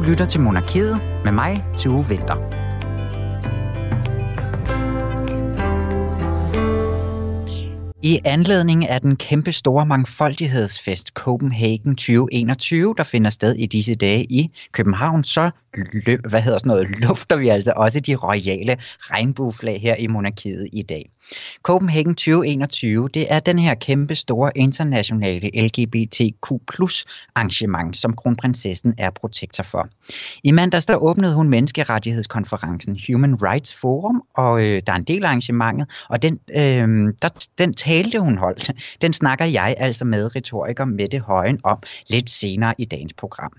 Du 0.00 0.04
lytter 0.04 0.24
til 0.24 0.40
Monarkiet 0.40 1.00
med 1.24 1.32
mig, 1.32 1.64
til 1.76 1.90
Vinter. 1.90 2.36
I 8.02 8.20
anledning 8.24 8.88
af 8.88 9.00
den 9.00 9.16
kæmpe 9.16 9.52
store 9.52 9.86
mangfoldighedsfest 9.86 11.08
Copenhagen 11.08 11.96
2021, 11.96 12.94
der 12.98 13.04
finder 13.04 13.30
sted 13.30 13.54
i 13.54 13.66
disse 13.66 13.94
dage 13.94 14.24
i 14.24 14.50
København, 14.72 15.24
så 15.24 15.50
hvad 16.28 16.40
hedder 16.40 16.58
sådan 16.58 16.70
noget, 16.70 16.90
lufter 17.08 17.36
vi 17.36 17.48
altså 17.48 17.72
også 17.76 18.00
de 18.00 18.14
royale 18.14 18.76
regnbueflag 19.00 19.80
her 19.80 19.94
i 19.94 20.06
monarkiet 20.06 20.68
i 20.72 20.82
dag. 20.82 21.10
Copenhagen 21.62 22.14
2021, 22.14 23.08
det 23.08 23.32
er 23.32 23.40
den 23.40 23.58
her 23.58 23.74
kæmpe 23.74 24.14
store 24.14 24.52
internationale 24.56 25.50
LGBTQ 25.54 26.52
arrangement, 27.34 27.96
som 27.96 28.16
kronprinsessen 28.16 28.94
er 28.98 29.10
protektor 29.10 29.64
for. 29.64 29.88
I 30.44 30.52
mandags 30.52 30.86
der 30.86 30.96
åbnede 30.96 31.34
hun 31.34 31.48
menneskerettighedskonferencen 31.48 32.98
Human 33.08 33.42
Rights 33.42 33.74
Forum, 33.74 34.22
og 34.34 34.60
øh, 34.60 34.82
der 34.86 34.92
er 34.92 34.96
en 34.96 35.04
del 35.04 35.24
af 35.24 35.28
arrangementet, 35.28 35.90
og 36.08 36.22
den, 36.22 36.38
øh, 36.50 37.14
der, 37.22 37.46
den 37.58 37.74
talte 37.74 38.20
hun 38.20 38.38
holdt, 38.38 38.70
den 39.02 39.12
snakker 39.12 39.44
jeg 39.44 39.74
altså 39.78 40.04
med 40.04 40.36
retoriker 40.36 40.84
Mette 40.84 41.18
Højen 41.18 41.60
om 41.64 41.78
lidt 42.08 42.30
senere 42.30 42.74
i 42.78 42.84
dagens 42.84 43.12
program. 43.12 43.52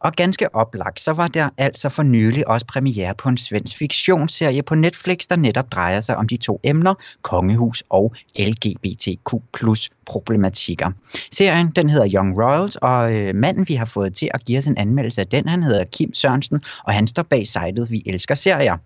Og 0.00 0.12
ganske 0.12 0.54
oplagt, 0.54 1.00
så 1.00 1.12
var 1.12 1.26
der 1.26 1.48
altså 1.58 1.88
for 1.88 2.02
nylig 2.02 2.48
også 2.48 2.66
premiere 2.66 3.14
på 3.14 3.28
en 3.28 3.36
svensk 3.36 3.76
fiktionsserie 3.76 4.62
på 4.62 4.74
Netflix, 4.74 5.26
der 5.30 5.36
netop 5.36 5.72
drejer 5.72 6.00
sig 6.00 6.16
om 6.16 6.28
de 6.28 6.36
to 6.36 6.60
emner, 6.64 6.94
kongehus 7.22 7.82
og 7.90 8.14
LGBTQ 8.38 9.34
plus 9.54 9.90
problematikker. 10.06 10.90
Serien 11.32 11.70
den 11.70 11.90
hedder 11.90 12.10
Young 12.14 12.42
Royals, 12.42 12.76
og 12.76 13.16
øh, 13.16 13.34
manden 13.34 13.68
vi 13.68 13.74
har 13.74 13.84
fået 13.84 14.14
til 14.14 14.30
at 14.34 14.44
give 14.44 14.58
os 14.58 14.66
en 14.66 14.78
anmeldelse 14.78 15.20
af 15.20 15.26
den, 15.26 15.48
han 15.48 15.62
hedder 15.62 15.84
Kim 15.84 16.14
Sørensen, 16.14 16.60
og 16.84 16.94
han 16.94 17.06
står 17.06 17.22
bag 17.22 17.46
sitet 17.46 17.90
Vi 17.90 18.02
Elsker 18.06 18.34
Serier. 18.34 18.76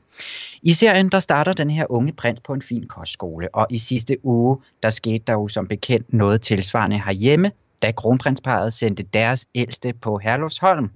I 0.62 0.72
serien 0.72 1.08
der 1.08 1.20
starter 1.20 1.52
den 1.52 1.70
her 1.70 1.86
unge 1.88 2.12
prins 2.12 2.40
på 2.40 2.52
en 2.52 2.62
fin 2.62 2.86
kostskole, 2.86 3.54
og 3.54 3.66
i 3.70 3.78
sidste 3.78 4.16
uge 4.22 4.58
der 4.82 4.90
skete 4.90 5.24
der 5.26 5.32
jo 5.32 5.48
som 5.48 5.66
bekendt 5.66 6.12
noget 6.12 6.42
tilsvarende 6.42 7.00
herhjemme, 7.00 7.50
da 7.84 7.92
kronprinsparet 7.92 8.72
sendte 8.72 9.02
deres 9.02 9.46
ældste 9.54 9.92
på 9.92 10.18
Herlufsholm. 10.18 10.90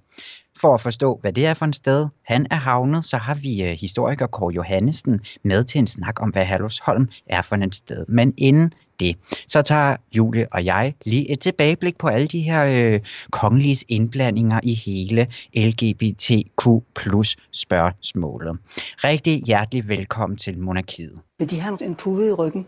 For 0.61 0.75
at 0.75 0.81
forstå, 0.81 1.19
hvad 1.21 1.33
det 1.33 1.47
er 1.47 1.55
for 1.55 1.67
et 1.67 1.77
sted, 1.77 2.07
han 2.25 2.47
er 2.51 2.57
havnet, 2.57 3.05
så 3.05 3.17
har 3.17 3.35
vi 3.35 3.63
øh, 3.65 3.71
historiker 3.71 4.27
Kåre 4.27 4.55
Johannesen 4.55 5.21
med 5.45 5.65
til 5.65 5.79
en 5.79 5.87
snak 5.87 6.23
om, 6.23 6.31
hvad 6.31 6.45
Herlufsholm 6.45 7.09
er 7.27 7.43
for 7.43 7.57
et 7.57 7.75
sted. 7.75 8.05
Men 8.09 8.35
inden 8.37 8.73
det, 9.01 9.17
så 9.49 9.63
tager 9.63 9.97
Julie 10.17 10.47
og 10.53 10.65
jeg 10.65 10.95
lige 11.05 11.31
et 11.31 11.41
tilbageblik 11.41 11.99
på 11.99 12.07
alle 12.09 12.27
de 12.27 12.41
her 12.41 12.93
øh, 12.95 13.01
kongelige 13.31 13.85
indblandinger 13.89 14.61
i 14.63 14.75
hele 14.75 15.27
LGBTQ 15.55 16.69
plus 16.95 17.37
spørgsmålet. 17.53 18.59
Rigtig 19.05 19.43
hjertelig 19.47 19.89
velkommen 19.89 20.37
til 20.37 20.59
Monarkiet. 20.59 21.21
De 21.51 21.61
har 21.61 21.79
en 21.81 21.95
pude 21.95 22.29
i 22.29 22.33
ryggen. 22.33 22.67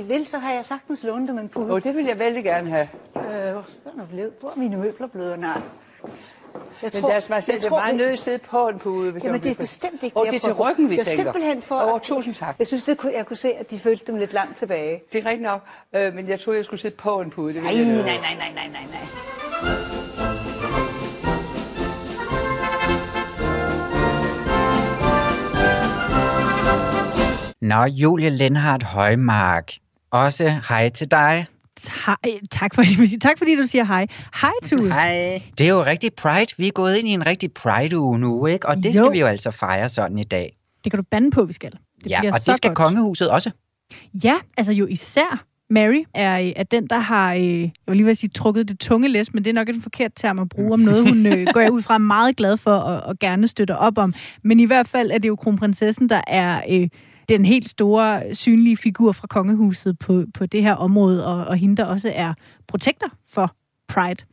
De 0.00 0.06
vil, 0.06 0.26
så 0.26 0.38
har 0.38 0.52
jeg 0.52 0.64
sagtens 0.64 1.04
lånt 1.04 1.28
dem 1.28 1.38
en 1.38 1.48
pude. 1.48 1.72
Oh, 1.72 1.82
det 1.82 1.96
vil 1.96 2.04
jeg 2.04 2.18
vældig 2.18 2.44
gerne 2.44 2.70
have. 2.70 2.88
Øh, 3.16 3.22
hvor, 3.22 4.02
er 4.02 4.06
blevet, 4.10 4.32
hvor 4.40 4.50
er 4.50 4.56
mine 4.56 4.76
møbler 4.76 5.06
blevet? 5.06 5.38
Nej. 5.38 5.60
Jeg 6.82 6.90
men 6.94 7.02
tror, 7.02 7.10
deres 7.10 7.28
majestæt 7.28 7.64
er 7.64 7.70
meget 7.70 7.96
nødt 7.96 8.08
til 8.08 8.12
at 8.12 8.18
sidde 8.18 8.38
på 8.38 8.68
en 8.68 8.78
pude. 8.78 9.12
Hvis 9.12 9.24
Jamen, 9.24 9.40
det 9.42 9.50
er 9.50 9.54
bestemt 9.54 10.02
ikke 10.02 10.16
Og 10.16 10.26
det 10.26 10.34
er 10.34 10.38
til 10.40 10.52
ryggen, 10.52 10.90
vi 10.90 10.96
jeg 10.96 11.06
tænker. 11.06 11.22
simpelthen 11.22 11.62
for... 11.62 11.74
Åh, 11.74 11.94
oh, 11.94 12.00
tusind 12.00 12.34
tak. 12.34 12.58
Jeg 12.58 12.66
synes, 12.66 12.82
det 12.82 12.98
kunne, 12.98 13.12
jeg 13.16 13.26
kunne 13.26 13.36
se, 13.36 13.52
at 13.52 13.70
de 13.70 13.78
følte 13.78 14.04
dem 14.06 14.16
lidt 14.16 14.32
langt 14.32 14.58
tilbage. 14.58 15.02
Det 15.12 15.24
er 15.24 15.28
rigtigt 15.30 15.42
nok, 15.42 15.60
øh, 15.96 16.14
men 16.14 16.28
jeg 16.28 16.40
troede, 16.40 16.58
jeg 16.58 16.64
skulle 16.64 16.80
sidde 16.80 16.96
på 16.96 17.20
en 17.20 17.30
pude. 17.30 17.54
Det 17.54 17.62
nej, 17.62 17.76
jeg 17.76 17.84
nej, 17.86 18.02
nej, 18.02 18.34
nej, 18.34 18.52
nej, 18.54 18.68
nej, 18.68 18.86
nej. 18.90 19.06
Nå, 27.60 27.84
Julie 27.84 28.30
Lindhardt 28.30 28.82
Højmark. 28.82 29.72
Også 30.10 30.60
hej 30.68 30.88
til 30.88 31.10
dig. 31.10 31.46
Ta- 31.76 32.14
tak, 32.50 32.74
fordi, 32.74 33.18
tak 33.26 33.38
fordi 33.38 33.56
du 33.56 33.66
siger 33.66 33.84
hej. 33.84 34.06
Hej, 34.40 34.52
Tue. 34.64 34.92
Hej. 34.92 35.42
Det 35.58 35.66
er 35.66 35.70
jo 35.70 35.84
rigtig 35.84 36.10
Pride. 36.14 36.46
Vi 36.56 36.66
er 36.66 36.72
gået 36.72 36.96
ind 36.96 37.08
i 37.08 37.10
en 37.10 37.26
rigtig 37.26 37.52
Pride-uge 37.52 38.18
nu, 38.18 38.46
ikke? 38.46 38.68
Og 38.68 38.76
det 38.76 38.86
jo. 38.86 38.92
skal 38.92 39.12
vi 39.12 39.20
jo 39.20 39.26
altså 39.26 39.50
fejre 39.50 39.88
sådan 39.88 40.18
i 40.18 40.24
dag. 40.24 40.56
Det 40.84 40.92
kan 40.92 40.98
du 40.98 41.04
bande 41.10 41.30
på, 41.30 41.44
vi 41.44 41.52
skal. 41.52 41.72
Det 42.04 42.10
ja, 42.10 42.20
og 42.32 42.46
det 42.46 42.56
skal 42.56 42.70
godt. 42.70 42.76
kongehuset 42.76 43.30
også. 43.30 43.50
Ja, 44.24 44.34
altså 44.56 44.72
jo 44.72 44.86
især 44.86 45.44
Mary 45.70 46.04
er, 46.14 46.52
er 46.56 46.62
den, 46.62 46.86
der 46.86 46.98
har, 46.98 47.34
øh, 47.34 47.60
jeg 47.60 47.70
vil 47.86 47.96
lige 47.96 48.06
vil 48.06 48.16
sige, 48.16 48.30
trukket 48.30 48.68
det 48.68 48.78
tunge 48.78 49.08
læs, 49.08 49.34
men 49.34 49.44
det 49.44 49.50
er 49.50 49.54
nok 49.54 49.68
en 49.68 49.82
forkert 49.82 50.12
term 50.16 50.38
at 50.38 50.48
bruge 50.48 50.72
om 50.72 50.80
noget, 50.80 51.08
hun 51.08 51.26
øh, 51.26 51.46
går 51.54 51.60
jeg 51.60 51.72
ud 51.72 51.82
fra 51.82 51.98
meget 51.98 52.36
glad 52.36 52.56
for 52.56 52.74
og, 52.74 53.00
og 53.00 53.18
gerne 53.18 53.48
støtter 53.48 53.74
op 53.74 53.98
om. 53.98 54.14
Men 54.42 54.60
i 54.60 54.64
hvert 54.64 54.88
fald 54.88 55.10
er 55.10 55.18
det 55.18 55.28
jo 55.28 55.36
kronprinsessen, 55.36 56.08
der 56.08 56.20
er 56.26 56.62
øh, 56.70 56.88
den 57.30 57.44
helt 57.44 57.68
store 57.68 58.34
synlige 58.34 58.76
figur 58.76 59.12
fra 59.12 59.26
kongehuset 59.26 59.98
på, 59.98 60.24
på 60.34 60.46
det 60.46 60.62
her 60.62 60.74
område, 60.74 61.26
og, 61.26 61.46
og 61.46 61.56
hende, 61.56 61.76
der 61.76 61.84
også 61.84 62.12
er 62.14 62.34
protektor 62.68 63.12
for 63.28 63.56
Pride. 63.88 64.24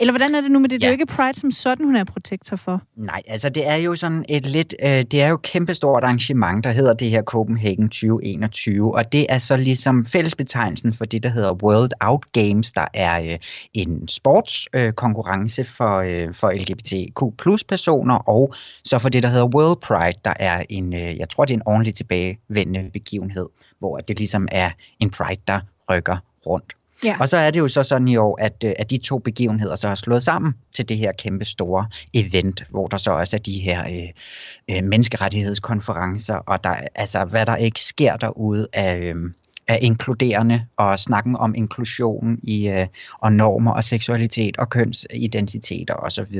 Eller 0.00 0.12
hvordan 0.12 0.34
er 0.34 0.40
det 0.40 0.50
nu 0.50 0.58
med 0.58 0.68
det? 0.68 0.74
Ja. 0.74 0.78
Det 0.78 0.84
er 0.84 0.88
jo 0.88 0.92
ikke 0.92 1.06
Pride 1.06 1.40
som 1.40 1.50
sådan, 1.50 1.84
hun 1.84 1.96
er 1.96 2.04
protektor 2.04 2.56
for. 2.56 2.82
Nej, 2.96 3.22
altså 3.26 3.48
det 3.48 3.68
er 3.68 3.76
jo 3.76 3.94
sådan 3.94 4.24
et 4.28 4.46
lidt, 4.46 4.74
øh, 4.82 4.88
det 4.88 5.14
er 5.14 5.28
jo 5.28 5.34
et 5.34 5.42
kæmpestort 5.42 6.04
arrangement, 6.04 6.64
der 6.64 6.70
hedder 6.70 6.92
det 6.92 7.10
her 7.10 7.22
Copenhagen 7.22 7.88
2021, 7.88 8.94
og 8.94 9.12
det 9.12 9.26
er 9.28 9.38
så 9.38 9.56
ligesom 9.56 10.06
fællesbetegnelsen 10.06 10.94
for 10.94 11.04
det, 11.04 11.22
der 11.22 11.28
hedder 11.28 11.52
World 11.52 11.90
Out 12.00 12.24
Games, 12.32 12.72
der 12.72 12.84
er 12.94 13.20
øh, 13.20 13.38
en 13.74 14.08
sportskonkurrence 14.08 15.60
øh, 15.60 15.66
for, 15.66 15.98
øh, 15.98 16.34
for 16.34 16.50
LGBTQ 16.50 17.38
plus 17.38 17.64
personer, 17.64 18.14
og 18.14 18.54
så 18.84 18.98
for 18.98 19.08
det, 19.08 19.22
der 19.22 19.28
hedder 19.28 19.46
World 19.46 19.80
Pride, 19.80 20.20
der 20.24 20.32
er 20.36 20.62
en, 20.68 20.94
øh, 20.94 21.18
jeg 21.18 21.28
tror 21.28 21.44
det 21.44 21.54
er 21.54 21.58
en 21.58 21.66
ordentlig 21.66 21.94
tilbagevendende 21.94 22.90
begivenhed, 22.92 23.46
hvor 23.78 23.96
det 23.96 24.18
ligesom 24.18 24.48
er 24.52 24.70
en 25.00 25.10
Pride, 25.10 25.40
der 25.46 25.60
rykker 25.90 26.16
rundt. 26.46 26.74
Ja. 27.04 27.16
Og 27.20 27.28
så 27.28 27.36
er 27.36 27.50
det 27.50 27.60
jo 27.60 27.68
så 27.68 27.82
sådan 27.82 28.08
i 28.08 28.16
år, 28.16 28.38
at, 28.40 28.64
øh, 28.64 28.72
at 28.78 28.90
de 28.90 28.96
to 28.96 29.18
begivenheder 29.18 29.76
så 29.76 29.88
har 29.88 29.94
slået 29.94 30.22
sammen 30.22 30.54
til 30.74 30.88
det 30.88 30.96
her 30.96 31.12
kæmpe 31.12 31.44
store 31.44 31.86
event, 32.14 32.64
hvor 32.70 32.86
der 32.86 32.96
så 32.96 33.10
også 33.10 33.36
er 33.36 33.40
de 33.40 33.60
her 33.60 33.80
øh, 33.80 34.76
øh, 34.76 34.84
menneskerettighedskonferencer, 34.84 36.34
og 36.34 36.64
der, 36.64 36.74
altså, 36.94 37.24
hvad 37.24 37.46
der 37.46 37.56
ikke 37.56 37.80
sker 37.80 38.16
derude 38.16 38.68
af, 38.72 38.96
øh, 38.98 39.30
af 39.68 39.78
inkluderende 39.82 40.66
og 40.76 40.98
snakken 40.98 41.36
om 41.36 41.54
inklusion 41.54 42.38
i 42.42 42.68
øh, 42.68 42.86
og 43.20 43.32
normer 43.32 43.72
og 43.72 43.84
seksualitet 43.84 44.56
og 44.56 44.70
kønsidentiteter 44.70 45.94
osv. 45.94 46.36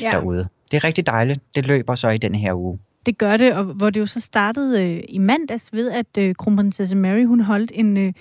Ja. 0.00 0.10
derude. 0.10 0.48
Det 0.70 0.76
er 0.76 0.84
rigtig 0.84 1.06
dejligt. 1.06 1.40
Det 1.54 1.66
løber 1.66 1.94
så 1.94 2.08
i 2.08 2.18
den 2.18 2.34
her 2.34 2.54
uge. 2.54 2.78
Det 3.06 3.18
gør 3.18 3.36
det, 3.36 3.54
og 3.54 3.64
hvor 3.64 3.90
det 3.90 4.00
jo 4.00 4.06
så 4.06 4.20
startede 4.20 4.82
øh, 4.82 5.02
i 5.08 5.18
mandags 5.18 5.72
ved, 5.72 5.90
at 5.90 6.18
øh, 6.18 6.34
kronprinsesse 6.34 6.96
Mary 6.96 7.24
hun 7.24 7.40
holdt 7.40 7.72
en, 7.74 7.96
øh, 7.96 8.12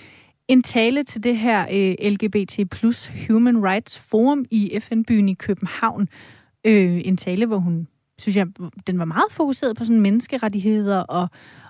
en 0.52 0.64
tale 0.64 1.04
til 1.04 1.24
det 1.24 1.38
her 1.38 1.66
øh, 1.72 2.12
LGBT 2.12 2.60
plus 2.72 3.12
Human 3.28 3.64
Rights 3.64 4.00
Forum 4.00 4.46
i 4.52 4.80
FN-byen 4.80 5.30
i 5.30 5.34
København. 5.34 6.10
Øh, 6.66 7.02
en 7.06 7.18
tale, 7.18 7.46
hvor 7.46 7.58
hun, 7.58 7.88
synes 8.20 8.38
jeg, 8.38 8.48
den 8.88 9.00
var 9.00 9.06
meget 9.06 9.32
fokuseret 9.32 9.78
på 9.78 9.86
sådan 9.86 10.02
menneskerettigheder 10.02 10.98
og, 10.98 11.28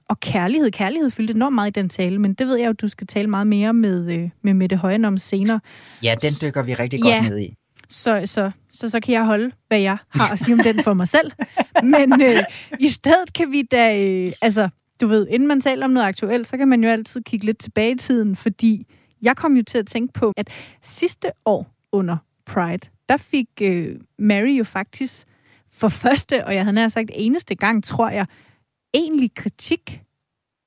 og 0.10 0.20
kærlighed. 0.20 0.72
Kærlighed 0.72 1.12
fyldte 1.12 1.34
enormt 1.34 1.56
meget 1.56 1.78
i 1.78 1.80
den 1.80 1.90
tale, 1.90 2.20
men 2.20 2.34
det 2.34 2.48
ved 2.48 2.56
jeg 2.56 2.68
jo, 2.68 2.74
du 2.74 2.88
skal 2.88 3.08
tale 3.08 3.28
meget 3.28 3.48
mere 3.48 3.74
med, 3.74 4.14
øh, 4.14 4.30
med 4.42 4.54
Mette 4.54 4.76
Højen 4.76 5.06
om 5.06 5.18
senere. 5.18 5.60
Ja, 6.04 6.16
den 6.22 6.32
dykker 6.42 6.62
vi 6.62 6.74
rigtig 6.74 7.02
godt 7.02 7.14
ja, 7.14 7.30
ned 7.30 7.40
i. 7.40 7.56
Så, 7.90 8.22
så, 8.26 8.52
så, 8.72 8.90
så 8.90 9.00
kan 9.00 9.14
jeg 9.14 9.26
holde, 9.26 9.52
hvad 9.68 9.80
jeg 9.80 9.98
har 10.10 10.32
at 10.32 10.40
sige 10.40 10.54
om 10.54 10.60
den 10.60 10.84
for 10.84 10.94
mig 10.94 11.08
selv. 11.08 11.32
Men 11.84 12.22
øh, 12.22 12.44
i 12.80 12.88
stedet 12.88 13.34
kan 13.34 13.52
vi 13.52 13.62
da, 13.72 13.98
øh, 14.00 14.34
altså, 14.42 14.70
du 15.02 15.08
ved, 15.08 15.28
inden 15.30 15.48
man 15.48 15.62
taler 15.62 15.86
om 15.86 15.92
noget 15.92 16.08
aktuelt, 16.08 16.48
så 16.48 16.58
kan 16.58 16.68
man 16.68 16.84
jo 16.84 16.90
altid 16.90 17.22
kigge 17.22 17.46
lidt 17.46 17.58
tilbage 17.58 17.92
i 17.92 17.98
tiden, 17.98 18.36
fordi 18.36 18.88
jeg 19.22 19.38
kom 19.38 19.58
jo 19.58 19.64
til 19.64 19.78
at 19.78 19.88
tænke 19.88 20.14
på, 20.14 20.34
at 20.38 20.50
sidste 20.82 21.32
år 21.46 21.68
under 21.92 22.18
Pride, 22.46 22.90
der 23.10 23.18
fik 23.18 23.48
øh, 23.62 24.00
Mary 24.20 24.58
jo 24.58 24.64
faktisk 24.64 25.28
for 25.72 25.88
første, 26.04 26.46
og 26.46 26.56
jeg 26.56 26.64
havde 26.64 26.76
nær 26.76 26.88
sagt 26.88 27.12
eneste 27.14 27.56
gang, 27.56 27.84
tror 27.84 28.10
jeg, 28.10 28.26
egentlig 28.94 29.34
kritik. 29.36 30.02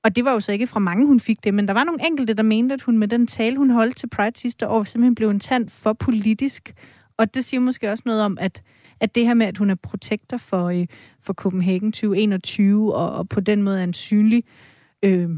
Og 0.03 0.15
det 0.15 0.25
var 0.25 0.31
jo 0.31 0.39
så 0.39 0.51
ikke 0.51 0.67
fra 0.67 0.79
mange, 0.79 1.07
hun 1.07 1.19
fik 1.19 1.43
det, 1.43 1.53
men 1.53 1.67
der 1.67 1.73
var 1.73 1.83
nogle 1.83 2.07
enkelte, 2.07 2.33
der 2.33 2.43
mente, 2.43 2.73
at 2.73 2.81
hun 2.81 2.97
med 2.97 3.07
den 3.07 3.27
tale, 3.27 3.57
hun 3.57 3.69
holdt 3.69 3.97
til 3.97 4.09
Pride 4.09 4.39
sidste 4.39 4.67
år, 4.67 4.83
simpelthen 4.83 5.15
blev 5.15 5.29
en 5.29 5.39
tand 5.39 5.69
for 5.69 5.93
politisk. 5.93 6.73
Og 7.17 7.33
det 7.33 7.45
siger 7.45 7.61
måske 7.61 7.91
også 7.91 8.03
noget 8.05 8.21
om, 8.21 8.37
at 8.41 8.61
at 8.99 9.15
det 9.15 9.25
her 9.25 9.33
med, 9.33 9.45
at 9.45 9.57
hun 9.57 9.69
er 9.69 9.75
protektor 9.75 10.37
for, 10.37 10.65
øh, 10.69 10.87
for 11.21 11.33
Copenhagen 11.33 11.91
2021, 11.91 12.95
og, 12.95 13.11
og 13.11 13.29
på 13.29 13.39
den 13.39 13.61
måde 13.63 13.79
er 13.79 13.83
en 13.83 13.93
synlig... 13.93 14.43
Øh, 15.03 15.29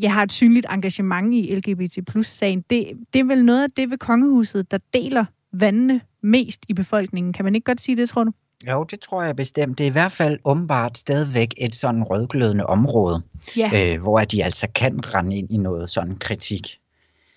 jeg 0.00 0.12
har 0.14 0.22
et 0.22 0.32
synligt 0.32 0.66
engagement 0.70 1.34
i 1.34 1.54
LGBT 1.54 2.06
plus 2.06 2.26
sagen. 2.26 2.64
Det, 2.70 2.92
det 3.12 3.20
er 3.20 3.24
vel 3.24 3.44
noget 3.44 3.62
af 3.62 3.70
det 3.70 3.90
ved 3.90 3.98
kongehuset, 3.98 4.70
der 4.70 4.78
deler 4.94 5.24
vandene 5.52 6.00
mest 6.22 6.60
i 6.68 6.74
befolkningen. 6.74 7.32
Kan 7.32 7.44
man 7.44 7.54
ikke 7.54 7.64
godt 7.64 7.80
sige 7.80 7.96
det, 7.96 8.08
tror 8.08 8.24
du? 8.24 8.32
Jo, 8.66 8.84
det 8.84 9.00
tror 9.00 9.22
jeg 9.22 9.36
bestemt. 9.36 9.78
Det 9.78 9.84
er 9.84 9.90
i 9.90 9.92
hvert 9.92 10.12
fald 10.12 10.38
åbenbart 10.44 10.98
stadigvæk 10.98 11.54
et 11.56 11.74
sådan 11.74 12.02
rødglødende 12.02 12.66
område, 12.66 13.22
Ja. 13.56 13.94
øh, 13.94 14.02
hvor 14.02 14.20
de 14.20 14.44
altså 14.44 14.68
kan 14.74 15.14
rende 15.14 15.36
ind 15.36 15.50
i 15.50 15.56
noget 15.56 15.90
sådan 15.90 16.16
kritik. 16.16 16.66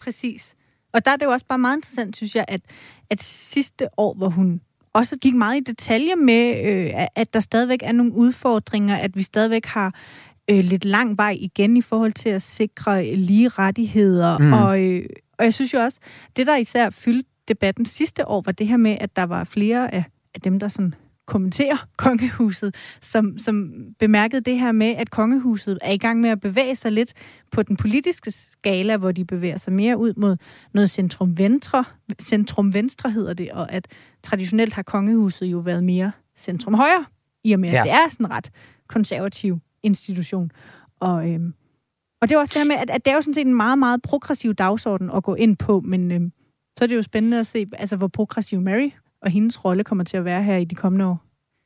Præcis. 0.01 0.56
Og 0.94 1.06
der 1.06 1.12
er 1.12 1.15
det 1.15 1.25
jo 1.25 1.31
også 1.31 1.45
bare 1.45 1.59
meget 1.59 1.77
interessant, 1.77 2.15
synes 2.15 2.36
jeg, 2.36 2.45
at, 2.47 2.62
at 3.09 3.21
sidste 3.24 3.88
år, 3.97 4.13
hvor 4.13 4.30
hun 4.30 4.62
også 4.93 5.17
gik 5.21 5.35
meget 5.35 5.57
i 5.57 5.63
detaljer 5.63 6.15
med, 6.15 6.65
øh, 6.65 7.05
at- 7.15 7.33
der 7.33 7.39
stadigvæk 7.39 7.79
er 7.83 7.91
nogle 7.91 8.13
udfordringer, 8.13 8.95
at 8.97 9.15
vi 9.15 9.23
stadigvæk 9.23 9.65
har 9.65 9.95
øh, 10.51 10.59
lidt 10.63 10.85
lang 10.85 11.17
vej 11.17 11.38
igen 11.39 11.77
i 11.77 11.81
forhold 11.81 12.13
til 12.13 12.29
at 12.29 12.41
sikre 12.41 13.15
lige 13.15 13.49
rettigheder. 13.49 14.38
Mm. 14.38 14.53
Og, 14.53 14.81
øh, 14.83 15.05
og 15.39 15.45
jeg 15.45 15.53
synes 15.53 15.73
jo 15.73 15.79
også, 15.79 15.99
det 16.35 16.47
der 16.47 16.55
især 16.55 16.89
fyldte 16.89 17.29
debatten 17.47 17.85
sidste 17.85 18.27
år, 18.27 18.41
var 18.45 18.51
det 18.51 18.67
her 18.67 18.77
med, 18.77 18.97
at 19.01 19.15
der 19.15 19.23
var 19.23 19.43
flere 19.43 19.93
af, 19.93 20.03
af 20.35 20.41
dem, 20.41 20.59
der 20.59 20.67
sådan 20.67 20.94
kommenterer 21.31 21.88
kongehuset, 21.98 22.75
som, 23.01 23.38
som 23.38 23.72
bemærkede 24.00 24.42
det 24.42 24.60
her 24.60 24.72
med, 24.72 24.88
at 24.88 25.10
kongehuset 25.10 25.80
er 25.81 25.92
i 25.92 25.98
gang 25.98 26.22
med 26.22 26.30
at 26.30 26.39
bevæge 26.42 26.75
sig 26.75 26.92
lidt 26.92 27.13
på 27.51 27.63
den 27.63 27.78
politiske 27.78 28.31
skala, 28.31 28.98
hvor 28.98 29.12
de 29.12 29.25
bevæger 29.25 29.57
sig 29.57 29.74
mere 29.74 29.98
ud 29.98 30.13
mod 30.18 30.38
noget 30.74 30.89
centrum-venstre, 30.89 31.86
centrum-venstre 32.22 33.12
hedder 33.12 33.33
det, 33.33 33.51
og 33.51 33.72
at 33.72 33.88
traditionelt 34.24 34.74
har 34.74 34.83
kongehuset 34.83 35.45
jo 35.45 35.57
været 35.57 35.83
mere 35.83 36.12
centrum-højre, 36.38 37.06
i 37.44 37.54
og 37.54 37.60
med, 37.60 37.69
at 37.69 37.75
Ja. 37.75 37.83
det 37.83 37.92
er 37.92 38.10
sådan 38.10 38.25
en 38.25 38.31
ret 38.31 38.51
konservativ 38.88 39.60
institution. 39.83 40.51
Og, 41.00 41.30
øhm, 41.30 41.54
og 42.22 42.30
det 42.30 42.36
er 42.36 42.39
også 42.39 42.51
det 42.54 42.62
her 42.62 42.68
med, 42.68 42.75
at, 42.75 42.89
at 42.89 43.06
det 43.06 43.12
er 43.12 43.16
jo 43.16 43.22
sådan 43.22 43.33
set 43.33 43.48
en 43.48 43.56
meget, 43.56 43.80
meget 43.80 44.01
progressiv 44.01 44.54
dagsorden 44.54 45.10
at 45.16 45.24
gå 45.24 45.36
ind 45.36 45.57
på, 45.57 45.80
men 45.80 46.12
øhm, 46.12 46.31
så 46.78 46.83
er 46.83 46.88
det 46.88 46.95
jo 46.95 47.01
spændende 47.01 47.39
at 47.39 47.48
se, 47.48 47.66
altså, 47.74 47.95
hvor 47.95 48.07
progressiv 48.07 48.62
Mary 48.62 48.89
og 49.21 49.31
hendes 49.31 49.65
rolle 49.65 49.83
kommer 49.83 50.03
til 50.03 50.18
at 50.18 50.25
være 50.25 50.44
her 50.44 50.57
i 50.57 50.65
de 50.65 50.75
kommende 50.75 51.06
år. 51.06 51.21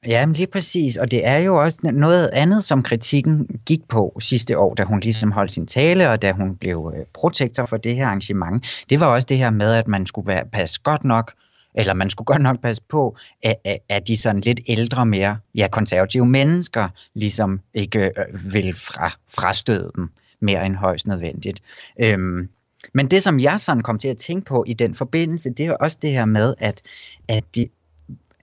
Ja, 0.07 0.25
men 0.25 0.36
lige 0.36 0.48
præcis. 0.48 0.98
Og 0.98 1.12
det 1.12 1.28
er 1.28 1.38
jo 1.38 1.62
også 1.63 1.80
noget 1.84 2.30
andet, 2.34 2.63
som 2.63 2.84
kritikken 2.84 3.60
gik 3.66 3.88
på 3.88 4.18
sidste 4.19 4.57
år, 4.57 4.74
da 4.74 4.84
hun 4.84 5.00
ligesom 5.00 5.31
holdt 5.31 5.52
sin 5.52 5.68
tale, 5.68 6.10
og 6.10 6.22
da 6.22 6.31
hun 6.31 6.56
blev 6.56 6.94
øh, 6.98 7.06
protektor 7.13 7.66
for 7.66 7.78
det 7.78 7.96
her 7.96 8.06
arrangement. 8.06 8.66
Det 8.90 9.00
var 9.00 9.07
også 9.07 9.25
det 9.30 9.38
her 9.38 9.50
med, 9.50 9.74
at 9.74 9.88
man 9.88 10.06
skulle 10.06 10.28
være, 10.28 10.46
passe 10.54 10.81
godt 10.84 11.04
nok, 11.04 11.34
eller 11.75 11.94
man 11.94 12.10
skulle 12.10 12.25
godt 12.34 12.42
nok 12.42 12.62
passe 12.62 12.81
på, 12.90 13.18
at, 13.44 13.56
at, 13.63 13.78
at 13.90 14.07
de 14.07 14.18
sådan 14.18 14.42
lidt 14.42 14.60
ældre, 14.68 15.06
mere 15.06 15.38
ja, 15.56 15.68
konservative 15.72 16.25
mennesker 16.25 16.88
ligesom 17.13 17.60
ikke 17.74 18.06
øh, 18.06 18.54
vil 18.54 18.74
fra, 18.74 19.18
frastøde 19.30 19.92
dem 19.96 20.10
mere 20.40 20.66
end 20.66 20.75
højst 20.75 21.07
nødvendigt. 21.07 21.62
Øhm, 22.00 22.50
men 22.94 23.08
det, 23.12 23.24
som 23.24 23.40
jeg 23.40 23.60
sådan 23.60 23.84
kom 23.84 24.00
til 24.00 24.08
at 24.08 24.18
tænke 24.18 24.46
på 24.46 24.64
i 24.68 24.74
den 24.74 24.96
forbindelse, 24.96 25.50
det 25.50 25.66
er 25.66 25.74
også 25.74 25.98
det 26.02 26.12
her 26.12 26.26
med, 26.26 26.54
at, 26.58 26.82
at 27.28 27.44
de, 27.56 27.68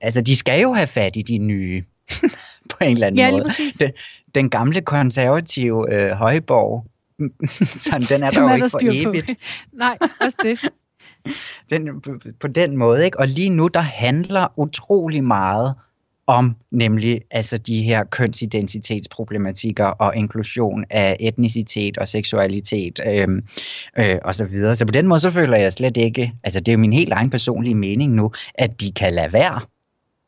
altså, 0.00 0.21
de 0.21 0.37
skal 0.37 0.62
jo 0.62 0.73
have 0.73 0.87
fat 0.87 1.17
i 1.17 1.23
de 1.23 1.39
nye, 1.39 1.85
på 2.71 2.77
en 2.81 2.91
eller 2.91 3.06
anden 3.06 3.19
Ja, 3.19 3.31
måde. 3.31 3.44
Den, 3.81 3.91
den 4.35 4.50
gamle 4.50 4.81
konservative 4.81 5.94
øh, 5.94 6.11
højborg, 6.11 6.87
sådan, 7.85 8.03
den 8.09 8.23
er 8.23 8.31
der 8.31 8.41
jo 8.41 8.47
er 8.47 8.55
ikke 8.55 8.65
der 8.65 8.69
for 8.71 8.79
styr 8.79 9.05
på. 9.05 9.11
evigt. 9.11 9.35
Nej, 9.73 9.99
også 10.21 10.37
det. 10.43 10.69
Den, 11.71 12.00
på, 12.00 12.11
på 12.41 12.49
den 12.49 12.77
måde, 12.77 13.05
ikke? 13.05 13.19
Og 13.19 13.29
lige 13.29 13.49
nu, 13.50 13.69
der 13.69 13.81
handler 13.81 14.47
utrolig 14.56 15.25
meget 15.25 15.75
om 16.27 16.57
nemlig 16.71 17.21
altså 17.31 17.59
de 17.59 17.83
her 17.83 18.05
kønsidentitetsproblematikker 18.05 19.85
og 19.85 20.17
inklusion 20.17 20.85
af 20.91 21.17
etnicitet 21.21 21.99
og 21.99 22.09
seksualitet 22.09 23.01
øhm, 23.07 23.43
øh, 23.99 24.19
og 24.25 24.35
så 24.35 24.45
videre. 24.45 24.77
Så 24.77 24.87
på 24.87 24.93
den 24.93 25.07
måde, 25.07 25.21
så 25.21 25.31
føler 25.31 25.57
jeg 25.57 25.73
slet 25.73 25.97
ikke, 25.97 26.33
altså 26.45 26.61
det 26.61 26.69
er 26.69 26.73
jo 26.73 26.79
min 26.79 26.93
helt 26.93 27.13
egen 27.13 27.31
personlige 27.31 27.75
mening 27.75 28.15
nu, 28.15 28.33
at 28.55 28.81
de 28.81 28.93
kan 28.93 29.13
lade 29.13 29.33
være 29.33 29.61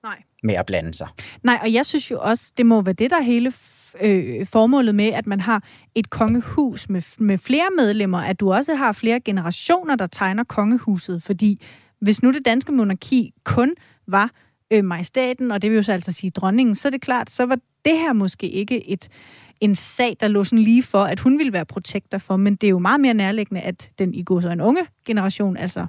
Nej. 0.02 0.22
med 0.42 0.54
at 0.54 0.66
blande 0.66 0.94
sig. 0.94 1.08
Nej, 1.42 1.58
og 1.62 1.72
jeg 1.72 1.86
synes 1.86 2.10
jo 2.10 2.18
også, 2.20 2.52
det 2.56 2.66
må 2.66 2.82
være 2.82 2.94
det, 2.94 3.10
der 3.10 3.16
er 3.16 3.22
hele 3.22 3.52
øh, 4.00 4.46
formålet 4.46 4.94
med, 4.94 5.06
at 5.06 5.26
man 5.26 5.40
har 5.40 5.64
et 5.94 6.10
kongehus 6.10 6.88
med, 6.88 7.02
med 7.18 7.38
flere 7.38 7.68
medlemmer, 7.76 8.18
at 8.18 8.40
du 8.40 8.52
også 8.52 8.74
har 8.74 8.92
flere 8.92 9.20
generationer, 9.20 9.96
der 9.96 10.06
tegner 10.06 10.44
kongehuset, 10.44 11.22
fordi 11.22 11.64
hvis 12.00 12.22
nu 12.22 12.32
det 12.32 12.44
danske 12.44 12.72
monarki 12.72 13.32
kun 13.44 13.74
var 14.06 14.30
øh, 14.70 14.84
majestaten, 14.84 15.50
og 15.50 15.62
det 15.62 15.70
vil 15.70 15.76
jo 15.76 15.82
så 15.82 15.92
altså 15.92 16.12
sige 16.12 16.30
dronningen, 16.30 16.74
så 16.74 16.88
er 16.88 16.90
det 16.90 17.00
klart, 17.00 17.30
så 17.30 17.46
var 17.46 17.58
det 17.84 17.98
her 17.98 18.12
måske 18.12 18.48
ikke 18.48 18.88
et 18.88 19.08
en 19.60 19.74
sag, 19.74 20.16
der 20.20 20.28
lå 20.28 20.44
sådan 20.44 20.58
lige 20.58 20.82
for, 20.82 21.04
at 21.04 21.20
hun 21.20 21.38
ville 21.38 21.52
være 21.52 21.64
protektor 21.64 22.18
for, 22.18 22.36
men 22.36 22.56
det 22.56 22.66
er 22.66 22.70
jo 22.70 22.78
meget 22.78 23.00
mere 23.00 23.14
nærliggende, 23.14 23.60
at 23.60 23.90
den 23.98 24.14
i 24.14 24.22
går 24.22 24.40
så 24.40 24.50
en 24.50 24.60
unge 24.60 24.86
generation, 25.04 25.56
altså 25.56 25.86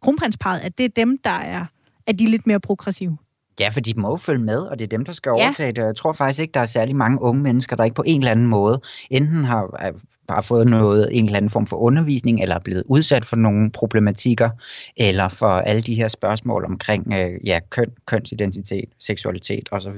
kronprinsparet, 0.00 0.60
at 0.60 0.78
det 0.78 0.84
er 0.84 0.88
dem, 0.88 1.18
der 1.18 1.30
er, 1.30 1.66
er 2.06 2.12
de 2.12 2.26
lidt 2.26 2.46
mere 2.46 2.60
progressive. 2.60 3.18
Ja, 3.60 3.68
for 3.68 3.80
de 3.80 3.94
må 3.96 4.08
jo 4.08 4.16
følge 4.16 4.44
med, 4.44 4.58
og 4.58 4.78
det 4.78 4.84
er 4.84 4.88
dem, 4.88 5.04
der 5.04 5.12
skal 5.12 5.30
Ja. 5.30 5.44
overtage 5.44 5.72
det. 5.72 5.82
Jeg 5.82 5.96
tror 5.96 6.12
faktisk 6.12 6.40
ikke, 6.40 6.52
der 6.52 6.60
er 6.60 6.64
særlig 6.66 6.96
mange 6.96 7.22
unge 7.22 7.42
mennesker, 7.42 7.76
der 7.76 7.84
ikke 7.84 7.94
på 7.94 8.02
en 8.06 8.20
eller 8.20 8.30
anden 8.30 8.46
måde 8.46 8.80
enten 9.10 9.44
har 9.44 9.92
bare 10.28 10.42
fået 10.42 10.66
noget, 10.66 11.08
en 11.12 11.24
eller 11.24 11.36
anden 11.36 11.50
form 11.50 11.66
for 11.66 11.76
undervisning, 11.76 12.42
eller 12.42 12.54
er 12.54 12.58
blevet 12.64 12.82
udsat 12.86 13.24
for 13.24 13.36
nogle 13.36 13.70
problematikker, 13.70 14.50
eller 14.96 15.28
for 15.28 15.46
alle 15.46 15.82
de 15.82 15.94
her 15.94 16.08
spørgsmål 16.08 16.64
omkring 16.64 17.12
øh, 17.12 17.30
ja, 17.46 17.58
køn, 17.70 17.84
kønsidentitet, 18.06 18.84
seksualitet 18.98 19.68
osv. 19.72 19.92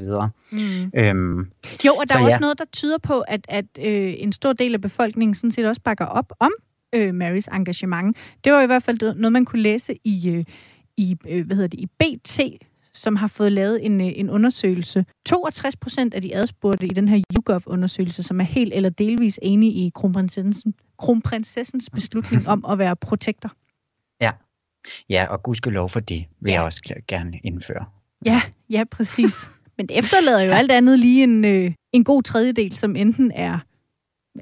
Mm. 0.52 0.90
Øhm, 0.94 1.38
Jo, 1.86 1.92
og 1.94 2.08
der 2.08 2.14
Så 2.14 2.18
er 2.18 2.22
også 2.24 2.30
ja. 2.34 2.38
noget, 2.38 2.58
der 2.58 2.64
tyder 2.72 2.98
på, 2.98 3.20
at, 3.20 3.40
at 3.48 3.64
øh, 3.80 4.14
en 4.18 4.32
stor 4.32 4.52
del 4.52 4.74
af 4.74 4.80
befolkningen 4.80 5.34
sådan 5.34 5.52
set 5.52 5.66
også 5.68 5.80
bakker 5.82 6.04
op 6.06 6.32
om 6.40 6.50
øh, 6.94 7.14
Marys 7.14 7.46
engagement. 7.46 8.16
Det 8.44 8.52
var 8.52 8.62
i 8.62 8.66
hvert 8.66 8.82
fald 8.82 9.14
noget, 9.16 9.32
man 9.32 9.44
kunne 9.44 9.62
læse 9.62 9.94
i, 10.04 10.30
øh, 10.30 10.44
i, 10.96 11.16
øh, 11.28 11.46
hvad 11.46 11.56
hedder 11.56 11.68
det, 11.68 11.80
i 11.80 11.86
BT, 11.86 12.40
som 12.94 13.16
har 13.16 13.26
fået 13.26 13.52
lavet 13.52 13.86
en, 13.86 14.00
øh, 14.00 14.06
en 14.16 14.30
undersøgelse. 14.30 15.04
62 15.26 15.76
procent 15.76 16.14
af 16.14 16.22
de 16.22 16.34
adspurgte 16.34 16.86
i 16.86 16.88
den 16.88 17.08
her 17.08 17.22
YouGov-undersøgelse, 17.36 18.22
som 18.22 18.40
er 18.40 18.44
helt 18.44 18.74
eller 18.74 18.90
delvis 18.90 19.38
enige 19.42 19.72
i 19.72 19.90
kronprinsessen, 19.94 20.74
kronprinsessens 20.98 21.90
beslutning 21.90 22.48
om 22.48 22.64
at 22.64 22.78
være 22.78 22.96
protektor. 22.96 23.52
ja, 25.10 25.24
og 25.30 25.42
gudskelov 25.42 25.88
for 25.88 26.00
det, 26.00 26.24
vil 26.40 26.50
Ja. 26.50 26.54
jeg 26.56 26.62
også 26.64 26.94
gerne 27.08 27.40
indføre. 27.44 27.84
Ja, 28.24 28.42
ja, 28.70 28.84
præcis. 28.90 29.48
Men 29.76 29.88
det 29.88 29.98
efterlader 29.98 30.40
jo 30.42 30.52
alt 30.52 30.70
andet 30.72 30.98
lige 30.98 31.24
en, 31.24 31.44
øh, 31.44 31.72
en 31.92 32.04
god 32.04 32.22
tredjedel, 32.22 32.76
som 32.76 32.96
enten 32.96 33.32
er, 33.34 33.58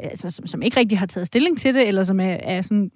altså 0.01 0.31
som, 0.31 0.47
som 0.47 0.63
ikke 0.63 0.81
rigtig 0.81 0.99
har 0.99 1.07
taget 1.07 1.27
stilling 1.27 1.59
til 1.59 1.75
det, 1.75 1.89
eller 1.89 2.03
som 2.03 2.21
er, 2.21 2.33
er 2.33 2.63
sådan 2.63 2.91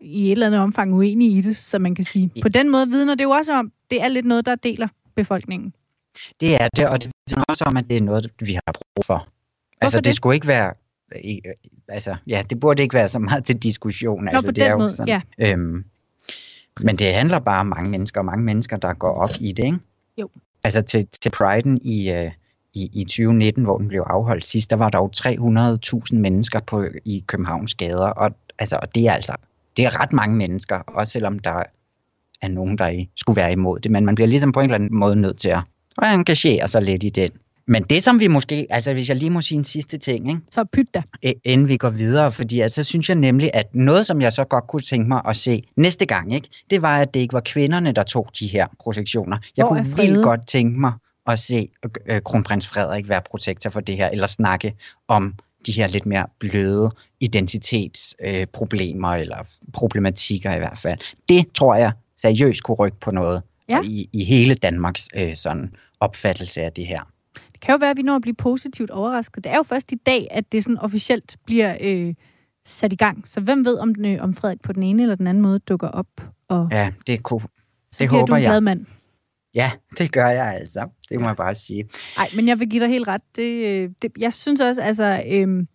i 0.00 0.26
et 0.26 0.32
eller 0.32 0.46
andet 0.46 0.60
omfang 0.60 0.94
uenige 0.94 1.38
i 1.38 1.40
det, 1.40 1.56
så 1.56 1.78
man 1.78 1.94
kan 1.94 2.04
sige. 2.04 2.30
På 2.42 2.48
den 2.48 2.70
måde 2.70 2.88
vidner 2.88 3.14
det 3.14 3.24
jo 3.24 3.30
også 3.30 3.52
om, 3.52 3.72
det 3.90 4.02
er 4.02 4.08
lidt 4.08 4.26
noget, 4.26 4.46
der 4.46 4.54
deler 4.54 4.88
befolkningen. 5.14 5.72
Det 6.40 6.54
er 6.54 6.68
det, 6.76 6.88
og 6.88 7.02
det 7.02 7.10
vidner 7.28 7.44
også 7.48 7.64
om, 7.64 7.76
at 7.76 7.84
det 7.90 7.96
er 7.96 8.00
noget, 8.00 8.30
vi 8.40 8.52
har 8.52 8.72
brug 8.72 9.04
for. 9.04 9.28
Altså, 9.80 9.98
det? 9.98 10.04
det? 10.04 10.14
skulle 10.14 10.34
ikke 10.34 10.46
være... 10.46 10.74
Altså, 11.88 12.16
ja, 12.26 12.42
det 12.50 12.60
burde 12.60 12.82
ikke 12.82 12.94
være 12.94 13.08
så 13.08 13.18
meget 13.18 13.44
til 13.44 13.56
diskussion. 13.56 14.24
Nå, 14.24 14.30
altså, 14.30 14.48
på 14.48 14.52
det 14.52 14.62
er 14.62 14.66
den 14.66 14.72
jo 14.72 14.78
måde, 14.78 14.90
sådan, 14.90 15.22
ja. 15.38 15.50
Øhm, 15.52 15.84
men 16.80 16.96
det 16.96 17.14
handler 17.14 17.38
bare 17.38 17.60
om 17.60 17.66
mange 17.66 17.90
mennesker, 17.90 18.20
og 18.20 18.24
mange 18.24 18.44
mennesker, 18.44 18.76
der 18.76 18.94
går 18.94 19.14
op 19.14 19.30
i 19.40 19.52
det, 19.52 19.64
ikke? 19.64 19.78
Jo. 20.18 20.28
Altså 20.64 20.82
til, 20.82 21.08
til 21.20 21.32
Pride'en 21.36 21.78
i, 21.82 22.10
øh, 22.10 22.30
i, 22.74 22.90
i 22.92 23.04
2019, 23.04 23.64
hvor 23.64 23.78
den 23.78 23.88
blev 23.88 24.04
afholdt 24.06 24.44
sidst, 24.44 24.70
der 24.70 24.76
var 24.76 24.88
der 24.88 24.98
jo 24.98 25.10
300.000 26.12 26.16
mennesker 26.16 26.60
på, 26.60 26.84
i 27.04 27.24
Københavns 27.26 27.74
gader, 27.74 28.06
og, 28.06 28.30
altså, 28.58 28.78
og 28.82 28.94
det 28.94 29.06
er 29.06 29.12
altså 29.12 29.36
det 29.76 29.84
er 29.84 30.00
ret 30.00 30.12
mange 30.12 30.36
mennesker, 30.36 30.76
også 30.76 31.12
selvom 31.12 31.38
der 31.38 31.62
er 32.42 32.48
nogen, 32.48 32.78
der 32.78 33.04
skulle 33.16 33.40
være 33.40 33.52
imod 33.52 33.80
det, 33.80 33.90
men 33.90 34.06
man 34.06 34.14
bliver 34.14 34.28
ligesom 34.28 34.52
på 34.52 34.60
en 34.60 34.64
eller 34.64 34.74
anden 34.74 34.98
måde 34.98 35.16
nødt 35.16 35.38
til 35.38 35.48
at, 35.48 35.60
engagere 36.02 36.68
sig 36.68 36.82
lidt 36.82 37.04
i 37.04 37.08
den. 37.08 37.30
Men 37.68 37.82
det, 37.82 38.04
som 38.04 38.20
vi 38.20 38.26
måske, 38.26 38.66
altså 38.70 38.92
hvis 38.92 39.08
jeg 39.08 39.16
lige 39.16 39.30
må 39.30 39.40
sige 39.40 39.58
en 39.58 39.64
sidste 39.64 39.98
ting, 39.98 40.28
ikke? 40.28 40.40
Så 40.50 40.64
pyt 40.72 40.86
da. 40.94 41.02
Inden 41.44 41.68
vi 41.68 41.76
går 41.76 41.90
videre, 41.90 42.32
fordi 42.32 42.60
altså, 42.60 42.82
så 42.82 42.88
synes 42.88 43.08
jeg 43.08 43.16
nemlig, 43.16 43.50
at 43.54 43.74
noget, 43.74 44.06
som 44.06 44.20
jeg 44.20 44.32
så 44.32 44.44
godt 44.44 44.66
kunne 44.66 44.82
tænke 44.82 45.08
mig 45.08 45.22
at 45.28 45.36
se 45.36 45.62
næste 45.76 46.06
gang, 46.06 46.34
ikke, 46.34 46.48
det 46.70 46.82
var, 46.82 46.98
at 46.98 47.14
det 47.14 47.20
ikke 47.20 47.32
var 47.32 47.42
kvinderne, 47.44 47.92
der 47.92 48.02
tog 48.02 48.28
de 48.40 48.46
her 48.46 48.66
projektioner. 48.80 49.38
Jeg 49.56 49.64
Hvor 49.64 49.68
kunne 49.68 49.96
vildt 49.96 50.22
godt 50.22 50.46
tænke 50.46 50.80
mig 50.80 50.92
at 51.26 51.38
se 51.38 51.68
øh, 52.06 52.22
kronprins 52.22 52.66
Frederik 52.66 53.08
være 53.08 53.22
protektor 53.30 53.70
for 53.70 53.80
det 53.80 53.96
her, 53.96 54.08
eller 54.08 54.26
snakke 54.26 54.74
om 55.08 55.34
de 55.66 55.72
her 55.72 55.86
lidt 55.86 56.06
mere 56.06 56.26
bløde 56.38 56.90
identitetsproblemer, 57.20 59.10
øh, 59.10 59.20
eller 59.20 59.36
problematikker 59.72 60.54
i 60.54 60.58
hvert 60.58 60.78
fald. 60.78 60.98
Det 61.28 61.52
tror 61.54 61.74
jeg 61.74 61.92
seriøst 62.16 62.62
kunne 62.62 62.74
rykke 62.74 63.00
på 63.00 63.10
noget 63.10 63.42
Ja. 63.68 63.80
i, 63.84 64.08
i 64.12 64.24
hele 64.24 64.54
Danmarks 64.54 65.08
øh, 65.16 65.36
sådan 65.36 65.74
opfattelse 66.00 66.62
af 66.62 66.72
det 66.72 66.86
her. 66.86 67.00
Det 67.52 67.60
kan 67.60 67.72
jo 67.72 67.78
være, 67.80 67.90
at 67.90 67.96
vi 67.96 68.02
når 68.02 68.16
at 68.16 68.22
blive 68.22 68.34
positivt 68.34 68.90
overrasket. 68.90 69.44
Det 69.44 69.52
er 69.52 69.56
jo 69.56 69.62
først 69.62 69.92
i 69.92 69.94
dag, 70.06 70.26
at 70.30 70.52
det 70.52 70.64
sådan 70.64 70.78
officielt 70.78 71.36
bliver 71.46 71.76
øh, 71.80 72.14
sat 72.66 72.92
i 72.92 72.96
gang. 72.96 73.28
Så 73.28 73.40
hvem 73.40 73.64
ved, 73.64 73.78
om, 73.78 73.94
den, 73.94 74.04
øh, 74.04 74.22
om 74.22 74.34
Frederik 74.34 74.62
på 74.62 74.72
den 74.72 74.82
ene 74.82 75.02
eller 75.02 75.14
den 75.14 75.26
anden 75.26 75.42
måde 75.42 75.58
dukker 75.58 75.88
op, 75.88 76.06
og 76.48 76.68
Ja, 76.72 76.90
det 77.06 77.22
kunne, 77.22 77.40
så 77.40 77.48
det 77.98 78.08
håber 78.08 78.26
du 78.26 78.34
en 78.34 78.42
jeg. 78.42 78.48
glad 78.50 78.60
mand. 78.60 78.86
Ja, 79.56 79.70
det 79.98 80.12
gør 80.12 80.28
jeg 80.28 80.54
altså. 80.54 80.88
Det 81.08 81.20
må 81.20 81.26
jeg 81.26 81.36
bare 81.36 81.54
sige. 81.54 81.84
Nej, 82.16 82.30
men 82.36 82.48
jeg 82.48 82.60
vil 82.60 82.68
give 82.68 82.80
dig 82.82 82.88
helt 82.88 83.08
ret. 83.08 83.22
Det, 83.36 83.66
øh, 83.66 83.90
det, 84.02 84.12
jeg 84.18 84.32
synes 84.32 84.60
også, 84.60 84.80
altså... 84.82 85.22
Øhm, 85.28 85.68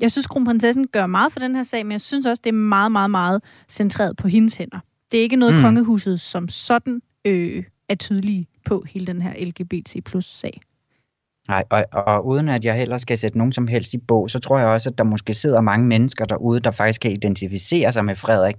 jeg 0.00 0.12
synes, 0.12 0.26
kronprinsessen 0.26 0.86
gør 0.86 1.06
meget 1.06 1.32
for 1.32 1.40
den 1.40 1.56
her 1.56 1.62
sag, 1.62 1.86
men 1.86 1.92
jeg 1.92 2.00
synes 2.00 2.26
også, 2.26 2.40
det 2.44 2.50
er 2.50 2.54
meget, 2.54 2.92
meget, 2.92 3.10
meget 3.10 3.42
centreret 3.68 4.16
på 4.16 4.28
hendes 4.28 4.54
hænder. 4.54 4.78
Det 5.10 5.18
er 5.18 5.22
ikke 5.22 5.36
noget, 5.36 5.54
Mm. 5.54 5.58
mm. 5.58 5.64
kongehuset 5.64 6.20
som 6.20 6.48
sådan 6.48 7.00
øh, 7.24 7.64
er 7.88 7.94
tydelige 7.94 8.46
på 8.64 8.84
hele 8.88 9.06
den 9.06 9.22
her 9.22 9.44
LGBT 9.46 10.04
plus 10.04 10.24
sag. 10.26 10.60
Nej, 11.48 11.64
og, 11.70 11.84
og 11.92 12.26
uden 12.26 12.48
at 12.48 12.64
jeg 12.64 12.76
heller 12.76 12.98
skal 12.98 13.18
sætte 13.18 13.38
nogen 13.38 13.52
som 13.52 13.66
helst 13.66 13.94
i 13.94 13.98
bog, 13.98 14.30
så 14.30 14.38
tror 14.38 14.58
jeg 14.58 14.68
også, 14.68 14.90
at 14.90 14.98
der 14.98 15.04
måske 15.04 15.34
sidder 15.34 15.60
mange 15.60 15.86
mennesker 15.86 16.24
derude, 16.24 16.60
der 16.60 16.70
faktisk 16.70 17.00
kan 17.00 17.12
identificere 17.12 17.92
sig 17.92 18.04
med 18.04 18.16
Frederik, 18.16 18.56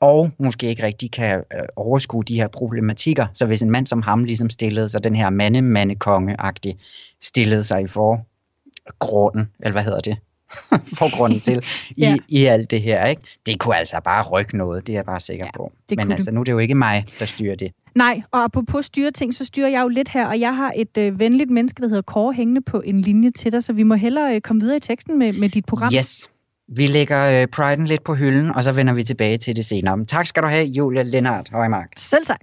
og 0.00 0.30
måske 0.38 0.68
ikke 0.68 0.82
rigtig 0.82 1.10
kan 1.10 1.36
øh, 1.36 1.60
overskue 1.76 2.22
de 2.22 2.34
her 2.34 2.48
problematikker. 2.48 3.26
Så 3.34 3.46
hvis 3.46 3.62
en 3.62 3.70
mand 3.70 3.86
som 3.86 4.02
ham 4.02 4.24
ligesom 4.24 4.50
stillede 4.50 4.88
sig, 4.88 5.04
den 5.04 5.14
her 5.14 5.30
mande-mandekonge-agtig, 5.30 6.78
stillede 7.22 7.64
sig 7.64 7.82
i 7.82 7.86
forgrunden, 7.86 9.50
eller 9.60 9.72
hvad 9.72 9.82
hedder 9.82 10.00
det? 10.00 10.16
forgrunden 10.98 11.40
til 11.40 11.58
i, 11.96 12.00
ja. 12.02 12.16
i 12.28 12.44
alt 12.44 12.70
det 12.70 12.82
her, 12.82 13.06
ikke? 13.06 13.22
Det 13.46 13.58
kunne 13.58 13.76
altså 13.76 14.00
bare 14.04 14.28
rykke 14.28 14.56
noget, 14.56 14.86
det 14.86 14.92
er 14.92 14.96
jeg 14.96 15.04
bare 15.04 15.20
sikker 15.20 15.44
ja, 15.44 15.50
på. 15.56 15.72
Men 15.96 16.12
altså, 16.12 16.30
nu 16.30 16.40
er 16.40 16.44
det 16.44 16.52
jo 16.52 16.58
ikke 16.58 16.74
mig, 16.74 17.04
der 17.18 17.26
styrer 17.26 17.54
det. 17.54 17.72
Nej, 17.94 18.22
og 18.30 18.44
apropos 18.44 18.86
styre 18.86 19.10
ting, 19.10 19.34
så 19.34 19.44
styrer 19.44 19.68
jeg 19.68 19.82
jo 19.82 19.88
lidt 19.88 20.08
her, 20.08 20.26
og 20.26 20.40
jeg 20.40 20.56
har 20.56 20.72
et 20.76 20.98
øh, 20.98 21.18
venligt 21.18 21.50
menneske, 21.50 21.82
der 21.82 21.88
hedder 21.88 22.02
Kåre, 22.02 22.32
hængende 22.32 22.60
på 22.60 22.80
en 22.80 23.00
linje 23.00 23.30
til 23.30 23.52
dig, 23.52 23.64
så 23.64 23.72
vi 23.72 23.82
må 23.82 23.94
hellere 23.94 24.34
øh, 24.34 24.40
komme 24.40 24.60
videre 24.60 24.76
i 24.76 24.80
teksten 24.80 25.18
med, 25.18 25.32
med 25.32 25.48
dit 25.48 25.66
program. 25.66 25.92
Yes. 25.94 26.30
Vi 26.68 26.86
lægger 26.86 27.40
øh, 27.40 27.46
Priden 27.46 27.86
lidt 27.86 28.04
på 28.04 28.14
hylden, 28.14 28.54
og 28.54 28.64
så 28.64 28.72
vender 28.72 28.94
vi 28.94 29.04
tilbage 29.04 29.38
til 29.38 29.56
det 29.56 29.66
senere. 29.66 29.96
Men 29.96 30.06
tak 30.06 30.26
skal 30.26 30.42
du 30.42 30.48
have, 30.48 30.66
Julia 30.66 31.02
Lennart 31.02 31.48
Højmark. 31.52 31.92
Selv 31.96 32.26
tak. 32.26 32.40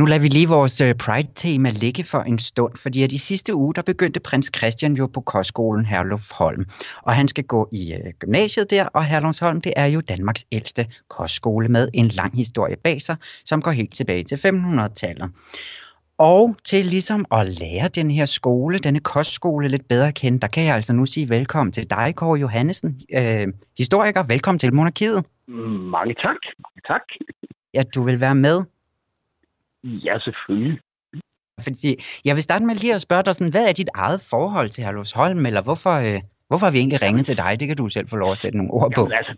Nu 0.00 0.06
lader 0.06 0.20
vi 0.20 0.28
lige 0.28 0.48
vores 0.48 0.80
øh, 0.80 0.94
Pride-tema 0.94 1.70
ligge 1.70 2.04
for 2.04 2.20
en 2.20 2.38
stund, 2.38 2.76
fordi 2.76 3.02
at 3.02 3.10
de 3.10 3.18
sidste 3.18 3.54
uge, 3.54 3.74
der 3.74 3.82
begyndte 3.82 4.20
prins 4.20 4.50
Christian 4.56 4.94
jo 4.94 5.06
på 5.06 5.20
kostskolen 5.20 5.86
Herlufholm. 5.86 6.64
Og 7.02 7.14
han 7.14 7.28
skal 7.28 7.44
gå 7.44 7.68
i 7.72 7.94
øh, 7.94 8.12
gymnasiet 8.18 8.70
der, 8.70 8.86
og 8.86 9.04
Herlufholm, 9.04 9.60
det 9.60 9.72
er 9.76 9.86
jo 9.86 10.00
Danmarks 10.00 10.44
ældste 10.52 10.86
kostskole 11.08 11.68
med 11.68 11.88
en 11.94 12.08
lang 12.08 12.36
historie 12.36 12.76
bag 12.76 13.02
sig, 13.02 13.16
som 13.44 13.62
går 13.62 13.70
helt 13.70 13.94
tilbage 13.94 14.24
til 14.24 14.36
1500-tallet. 14.36 15.30
Og 16.18 16.56
til 16.64 16.84
ligesom 16.86 17.24
at 17.32 17.60
lære 17.60 17.88
den 17.88 18.10
her 18.10 18.24
skole, 18.24 18.78
denne 18.78 19.00
kostskole 19.00 19.68
lidt 19.68 19.88
bedre 19.88 20.08
at 20.08 20.14
kende, 20.14 20.40
der 20.40 20.48
kan 20.48 20.64
jeg 20.64 20.74
altså 20.74 20.92
nu 20.92 21.06
sige 21.06 21.28
velkommen 21.28 21.72
til 21.72 21.90
dig, 21.90 22.14
Kåre 22.16 22.38
Johannesen, 22.38 23.00
øh, 23.16 23.46
historiker. 23.78 24.22
Velkommen 24.22 24.58
til 24.58 24.74
Monarkiet. 24.74 25.24
Mange 25.96 26.14
tak. 26.14 26.40
Mange 26.64 26.80
tak. 26.86 27.02
Ja, 27.74 27.82
du 27.94 28.02
vil 28.02 28.20
være 28.20 28.34
med 28.34 28.64
Ja, 29.84 30.18
selvfølgelig. 30.18 30.80
Fordi 31.66 31.90
jeg 32.24 32.34
vil 32.34 32.42
starte 32.42 32.64
med 32.64 32.74
lige 32.74 32.94
at 32.94 33.00
spørge 33.00 33.22
dig, 33.22 33.34
sådan, 33.34 33.52
hvad 33.52 33.68
er 33.68 33.72
dit 33.72 33.90
eget 33.94 34.20
forhold 34.30 34.68
til 34.68 34.84
Herlufsholm, 34.84 35.46
eller 35.46 35.62
hvorfor, 35.62 35.94
øh, 36.08 36.20
hvorfor 36.48 36.66
har 36.66 36.72
vi 36.72 36.78
egentlig 36.78 37.02
ringet 37.02 37.26
til 37.26 37.36
dig? 37.36 37.60
Det 37.60 37.68
kan 37.68 37.76
du 37.76 37.88
selv 37.88 38.08
få 38.08 38.16
lov 38.16 38.32
at 38.32 38.38
sætte 38.38 38.56
nogle 38.58 38.72
ord 38.72 38.90
på. 38.96 39.02
Jamen, 39.02 39.18
altså, 39.20 39.34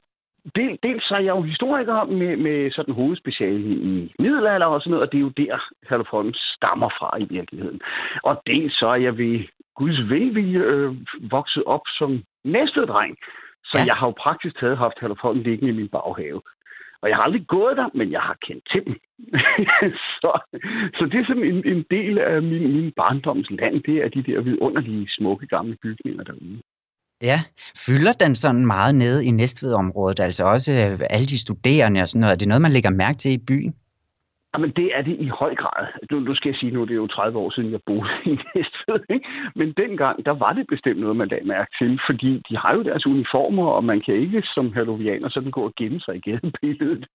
del, 0.57 0.79
dels 0.83 1.05
så 1.09 1.15
er 1.15 1.25
jeg 1.29 1.35
jo 1.37 1.43
historiker 1.43 2.05
med, 2.05 2.37
med 2.37 2.71
sådan 2.71 2.95
hovedspeciale 2.95 3.71
i 3.93 4.15
middelalder 4.19 4.67
og 4.67 4.81
sådan 4.81 4.91
noget, 4.91 5.07
og 5.07 5.13
det 5.13 5.19
er 5.19 5.27
jo 5.29 5.33
der, 5.43 5.57
Herlufsholm 5.89 6.33
stammer 6.35 6.89
fra 6.99 7.19
i 7.21 7.27
virkeligheden. 7.37 7.81
Og 8.23 8.43
dels 8.47 8.79
så 8.79 8.87
er 8.87 9.01
jeg 9.07 9.19
ved 9.19 9.45
Guds 9.75 9.99
velvilje 10.11 10.59
øh, 10.59 10.95
vokset 11.31 11.65
op 11.65 11.85
som 11.99 12.23
næste 12.45 12.81
dreng. 12.87 13.17
Så 13.65 13.79
ja. 13.79 13.85
jeg 13.87 13.97
har 13.97 14.07
jo 14.07 14.15
praktisk 14.25 14.61
taget 14.61 14.79
haft 14.79 15.01
Herlufsholm 15.01 15.39
liggende 15.39 15.73
i 15.73 15.77
min 15.81 15.89
baghave. 15.89 16.41
Og 17.03 17.09
jeg 17.09 17.17
har 17.17 17.23
aldrig 17.23 17.47
gået 17.47 17.77
der, 17.77 17.89
men 17.95 18.13
jeg 18.13 18.21
har 18.21 18.37
kendt 18.47 18.65
til 18.73 18.81
dem. 18.87 18.95
så, 20.21 20.31
så 20.97 21.03
det 21.11 21.19
er 21.21 21.27
sådan 21.27 21.49
en, 21.53 21.59
en 21.73 21.85
del 21.91 22.19
af 22.19 22.43
min, 22.43 22.65
min 22.77 22.93
barndoms 22.97 23.51
land, 23.51 23.77
det 23.89 23.97
er 24.05 24.09
de 24.09 24.23
der 24.23 24.41
vidunderlige, 24.41 25.07
smukke 25.09 25.47
gamle 25.47 25.77
bygninger 25.83 26.25
derude. 26.25 26.63
Ja, 27.23 27.39
fylder 27.87 28.13
den 28.13 28.37
sådan 28.37 28.67
meget 28.67 28.95
nede 28.95 29.27
i 29.27 29.31
Næstved-området, 29.31 30.21
altså 30.21 30.45
også 30.45 30.71
øh, 30.73 31.01
alle 31.11 31.27
de 31.27 31.39
studerende 31.39 32.01
og 32.03 32.09
sådan 32.09 32.21
noget? 32.21 32.33
Er 32.35 32.39
det 32.39 32.49
noget, 32.49 32.63
man 32.63 32.73
lægger 32.73 32.91
mærke 32.91 33.19
til 33.19 33.33
i 33.33 33.45
byen? 33.49 33.75
Jamen, 34.55 34.71
det 34.71 34.97
er 34.97 35.03
det 35.03 35.17
i 35.21 35.29
høj 35.29 35.55
grad. 35.55 35.87
Nu, 36.11 36.21
nu 36.21 36.35
skal 36.35 36.49
jeg 36.49 36.57
sige, 36.59 36.73
nu 36.73 36.83
det 36.83 36.91
er 36.91 37.03
jo 37.05 37.07
30 37.07 37.39
år 37.39 37.51
siden, 37.51 37.73
jeg 37.73 37.81
boede 37.87 38.11
i 38.25 38.39
Næstved. 38.55 39.01
Ikke? 39.11 39.29
Men 39.55 39.73
dengang, 39.73 40.27
der 40.27 40.31
var 40.31 40.53
det 40.53 40.67
bestemt 40.67 41.01
noget, 41.01 41.17
man 41.17 41.29
lagde 41.29 41.47
mærke 41.47 41.71
til, 41.79 42.01
fordi 42.07 42.43
de 42.49 42.57
har 42.57 42.75
jo 42.75 42.83
deres 42.83 43.07
uniformer, 43.07 43.67
og 43.67 43.85
man 43.85 44.01
kan 44.01 44.15
ikke 44.15 44.43
som 44.55 44.73
hallovianer 44.73 45.29
sådan 45.29 45.51
gå 45.51 45.63
og 45.65 45.75
gemme 45.77 46.01
sig 46.01 46.17
i 46.17 46.21
gadebilledet. 46.21 47.07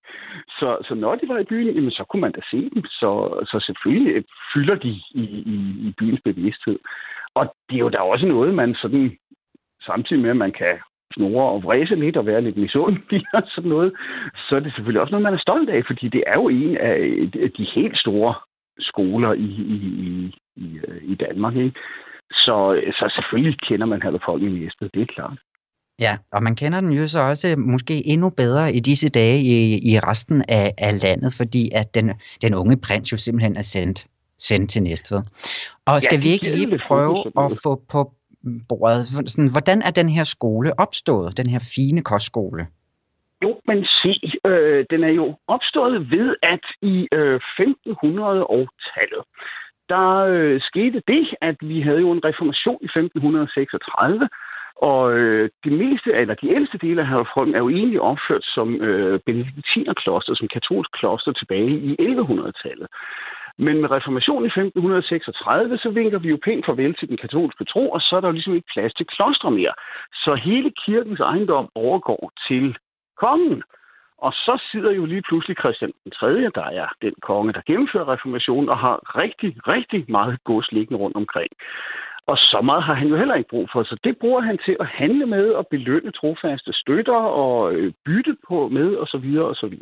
Så, 0.47 0.77
så 0.87 0.95
når 0.95 1.15
de 1.15 1.27
var 1.27 1.37
i 1.39 1.49
byen, 1.49 1.75
jamen, 1.75 1.91
så 1.91 2.03
kunne 2.03 2.21
man 2.21 2.31
da 2.31 2.41
se 2.51 2.69
dem. 2.73 2.83
Så, 2.85 3.11
så 3.51 3.63
selvfølgelig 3.65 4.25
fylder 4.53 4.75
de 4.75 4.89
i, 4.89 5.23
i, 5.53 5.55
i 5.87 5.93
byens 5.97 6.21
bevidsthed. 6.23 6.79
Og 7.33 7.53
det 7.69 7.75
er 7.75 7.85
jo 7.85 7.89
da 7.89 7.97
også 7.97 8.25
noget, 8.25 8.53
man 8.53 8.75
sådan 8.75 9.17
samtidig 9.81 10.21
med, 10.21 10.29
at 10.29 10.37
man 10.37 10.51
kan 10.51 10.73
snore 11.17 11.51
og 11.53 11.63
vræse 11.63 11.95
lidt 11.95 12.17
og 12.17 12.25
være 12.25 12.41
lidt 12.41 12.57
misundelig 12.57 13.21
og 13.37 13.43
sådan 13.55 13.69
noget, 13.69 13.91
så 14.49 14.55
er 14.55 14.59
det 14.59 14.73
selvfølgelig 14.73 15.01
også 15.01 15.11
noget, 15.11 15.27
man 15.27 15.33
er 15.33 15.45
stolt 15.47 15.69
af, 15.69 15.81
fordi 15.87 16.07
det 16.07 16.23
er 16.27 16.33
jo 16.33 16.47
en 16.49 16.77
af 16.77 17.51
de 17.57 17.67
helt 17.75 17.97
store 17.97 18.33
skoler 18.79 19.33
i, 19.33 19.49
i, 19.75 19.79
i, 20.55 20.79
i 21.01 21.15
Danmark. 21.15 21.55
Ikke? 21.55 21.79
Så, 22.31 22.81
så 22.99 23.05
selvfølgelig 23.15 23.59
kender 23.59 23.85
man 23.85 24.01
Herlefolk 24.01 24.43
i 24.43 24.49
Næstved, 24.49 24.89
det 24.93 25.01
er 25.01 25.13
klart. 25.15 25.37
Ja, 25.99 26.17
og 26.31 26.43
man 26.43 26.55
kender 26.55 26.81
den 26.81 26.91
jo 26.93 27.07
så 27.07 27.19
også 27.19 27.55
måske 27.57 28.07
endnu 28.07 28.29
bedre 28.37 28.73
i 28.73 28.79
disse 28.79 29.09
dage 29.09 29.39
i, 29.39 29.57
i 29.91 29.99
resten 29.99 30.43
af, 30.49 30.73
af 30.77 31.01
landet, 31.03 31.33
fordi 31.33 31.69
at 31.75 31.95
den, 31.95 32.13
den 32.41 32.53
unge 32.53 32.77
prins 32.77 33.11
jo 33.11 33.17
simpelthen 33.17 33.57
er 33.57 33.61
sendt, 33.61 34.07
sendt 34.39 34.69
til 34.69 34.83
Næstved. 34.83 35.21
Og 35.85 36.01
skal 36.01 36.17
ja, 36.17 36.23
vi 36.23 36.29
ikke 36.29 36.49
lige 36.57 36.79
prøve 36.87 37.17
at 37.37 37.51
få 37.63 37.81
på 37.91 38.11
bordet. 38.69 39.07
Sådan, 39.31 39.51
hvordan 39.51 39.81
er 39.87 39.91
den 39.91 40.09
her 40.09 40.23
skole 40.23 40.79
opstået, 40.79 41.37
den 41.37 41.49
her 41.49 41.61
fine 41.75 42.01
kostskole? 42.01 42.67
Jo, 43.43 43.59
men 43.67 43.85
se, 43.85 44.13
øh, 44.45 44.85
den 44.89 45.03
er 45.03 45.13
jo 45.21 45.35
opstået 45.47 46.11
ved, 46.11 46.35
at 46.43 46.65
i 46.81 47.07
øh, 47.11 47.39
1500-tallet, 47.59 49.23
der 49.89 50.07
øh, 50.35 50.61
skete 50.61 51.01
det, 51.07 51.23
at 51.41 51.55
vi 51.61 51.81
havde 51.81 51.99
jo 51.99 52.11
en 52.11 52.25
reformation 52.25 52.79
i 52.81 52.85
1536, 52.85 54.29
og 54.81 55.13
øh, 55.17 55.49
det 55.63 55.71
meste, 55.71 56.09
eller 56.13 56.35
de 56.35 56.53
ældste 56.55 56.77
dele 56.77 57.01
af 57.01 57.07
Herrefolden 57.07 57.55
er 57.55 57.59
jo 57.59 57.69
egentlig 57.69 58.01
opført 58.01 58.45
som 58.55 58.67
øh, 58.87 59.19
benediktinerkloster, 59.25 60.33
som 60.35 60.47
katolsk 60.47 60.91
kloster 60.99 61.31
tilbage 61.31 61.73
i 61.89 61.91
1100-tallet. 61.99 62.87
Men 63.57 63.81
med 63.81 63.91
reformationen 63.91 64.45
i 64.45 64.53
1536, 64.53 65.77
så 65.77 65.89
vinker 65.89 66.19
vi 66.19 66.29
jo 66.29 66.39
pænt 66.43 66.65
farvel 66.65 66.93
til 66.95 67.07
den 67.09 67.17
katolske 67.17 67.65
tro, 67.65 67.89
og 67.89 68.01
så 68.01 68.15
er 68.15 68.21
der 68.21 68.27
jo 68.27 68.37
ligesom 68.37 68.55
ikke 68.55 68.73
plads 68.73 68.93
til 68.93 69.05
klostre 69.05 69.51
mere. 69.51 69.73
Så 70.13 70.35
hele 70.35 70.71
kirkens 70.85 71.19
ejendom 71.19 71.69
overgår 71.75 72.31
til 72.47 72.77
kongen. 73.17 73.63
Og 74.17 74.33
så 74.33 74.67
sidder 74.71 74.91
jo 74.91 75.05
lige 75.05 75.21
pludselig 75.21 75.57
Christian 75.57 75.91
den 76.03 76.11
3., 76.11 76.27
der 76.59 76.67
er 76.81 76.87
den 77.01 77.13
konge, 77.21 77.53
der 77.53 77.61
gennemfører 77.67 78.11
reformationen, 78.13 78.69
og 78.69 78.77
har 78.77 78.95
rigtig, 79.21 79.67
rigtig 79.67 80.05
meget 80.07 80.43
gods 80.43 80.71
liggende 80.71 80.99
rundt 81.03 81.15
omkring. 81.15 81.51
Og 82.27 82.37
så 82.37 82.61
meget 82.63 82.83
har 82.83 82.93
han 82.93 83.07
jo 83.07 83.17
heller 83.17 83.35
ikke 83.35 83.49
brug 83.49 83.69
for, 83.71 83.83
så 83.83 83.97
det 84.03 84.17
bruger 84.17 84.41
han 84.41 84.57
til 84.65 84.75
at 84.79 84.87
handle 84.87 85.25
med 85.25 85.49
og 85.49 85.67
belønne 85.67 86.11
trofaste 86.11 86.73
støtter 86.73 87.21
og 87.43 87.73
øh, 87.73 87.93
bytte 88.05 88.35
på 88.47 88.67
med 88.67 88.97
osv. 88.97 89.27
osv. 89.39 89.75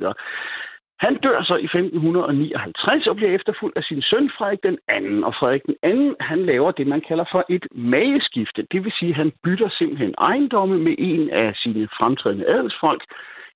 Han 1.00 1.18
dør 1.18 1.44
så 1.44 1.56
i 1.56 1.64
1559 1.64 3.08
og 3.08 3.16
bliver 3.16 3.32
efterfulgt 3.32 3.78
af 3.78 3.84
sin 3.84 4.02
søn 4.02 4.32
Frederik 4.38 4.64
den 4.64 4.78
anden. 4.88 5.24
Og 5.24 5.36
Frederik 5.36 5.64
den 5.66 5.76
anden, 5.84 6.16
han 6.20 6.46
laver 6.46 6.72
det, 6.72 6.88
man 6.88 7.02
kalder 7.02 7.26
for 7.32 7.46
et 7.50 7.66
mageskifte. 7.72 8.68
Det 8.72 8.84
vil 8.84 8.94
sige, 9.00 9.10
at 9.10 9.16
han 9.16 9.32
bytter 9.44 9.70
simpelthen 9.70 10.14
ejendomme 10.18 10.80
med 10.80 10.96
en 10.98 11.30
af 11.30 11.56
sine 11.56 11.88
fremtrædende 11.98 12.48
adelsfolk, 12.48 13.04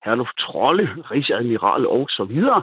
Herluf 0.05 0.29
Trolle, 0.39 0.89
rigsadmiral 1.12 1.88
og 1.88 2.10
så 2.10 2.24
videre, 2.24 2.62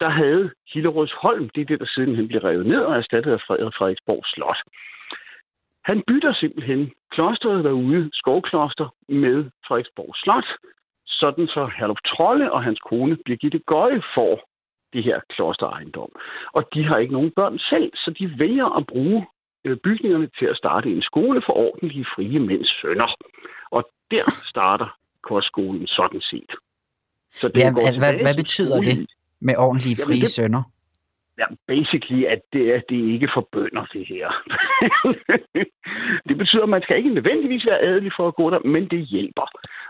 der 0.00 0.08
havde 0.08 0.50
Hillerødsholm, 0.72 1.48
det 1.48 1.60
er 1.60 1.64
det, 1.64 1.80
der 1.80 1.86
sidenhen 1.86 2.28
blev 2.28 2.40
revet 2.40 2.66
ned 2.66 2.80
og 2.80 2.96
erstattet 2.96 3.32
af 3.32 3.40
Frederiksborg 3.40 4.22
Slot. 4.26 4.60
Han 5.84 6.02
bytter 6.06 6.32
simpelthen 6.34 6.92
klosteret 7.10 7.64
derude, 7.64 8.10
skovkloster, 8.12 8.88
med 9.08 9.50
Frederiksborg 9.66 10.12
Slot, 10.16 10.48
sådan 11.20 11.46
så 11.46 11.70
Herluf 11.78 12.00
Trolle 12.06 12.52
og 12.52 12.60
hans 12.62 12.80
kone 12.88 13.16
Birgitte 13.26 13.58
Gøje 13.58 14.02
får 14.14 14.34
det 14.92 15.04
her 15.04 15.20
klosterejendom. 15.34 16.10
Og 16.52 16.62
de 16.74 16.84
har 16.84 16.96
ikke 16.98 17.12
nogen 17.12 17.32
børn 17.36 17.58
selv, 17.58 17.90
så 17.94 18.10
de 18.18 18.38
vælger 18.38 18.68
at 18.78 18.86
bruge 18.86 19.26
øh, 19.64 19.76
bygningerne 19.76 20.28
til 20.38 20.46
at 20.46 20.56
starte 20.56 20.88
en 20.90 21.02
skole 21.02 21.42
for 21.46 21.52
ordentlige 21.52 22.06
frie 22.14 22.38
mænds 22.40 22.80
sønner. 22.80 23.14
Og 23.70 23.90
der 24.10 24.26
starter 24.44 24.88
kostskolen 25.22 25.86
sådan 25.86 26.20
set. 26.20 26.52
Så 27.32 27.48
det 27.48 27.60
ja, 27.60 27.70
går 27.70 27.98
hvad, 27.98 28.14
hvad 28.22 28.36
betyder 28.36 28.80
det 28.80 29.06
med 29.40 29.54
ordentlige 29.56 29.96
frie 29.96 30.14
Jamen, 30.14 30.20
det, 30.20 30.30
sønner? 30.30 30.62
Ja, 31.40 31.46
basically, 31.68 32.24
at 32.24 32.40
det 32.52 32.64
er, 32.74 32.80
det 32.88 32.98
er 33.00 33.12
ikke 33.14 33.28
for 33.34 33.48
bønder, 33.52 33.84
det 33.92 34.06
her. 34.12 34.26
det 36.28 36.36
betyder, 36.38 36.62
at 36.62 36.68
man 36.68 36.82
skal 36.82 36.96
ikke 36.96 37.14
nødvendigvis 37.14 37.66
være 37.66 37.82
adelig 37.82 38.12
for 38.16 38.28
at 38.28 38.34
gå 38.34 38.50
der, 38.50 38.58
men 38.58 38.88
det 38.88 39.06
hjælper. 39.06 39.46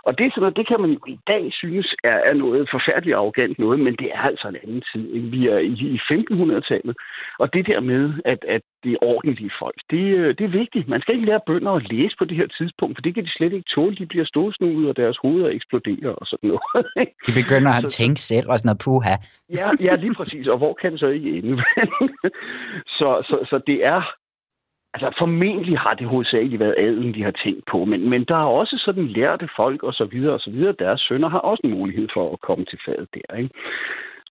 Og 0.07 0.19
det, 0.19 0.33
sådan 0.35 0.53
det 0.59 0.67
kan 0.69 0.81
man 0.81 0.91
jo 0.91 1.00
i 1.07 1.19
dag 1.26 1.45
synes 1.53 1.95
er, 2.05 2.19
er 2.31 2.35
noget 2.35 2.69
forfærdeligt 2.75 3.17
arrogant 3.17 3.59
noget, 3.59 3.81
men 3.81 3.95
det 4.00 4.09
er 4.15 4.23
altså 4.31 4.49
en 4.49 4.57
anden 4.62 4.83
tid. 4.93 5.05
Ikke? 5.15 5.29
Vi 5.29 5.47
er 5.55 5.59
i, 5.59 5.75
i 5.97 5.99
1500-tallet, 6.12 6.97
og 7.38 7.53
det 7.55 7.67
der 7.67 7.81
med, 7.81 8.05
at, 8.25 8.41
at 8.49 8.62
det 8.83 8.93
er 8.93 9.07
ordentlige 9.12 9.53
folk, 9.62 9.79
det, 9.91 10.05
øh, 10.19 10.29
det 10.38 10.45
er 10.45 10.59
vigtigt. 10.62 10.88
Man 10.88 11.00
skal 11.00 11.15
ikke 11.15 11.26
lære 11.26 11.47
bønder 11.47 11.73
at 11.73 11.87
læse 11.93 12.15
på 12.19 12.25
det 12.25 12.37
her 12.37 12.49
tidspunkt, 12.59 12.97
for 12.97 13.03
det 13.03 13.15
kan 13.15 13.25
de 13.25 13.37
slet 13.37 13.53
ikke 13.53 13.71
tåle. 13.75 13.97
De 13.97 14.07
bliver 14.07 14.25
ståsnudet, 14.25 14.88
og 14.91 14.97
deres 14.97 15.19
hoveder 15.23 15.49
eksploderer 15.49 16.12
og 16.21 16.26
sådan 16.26 16.49
noget. 16.49 16.62
de 17.26 17.33
begynder 17.43 17.73
at 17.73 17.83
så, 17.91 17.97
tænke 17.99 18.21
selv 18.21 18.49
og 18.50 18.59
sådan 18.59 18.69
noget 18.69 18.83
puha. 18.85 19.15
ja, 19.59 19.69
ja, 19.87 19.97
lige 20.05 20.15
præcis. 20.19 20.47
Og 20.47 20.59
hvor 20.59 20.75
kan 20.81 20.93
det 20.93 21.00
så 21.00 21.09
ikke 21.09 21.36
ende? 21.38 21.62
så, 22.99 23.09
så, 23.21 23.47
så 23.50 23.61
det 23.66 23.85
er 23.85 24.02
Altså 24.95 25.19
formentlig 25.19 25.78
har 25.78 25.95
det 25.95 26.07
hovedsageligt 26.07 26.61
været 26.61 26.75
adelen, 26.78 27.14
de 27.14 27.23
har 27.23 27.31
tænkt 27.31 27.64
på, 27.71 27.85
men, 27.85 28.11
men 28.11 28.25
der 28.25 28.37
er 28.37 28.59
også 28.61 28.83
sådan 28.85 29.07
lærte 29.07 29.49
folk 29.57 29.83
og 29.83 29.93
så 29.95 30.05
videre 30.05 30.35
og 30.35 30.40
så 30.40 30.50
videre. 30.50 30.75
Deres 30.78 31.00
sønner 31.00 31.28
har 31.28 31.38
også 31.38 31.61
en 31.64 31.71
mulighed 31.71 32.09
for 32.14 32.33
at 32.33 32.40
komme 32.40 32.64
til 32.64 32.78
fadet 32.85 33.09
der. 33.14 33.37
Ikke? 33.37 33.50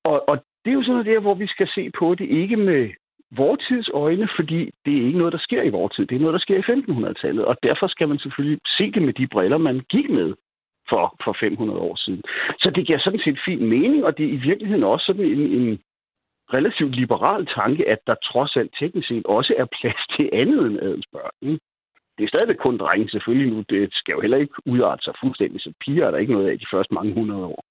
Og, 0.04 0.30
og 0.30 0.36
det 0.66 0.72
er 0.72 0.74
jo 0.74 0.82
sådan 0.82 0.94
noget 0.94 1.06
der, 1.06 1.20
hvor 1.20 1.34
vi 1.34 1.48
skal 1.48 1.68
se 1.76 1.92
på 2.00 2.16
det 2.16 2.28
ikke 2.30 2.58
med 2.58 2.90
vores 3.32 3.60
tids 3.68 3.90
øjne, 3.94 4.28
fordi 4.36 4.60
det 4.86 4.94
er 4.98 5.06
ikke 5.08 5.18
noget, 5.18 5.34
der 5.34 5.40
sker 5.48 5.62
i 5.62 5.70
vores 5.70 5.96
tid. 5.96 6.06
Det 6.06 6.16
er 6.16 6.20
noget, 6.20 6.34
der 6.34 6.46
sker 6.46 6.58
i 6.58 6.70
1500-tallet, 6.72 7.46
og 7.46 7.56
derfor 7.64 7.88
skal 7.88 8.08
man 8.08 8.20
selvfølgelig 8.20 8.60
se 8.78 8.92
det 8.92 9.02
med 9.02 9.14
de 9.14 9.28
briller, 9.28 9.58
man 9.58 9.80
gik 9.90 10.10
med 10.10 10.34
for, 10.90 11.16
for 11.24 11.38
500 11.40 11.80
år 11.80 11.96
siden. 11.96 12.22
Så 12.60 12.72
det 12.76 12.88
giver 12.88 13.00
sådan 13.00 13.20
set 13.26 13.40
fin 13.46 13.66
mening, 13.70 14.06
og 14.06 14.18
det 14.18 14.26
er 14.26 14.34
i 14.34 14.46
virkeligheden 14.50 14.84
også 14.84 15.06
sådan 15.06 15.26
en, 15.26 15.42
en 15.60 15.80
relativt 16.54 16.96
liberal 16.96 17.46
tanke, 17.46 17.90
at 17.90 18.00
der 18.08 18.16
trods 18.32 18.56
alt 18.56 18.72
teknisk 18.80 19.08
set 19.08 19.26
også 19.26 19.54
er 19.58 19.66
plads 19.78 20.02
til 20.16 20.30
andet 20.34 20.66
end 20.68 20.80
adelsbørn. 20.82 21.60
Det 22.18 22.24
er 22.24 22.28
stadigvæk 22.28 22.56
kun 22.58 22.78
drenge, 22.78 23.10
selvfølgelig 23.10 23.54
nu. 23.54 23.64
Det 23.70 23.90
skal 23.94 24.14
jo 24.14 24.22
heller 24.22 24.38
ikke 24.38 24.54
udarte 24.66 25.04
sig 25.04 25.14
fuldstændig, 25.24 25.62
så 25.62 25.74
piger 25.86 26.08
er 26.08 26.12
der 26.12 26.18
ikke 26.18 26.34
noget 26.34 26.50
af 26.50 26.60
de 26.60 26.66
første 26.74 26.94
mange 26.94 27.14
hundrede 27.14 27.46
år. 27.46 27.64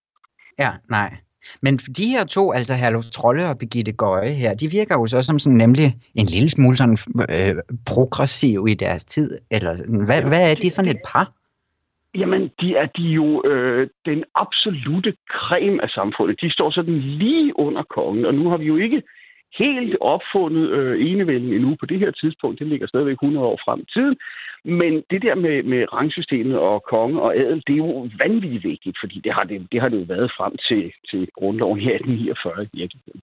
Ja, 0.58 0.70
nej. 0.90 1.16
Men 1.62 1.76
de 1.76 2.06
her 2.08 2.24
to, 2.24 2.52
altså 2.52 2.74
Herluf 2.74 3.04
Trolle 3.04 3.48
og 3.48 3.58
Birgitte 3.58 3.92
Gøje 3.92 4.30
her, 4.30 4.54
de 4.54 4.68
virker 4.70 4.94
jo 4.94 5.06
så 5.06 5.22
som 5.22 5.38
sådan 5.38 5.56
nemlig 5.56 5.96
en 6.14 6.26
lille 6.26 6.48
smule 6.48 6.76
sådan 6.76 6.98
øh, 7.30 7.54
progressiv 7.86 8.66
i 8.68 8.74
deres 8.74 9.04
tid. 9.04 9.38
Eller 9.50 10.04
hvad, 10.06 10.22
hvad 10.22 10.50
er 10.50 10.54
det 10.54 10.72
for 10.74 10.82
et 10.82 11.00
par? 11.06 11.30
Jamen, 12.14 12.50
de 12.60 12.76
er 12.76 12.86
de 12.86 13.02
jo 13.02 13.42
øh, 13.46 13.88
den 14.06 14.24
absolute 14.34 15.16
krem 15.30 15.80
af 15.80 15.88
samfundet. 15.88 16.40
De 16.40 16.52
står 16.52 16.70
sådan 16.70 16.98
lige 16.98 17.58
under 17.58 17.82
kongen, 17.82 18.24
og 18.24 18.34
nu 18.34 18.48
har 18.48 18.56
vi 18.56 18.64
jo 18.64 18.76
ikke 18.76 19.02
helt 19.58 19.96
opfundet 20.00 20.70
øh, 20.70 21.10
enevælden 21.10 21.52
endnu 21.52 21.76
på 21.80 21.86
det 21.86 21.98
her 21.98 22.10
tidspunkt. 22.10 22.58
Det 22.58 22.66
ligger 22.66 22.86
stadigvæk 22.86 23.12
100 23.12 23.46
år 23.46 23.58
frem 23.64 23.80
i 23.80 23.90
tiden. 23.92 24.16
Men 24.64 25.02
det 25.10 25.22
der 25.22 25.34
med, 25.34 25.62
med 25.62 25.92
rangsystemet 25.92 26.58
og 26.58 26.82
konge 26.90 27.22
og 27.22 27.36
adel, 27.36 27.62
det 27.66 27.72
er 27.72 27.84
jo 27.86 28.08
vanvittigt 28.18 28.64
vigtigt, 28.64 28.96
fordi 29.00 29.20
det 29.24 29.32
har 29.32 29.44
det, 29.44 29.66
det 29.72 29.80
har 29.80 29.88
det 29.88 29.98
jo 30.00 30.04
været 30.08 30.32
frem 30.36 30.56
til, 30.68 30.92
til 31.10 31.28
grundloven 31.38 31.80
i 31.80 31.86
1849 31.86 32.64
i 32.64 32.68
virkeligheden. 32.80 33.20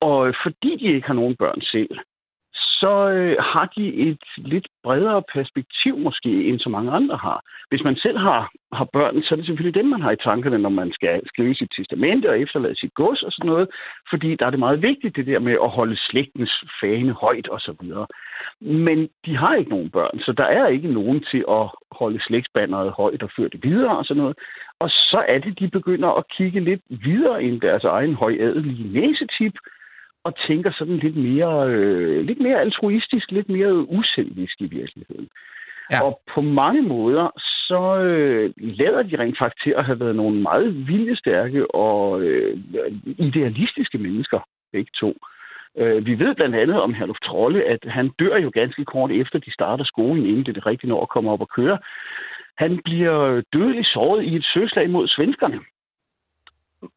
Og 0.00 0.34
fordi 0.42 0.76
de 0.80 0.94
ikke 0.94 1.06
har 1.06 1.14
nogen 1.14 1.36
børn 1.36 1.60
selv, 1.60 1.98
så 2.82 2.92
øh, 3.16 3.36
har 3.52 3.66
de 3.76 3.84
et 4.08 4.24
lidt 4.36 4.68
bredere 4.84 5.22
perspektiv 5.34 5.94
måske, 5.98 6.32
end 6.48 6.58
så 6.60 6.68
mange 6.68 6.90
andre 6.98 7.16
har. 7.16 7.38
Hvis 7.70 7.84
man 7.84 7.96
selv 7.96 8.18
har, 8.18 8.50
har 8.72 8.88
børn, 8.92 9.22
så 9.22 9.28
er 9.34 9.36
det 9.36 9.46
selvfølgelig 9.46 9.78
dem, 9.80 9.88
man 9.90 10.02
har 10.02 10.12
i 10.12 10.24
tankerne, 10.28 10.58
når 10.58 10.74
man 10.80 10.92
skal 10.92 11.20
skrive 11.26 11.54
sit 11.54 11.70
testamente 11.76 12.30
og 12.30 12.40
efterlade 12.40 12.80
sit 12.80 12.94
gods 12.94 13.22
og 13.22 13.32
sådan 13.32 13.50
noget, 13.52 13.68
fordi 14.10 14.36
der 14.36 14.46
er 14.46 14.50
det 14.50 14.58
meget 14.58 14.82
vigtigt, 14.82 15.16
det 15.16 15.26
der 15.26 15.38
med 15.38 15.56
at 15.66 15.70
holde 15.70 15.96
slægtens 15.96 16.54
fane 16.80 17.12
højt 17.12 17.48
og 17.48 17.60
så 17.60 17.72
videre. 17.80 18.06
Men 18.60 19.08
de 19.26 19.36
har 19.36 19.54
ikke 19.54 19.70
nogen 19.70 19.90
børn, 19.90 20.18
så 20.20 20.32
der 20.32 20.44
er 20.44 20.66
ikke 20.66 20.88
nogen 20.88 21.24
til 21.30 21.44
at 21.48 21.64
holde 22.00 22.20
slægtsbanderet 22.26 22.92
højt 22.92 23.22
og 23.22 23.30
føre 23.36 23.48
det 23.48 23.64
videre 23.64 23.96
og 23.98 24.04
sådan 24.04 24.22
noget. 24.22 24.36
Og 24.78 24.88
så 24.90 25.24
er 25.28 25.38
det, 25.38 25.58
de 25.58 25.68
begynder 25.68 26.10
at 26.18 26.28
kigge 26.36 26.60
lidt 26.60 26.82
videre 26.88 27.42
end 27.42 27.60
deres 27.60 27.84
egen 27.84 28.14
højadelige 28.14 28.92
næsetip, 29.00 29.54
og 30.24 30.34
tænker 30.48 30.70
sådan 30.72 30.96
lidt 30.96 31.16
mere, 31.16 31.68
øh, 31.68 32.24
lidt 32.24 32.40
mere 32.40 32.60
altruistisk, 32.60 33.30
lidt 33.30 33.48
mere 33.48 33.74
uselvisk 33.74 34.60
i 34.60 34.66
virkeligheden. 34.66 35.28
Ja. 35.90 36.04
Og 36.04 36.20
på 36.34 36.40
mange 36.40 36.82
måder, 36.82 37.40
så 37.68 37.98
øh, 37.98 38.52
lader 38.56 39.02
de 39.02 39.18
rent 39.18 39.38
faktisk 39.38 39.62
til 39.64 39.74
at 39.76 39.84
have 39.84 40.00
været 40.00 40.16
nogle 40.16 40.42
meget 40.42 40.88
viljestærke 40.88 41.74
og 41.74 42.22
øh, 42.22 42.58
idealistiske 43.18 43.98
mennesker, 43.98 44.40
begge 44.72 44.90
to. 45.00 45.14
Øh, 45.78 46.06
vi 46.06 46.18
ved 46.18 46.34
blandt 46.34 46.56
andet 46.56 46.80
om 46.80 46.94
Herluf 46.94 47.16
Trolle, 47.24 47.64
at 47.64 47.84
han 47.84 48.10
dør 48.18 48.36
jo 48.36 48.50
ganske 48.54 48.84
kort 48.84 49.10
efter, 49.10 49.38
de 49.38 49.52
starter 49.52 49.84
skolen, 49.84 50.26
inden 50.26 50.46
det 50.46 50.54
det 50.54 50.66
rigtige 50.66 50.90
når 50.90 51.02
at 51.02 51.08
komme 51.08 51.30
op 51.30 51.40
og 51.40 51.48
køre. 51.48 51.78
Han 52.58 52.80
bliver 52.84 53.42
dødeligt 53.52 53.88
såret 53.88 54.24
i 54.24 54.36
et 54.36 54.44
søslag 54.54 54.90
mod 54.90 55.08
svenskerne. 55.08 55.60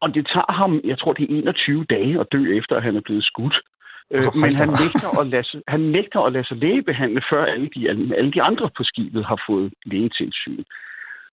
Og 0.01 0.15
det 0.15 0.27
tager 0.33 0.51
ham, 0.51 0.81
jeg 0.83 0.99
tror, 0.99 1.13
det 1.13 1.23
er 1.23 1.37
21 1.37 1.85
dage 1.85 2.19
at 2.19 2.27
dø 2.31 2.57
efter, 2.57 2.75
at 2.75 2.83
han 2.83 2.95
er 2.95 3.01
blevet 3.01 3.23
skudt. 3.23 3.55
Øh, 4.11 4.23
men 4.43 4.51
han 4.61 4.69
nægter, 4.83 5.19
at 5.21 5.27
lade, 5.27 5.61
han 5.67 5.79
nægter 5.79 6.19
at 6.19 6.33
lade 6.33 6.47
sig 6.47 6.57
lægebehandle, 6.57 7.21
før 7.29 7.45
alle 7.45 7.69
de, 7.75 7.89
alle 7.89 8.31
de 8.31 8.41
andre 8.41 8.69
på 8.77 8.83
skibet 8.83 9.25
har 9.25 9.43
fået 9.47 9.73
lægetilsyn. 9.85 10.63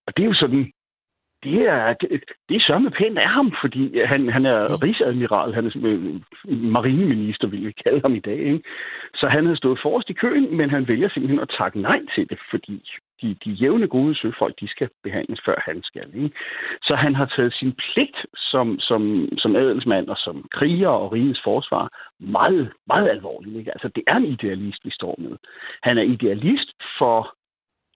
Og 0.06 0.16
det 0.16 0.22
er 0.22 0.26
jo 0.26 0.34
sådan, 0.34 0.72
det 1.44 1.61
er, 1.68 1.92
det, 1.92 2.24
det 2.48 2.57
er 2.57 2.64
sørme 2.66 2.90
pænt 2.90 3.18
af 3.18 3.28
ham, 3.28 3.52
fordi 3.61 4.00
han, 4.05 4.28
han 4.28 4.46
er 4.46 4.83
rigsadmiral, 4.83 5.55
han 5.55 5.66
er 5.66 5.70
marineminister, 6.55 7.48
vil 7.48 7.66
vi 7.66 7.72
kalde 7.85 8.00
ham 8.00 8.14
i 8.14 8.20
dag. 8.20 8.38
Ikke? 8.38 8.62
Så 9.14 9.26
han 9.28 9.44
havde 9.44 9.57
stået 9.57 9.78
forrest 9.83 10.11
i 10.11 10.12
køen, 10.12 10.57
men 10.57 10.70
han 10.70 10.88
vælger 10.88 11.09
simpelthen 11.09 11.40
at 11.40 11.55
takke 11.59 11.81
nej 11.81 12.00
til 12.14 12.31
det, 12.31 12.38
fordi 12.50 12.83
de, 13.22 13.37
de 13.44 13.50
jævne 13.50 13.88
gode 13.88 14.14
søfolk, 14.14 14.61
de 14.61 14.68
skal 14.68 14.88
behandles, 15.02 15.40
før 15.44 15.62
han 15.66 15.83
skal. 15.83 16.09
Ikke? 16.14 16.37
Så 16.83 16.94
han 16.94 17.14
har 17.14 17.26
taget 17.26 17.55
sin 17.55 17.72
pligt 17.72 18.26
som, 18.37 18.78
som, 18.78 19.28
som 19.38 19.57
adelsmand 19.57 20.09
og 20.09 20.16
som 20.16 20.48
kriger 20.50 20.88
og 20.88 21.12
rigets 21.12 21.40
forsvar 21.44 21.88
meget, 22.18 22.72
meget 22.87 23.09
alvorligt. 23.09 23.57
Ikke? 23.57 23.72
Altså, 23.72 23.88
det 23.88 24.02
er 24.07 24.16
en 24.16 24.24
idealist, 24.24 24.85
vi 24.85 24.90
står 24.90 25.14
med. 25.18 25.37
Han 25.83 25.98
er 25.98 26.02
idealist 26.02 26.70
for 26.98 27.35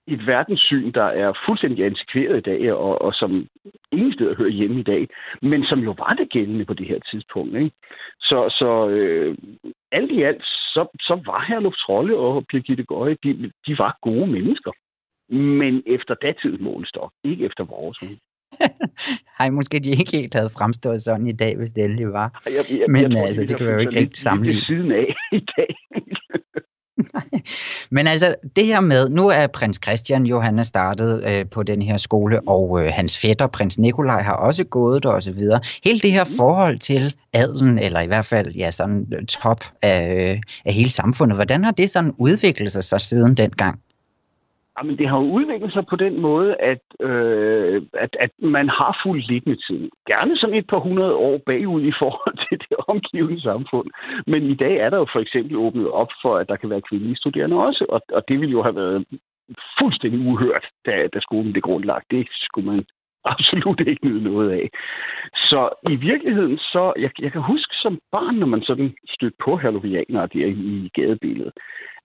et 0.06 0.26
verdenssyn, 0.26 0.92
der 0.92 1.04
er 1.04 1.32
fuldstændig 1.46 1.84
antikveret 1.84 2.38
i 2.38 2.40
dag, 2.50 2.72
og, 2.72 3.02
og 3.02 3.14
som 3.14 3.48
ingen 3.92 4.12
steder 4.12 4.34
hører 4.36 4.50
hjemme 4.50 4.80
i 4.80 4.82
dag, 4.82 5.08
men 5.42 5.64
som 5.64 5.78
jo 5.78 5.94
var 5.98 6.14
det 6.14 6.30
gældende 6.30 6.64
på 6.64 6.74
det 6.74 6.86
her 6.86 7.00
tidspunkt. 7.10 7.56
Ikke? 7.56 7.70
Så, 8.20 8.54
så 8.58 8.88
øh, 8.88 9.36
alt 9.92 10.10
i 10.10 10.22
alt, 10.22 10.42
så, 10.44 10.86
så 11.00 11.22
var 11.26 11.44
Herluf 11.48 11.74
Trolle 11.74 12.16
og 12.18 12.46
Birgitte 12.46 12.84
Gøje, 12.84 13.16
de, 13.22 13.52
de 13.66 13.78
var 13.78 13.98
gode 14.02 14.26
mennesker. 14.26 14.72
Men 15.28 15.82
efter 15.86 16.14
datidens 16.14 16.60
målestok, 16.60 17.12
ikke 17.24 17.44
efter 17.44 17.64
vores. 17.64 17.98
Hej, 19.38 19.50
måske 19.50 19.80
de 19.80 19.90
ikke 19.90 20.16
helt 20.16 20.34
havde 20.34 20.50
fremstået 20.58 21.02
sådan 21.02 21.26
i 21.26 21.32
dag, 21.32 21.56
hvis 21.56 21.70
det 21.70 21.84
endelig 21.84 22.12
var. 22.12 22.42
Jeg, 22.46 22.78
jeg, 22.80 22.86
Men 22.88 23.02
jeg 23.02 23.10
tror, 23.10 23.26
altså, 23.26 23.42
det 23.42 23.56
kan 23.56 23.66
vi 23.66 23.72
jo 23.72 23.78
ikke 23.78 23.94
helt 23.94 24.18
sammenligne. 24.18 24.60
siden 24.60 24.92
af 24.92 25.14
i 25.40 25.44
dag. 25.56 25.76
Men 27.90 28.06
altså, 28.06 28.34
det 28.56 28.66
her 28.66 28.80
med, 28.80 29.08
nu 29.08 29.28
er 29.28 29.46
prins 29.46 29.80
Christian 29.84 30.26
jo, 30.26 30.40
han 30.40 30.58
er 30.58 30.62
startet 30.62 31.24
øh, 31.24 31.46
på 31.50 31.62
den 31.62 31.82
her 31.82 31.96
skole, 31.96 32.48
og 32.48 32.84
øh, 32.84 32.92
hans 32.92 33.18
fætter, 33.18 33.46
prins 33.46 33.78
Nikolaj, 33.78 34.22
har 34.22 34.32
også 34.32 34.64
gået 34.64 35.02
der 35.02 35.08
og 35.08 35.22
så 35.22 35.32
videre. 35.32 35.60
Hele 35.84 36.00
det 36.00 36.12
her 36.12 36.24
mm. 36.24 36.36
forhold 36.36 36.78
til 36.78 37.14
adelen, 37.32 37.78
eller 37.78 38.00
i 38.00 38.06
hvert 38.06 38.26
fald 38.26 38.52
ja, 38.52 38.70
sådan 38.70 39.06
øh, 39.12 39.26
top 39.26 39.64
af, 39.82 40.32
øh, 40.32 40.40
af 40.64 40.74
hele 40.74 40.90
samfundet, 40.90 41.36
hvordan 41.36 41.64
har 41.64 41.72
det 41.72 41.90
sådan 41.90 42.12
udviklet 42.18 42.72
sig 42.72 42.84
så 42.84 42.98
siden 42.98 43.34
dengang? 43.34 43.80
Jamen, 44.78 44.98
det 44.98 45.08
har 45.08 45.18
jo 45.18 45.30
udviklet 45.38 45.72
sig 45.72 45.86
på 45.86 45.96
den 45.96 46.20
måde, 46.20 46.56
at, 46.56 46.82
øh, 47.00 47.82
at, 47.94 48.16
at 48.20 48.30
man 48.38 48.68
har 48.68 49.00
fuldt 49.02 49.28
lidt. 49.30 49.44
Gerne 50.06 50.36
sådan 50.36 50.56
et 50.56 50.66
par 50.66 50.78
hundrede 50.78 51.14
år 51.14 51.38
bagud 51.46 51.82
i 51.82 51.92
forhold 51.98 52.36
til 52.48 52.58
det 52.58 52.76
omgivende 52.88 53.40
samfund. 53.42 53.88
Men 54.26 54.42
i 54.42 54.54
dag 54.54 54.76
er 54.76 54.90
der 54.90 54.98
jo 54.98 55.06
for 55.12 55.20
eksempel 55.20 55.56
åbnet 55.56 55.90
op 55.90 56.12
for, 56.22 56.36
at 56.36 56.48
der 56.48 56.56
kan 56.56 56.70
være 56.70 56.86
kvindelige 56.88 57.16
studerende 57.16 57.56
også, 57.56 57.86
og, 57.88 58.00
og 58.12 58.22
det 58.28 58.40
ville 58.40 58.52
jo 58.52 58.62
have 58.62 58.76
været 58.76 59.04
fuldstændig 59.78 60.20
uhørt, 60.28 60.66
da, 60.86 61.06
da 61.14 61.20
skolen 61.20 61.52
blev 61.52 61.62
grundlagt. 61.62 62.10
Det 62.10 62.28
skulle 62.30 62.66
man 62.70 62.80
absolut 63.24 63.80
ikke 63.80 64.06
nyde 64.06 64.24
noget 64.24 64.50
af. 64.50 64.70
Så 65.34 65.60
i 65.90 65.96
virkeligheden, 65.96 66.58
så 66.58 66.92
jeg, 66.98 67.10
jeg 67.20 67.32
kan 67.32 67.42
huske 67.42 67.74
som 67.74 67.98
barn, 68.12 68.34
når 68.34 68.46
man 68.46 68.62
sådan 68.62 68.94
stødte 69.08 69.36
på 69.44 69.56
hallovianere 69.56 70.26
der 70.34 70.46
i 70.46 70.90
gadebilledet, 70.94 71.52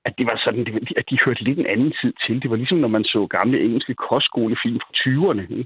at 0.05 0.13
det 0.17 0.25
var 0.25 0.41
sådan, 0.45 0.61
at 0.97 1.05
de 1.09 1.17
hørte 1.25 1.43
lidt 1.43 1.59
en 1.59 1.71
anden 1.73 1.93
tid 2.01 2.13
til. 2.25 2.41
Det 2.41 2.49
var 2.49 2.55
ligesom, 2.55 2.77
når 2.77 2.87
man 2.87 3.03
så 3.03 3.27
gamle 3.37 3.57
engelske 3.65 3.93
kostskolefilm 3.93 4.79
fra 4.83 4.91
20'erne. 5.01 5.41
Ikke? 5.41 5.65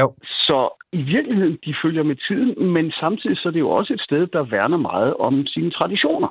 Jo. 0.00 0.14
Så 0.20 0.58
i 0.92 1.02
virkeligheden, 1.02 1.58
de 1.66 1.74
følger 1.82 2.02
med 2.02 2.16
tiden, 2.28 2.72
men 2.72 2.92
samtidig 3.02 3.36
så 3.36 3.48
er 3.48 3.52
det 3.52 3.60
jo 3.60 3.70
også 3.70 3.92
et 3.92 4.00
sted, 4.00 4.26
der 4.26 4.42
værner 4.42 4.76
meget 4.76 5.14
om 5.14 5.46
sine 5.46 5.70
traditioner. 5.70 6.28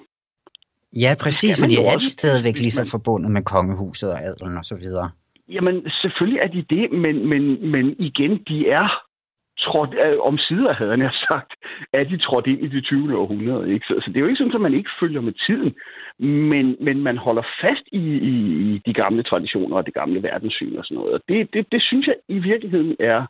Ja, 1.03 1.15
præcis, 1.23 1.61
fordi 1.61 1.75
er 1.75 1.97
de 2.05 2.09
stadigvæk 2.09 2.57
ligesom 2.59 2.85
forbundet 2.85 3.31
med 3.31 3.43
kongehuset 3.43 4.09
og 4.13 4.19
adelen 4.27 4.57
og 4.57 4.65
så 4.65 4.75
videre. 4.75 5.09
Jamen, 5.49 5.89
selvfølgelig 6.01 6.39
er 6.39 6.47
de 6.47 6.65
det, 6.75 6.91
men, 6.91 7.29
men, 7.29 7.71
men 7.71 7.85
igen, 7.99 8.43
de 8.47 8.69
er 8.69 8.87
trådt, 9.61 9.93
øh, 10.05 10.19
om 10.19 10.37
sider, 10.37 10.73
havde 10.73 10.97
han 10.97 11.11
sagt, 11.27 11.51
at 11.93 12.09
de 12.09 12.17
trådt 12.17 12.47
ind 12.47 12.61
i 12.65 12.67
det 12.67 12.83
20. 12.83 13.17
århundrede. 13.17 13.73
Ikke? 13.73 13.85
Så, 13.85 13.93
så 14.01 14.07
det 14.07 14.17
er 14.17 14.21
jo 14.21 14.27
ikke 14.27 14.37
sådan, 14.37 14.55
at 14.55 14.61
man 14.61 14.73
ikke 14.73 14.89
følger 14.99 15.21
med 15.21 15.33
tiden, 15.47 15.71
men, 16.51 16.77
men 16.79 17.03
man 17.03 17.17
holder 17.17 17.43
fast 17.61 17.85
i, 17.91 18.03
i, 18.31 18.33
i 18.67 18.81
de 18.85 18.93
gamle 18.93 19.23
traditioner 19.23 19.75
og 19.77 19.85
det 19.85 19.93
gamle 19.93 20.23
verdenssyn 20.23 20.77
og 20.77 20.85
sådan 20.85 20.97
noget. 20.97 21.13
Og 21.13 21.21
det, 21.29 21.53
det, 21.53 21.71
det 21.71 21.81
synes 21.83 22.07
jeg 22.07 22.15
i 22.27 22.39
virkeligheden 22.39 22.95
er 22.99 23.25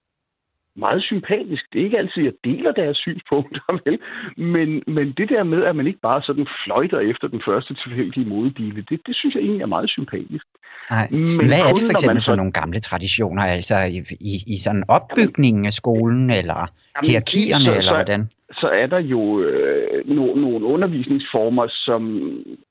meget 0.75 1.03
sympatisk. 1.03 1.63
Det 1.73 1.79
er 1.79 1.85
ikke 1.85 1.97
altid, 1.97 2.23
jeg 2.23 2.33
deler 2.43 2.71
deres 2.71 2.97
synspunkter, 2.97 3.61
vel? 3.85 3.99
Men, 4.37 4.83
men 4.87 5.13
det 5.17 5.29
der 5.29 5.43
med, 5.43 5.63
at 5.63 5.75
man 5.75 5.87
ikke 5.87 5.99
bare 5.99 6.21
sådan 6.21 6.47
fløjter 6.65 6.99
efter 6.99 7.27
den 7.27 7.41
første 7.45 7.73
tilfældige 7.83 8.25
modedile, 8.25 8.81
det, 8.89 9.01
det 9.07 9.15
synes 9.15 9.35
jeg 9.35 9.41
egentlig 9.41 9.61
er 9.61 9.75
meget 9.75 9.89
sympatisk. 9.89 10.45
Nej. 10.91 11.07
Men 11.11 11.47
Hvad 11.49 11.61
er 11.67 11.73
det 11.73 11.83
for 11.89 11.95
eksempel 11.97 12.23
for 12.23 12.35
nogle 12.35 12.51
gamle 12.51 12.79
traditioner, 12.79 13.43
altså 13.43 13.75
i, 13.77 13.97
i, 14.31 14.33
i 14.53 14.57
sådan 14.57 14.83
opbygningen 14.87 15.65
af 15.65 15.73
skolen, 15.73 16.29
eller 16.29 16.59
jamen, 16.59 17.07
hierarkierne, 17.07 17.65
så, 17.65 17.77
eller 17.77 17.93
hvordan? 17.93 18.29
Så 18.61 18.67
er 18.81 18.87
der 18.87 18.99
jo 18.99 19.41
øh, 19.41 20.07
no, 20.15 20.35
nogle 20.35 20.65
undervisningsformer, 20.65 21.67
som 21.69 22.01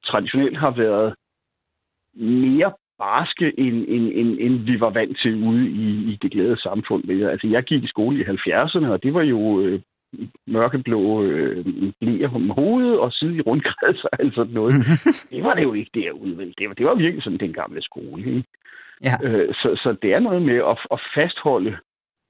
traditionelt 0.04 0.58
har 0.58 0.70
været 0.70 1.14
mere 2.14 2.72
barske, 3.04 3.46
end, 3.58 3.78
end, 3.88 4.06
end, 4.14 4.30
end 4.40 4.54
vi 4.68 4.80
var 4.80 4.90
vant 4.90 5.18
til 5.22 5.34
ude 5.48 5.66
i, 5.68 5.88
i 6.12 6.18
det 6.22 6.30
glade 6.30 6.60
samfund. 6.60 7.10
Altså, 7.10 7.46
jeg 7.46 7.62
gik 7.62 7.84
i 7.84 7.92
skole 7.94 8.20
i 8.20 8.24
70'erne, 8.24 8.86
og 8.86 9.02
det 9.02 9.14
var 9.14 9.22
jo 9.22 9.60
øh, 9.60 9.80
mørkeblå 10.46 11.22
øh, 11.22 11.64
blæer 12.00 12.34
om 12.34 12.50
hovedet 12.50 12.98
og 12.98 13.12
side 13.12 13.36
i 13.36 13.40
rundkreds 13.40 14.04
og 14.04 14.10
alt 14.20 14.34
sådan 14.34 14.54
noget. 14.54 14.74
det 15.32 15.44
var 15.44 15.54
det 15.54 15.62
jo 15.62 15.72
ikke 15.72 15.90
derude, 15.94 16.38
vel? 16.38 16.54
Det 16.58 16.68
var, 16.68 16.74
det 16.74 16.86
var 16.86 16.94
virkelig 16.94 17.22
sådan 17.22 17.38
den 17.38 17.52
gamle 17.52 17.82
skole, 17.82 18.24
ikke? 18.26 18.44
Ja. 19.04 19.14
Øh, 19.24 19.54
så, 19.54 19.80
så 19.82 19.96
det 20.02 20.14
er 20.14 20.20
noget 20.20 20.42
med 20.42 20.56
at, 20.56 20.78
at 20.92 21.00
fastholde 21.14 21.76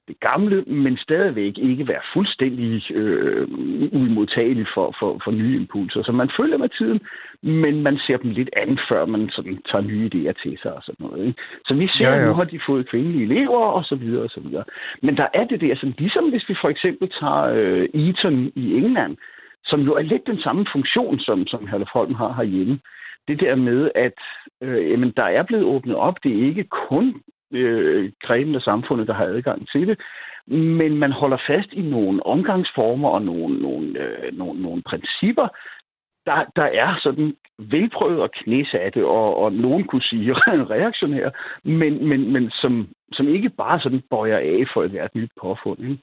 det 0.07 0.19
gamle, 0.19 0.61
men 0.61 0.97
stadigvæk 0.97 1.57
ikke 1.57 1.87
være 1.87 2.01
fuldstændig 2.13 2.91
øh, 2.91 3.47
uimodtagelig 3.91 4.65
for, 4.73 4.95
for, 4.99 5.21
for 5.23 5.31
nye 5.31 5.55
impulser. 5.55 6.03
Så 6.03 6.11
man 6.11 6.29
følger 6.37 6.57
med 6.57 6.69
tiden, 6.69 6.99
men 7.41 7.83
man 7.83 7.97
ser 7.97 8.17
dem 8.17 8.31
lidt 8.31 8.49
an, 8.57 8.79
før 8.89 9.05
man 9.05 9.29
sådan 9.29 9.57
tager 9.71 9.83
nye 9.83 10.09
idéer 10.09 10.41
til 10.43 10.57
sig 10.61 10.73
og 10.73 10.83
sådan 10.83 11.05
noget. 11.05 11.27
Ikke? 11.27 11.41
Så 11.67 11.73
vi 11.73 11.87
ser, 11.87 12.09
at 12.09 12.27
nu 12.27 12.33
har 12.33 12.43
de 12.43 12.59
fået 12.67 12.89
kvindelige 12.89 13.23
elever 13.23 13.65
og 13.77 13.83
så 13.83 13.95
videre 13.95 14.23
og 14.23 14.29
så 14.29 14.39
videre. 14.39 14.63
Men 15.01 15.17
der 15.17 15.27
er 15.33 15.45
det 15.45 15.61
der, 15.61 15.75
sådan, 15.75 15.95
ligesom 15.97 16.29
hvis 16.29 16.49
vi 16.49 16.55
for 16.61 16.69
eksempel 16.69 17.09
tager 17.19 17.43
øh, 17.43 17.89
Eton 17.93 18.51
i 18.55 18.73
England, 18.73 19.17
som 19.65 19.81
jo 19.81 19.93
er 19.93 20.01
lidt 20.01 20.27
den 20.27 20.39
samme 20.39 20.65
funktion, 20.71 21.19
som, 21.19 21.47
som 21.47 21.67
Herlef 21.67 21.87
Holm 21.93 22.13
har 22.13 22.33
herhjemme. 22.33 22.79
Det 23.27 23.39
der 23.39 23.55
med, 23.55 23.91
at 23.95 24.19
øh, 24.61 24.91
jamen, 24.91 25.13
der 25.17 25.23
er 25.23 25.43
blevet 25.43 25.65
åbnet 25.65 25.95
op. 25.95 26.15
Det 26.23 26.31
er 26.31 26.47
ikke 26.47 26.63
kun 26.63 27.21
øh, 27.51 28.11
grenen 28.21 28.55
af 28.55 28.61
samfundet, 28.61 29.07
der 29.07 29.13
har 29.13 29.25
adgang 29.25 29.69
til 29.69 29.87
det. 29.87 29.99
Men 30.47 30.97
man 30.97 31.11
holder 31.11 31.37
fast 31.47 31.73
i 31.73 31.81
nogle 31.81 32.25
omgangsformer 32.25 33.09
og 33.09 33.21
nogle, 33.21 33.59
nogle, 33.61 33.99
øh, 33.99 34.37
nogle, 34.37 34.61
nogle 34.61 34.81
principper, 34.81 35.47
der, 36.25 36.45
der 36.55 36.63
er 36.63 36.99
sådan 37.03 37.35
velprøvet 37.57 38.21
og 38.21 38.31
knæsatte, 38.31 39.05
og, 39.05 39.37
og 39.37 39.53
nogen 39.53 39.83
kunne 39.83 40.01
sige 40.01 40.33
reaktionære, 40.75 41.31
men, 41.63 42.07
men, 42.07 42.33
men 42.33 42.51
som, 42.51 42.87
som 43.11 43.27
ikke 43.27 43.49
bare 43.49 43.79
sådan 43.79 44.03
bøjer 44.09 44.37
af 44.37 44.65
for 44.73 44.83
et 44.83 44.91
hvert 44.91 45.15
nyt 45.15 45.31
påfund. 45.41 45.79
Ikke? 45.79 45.97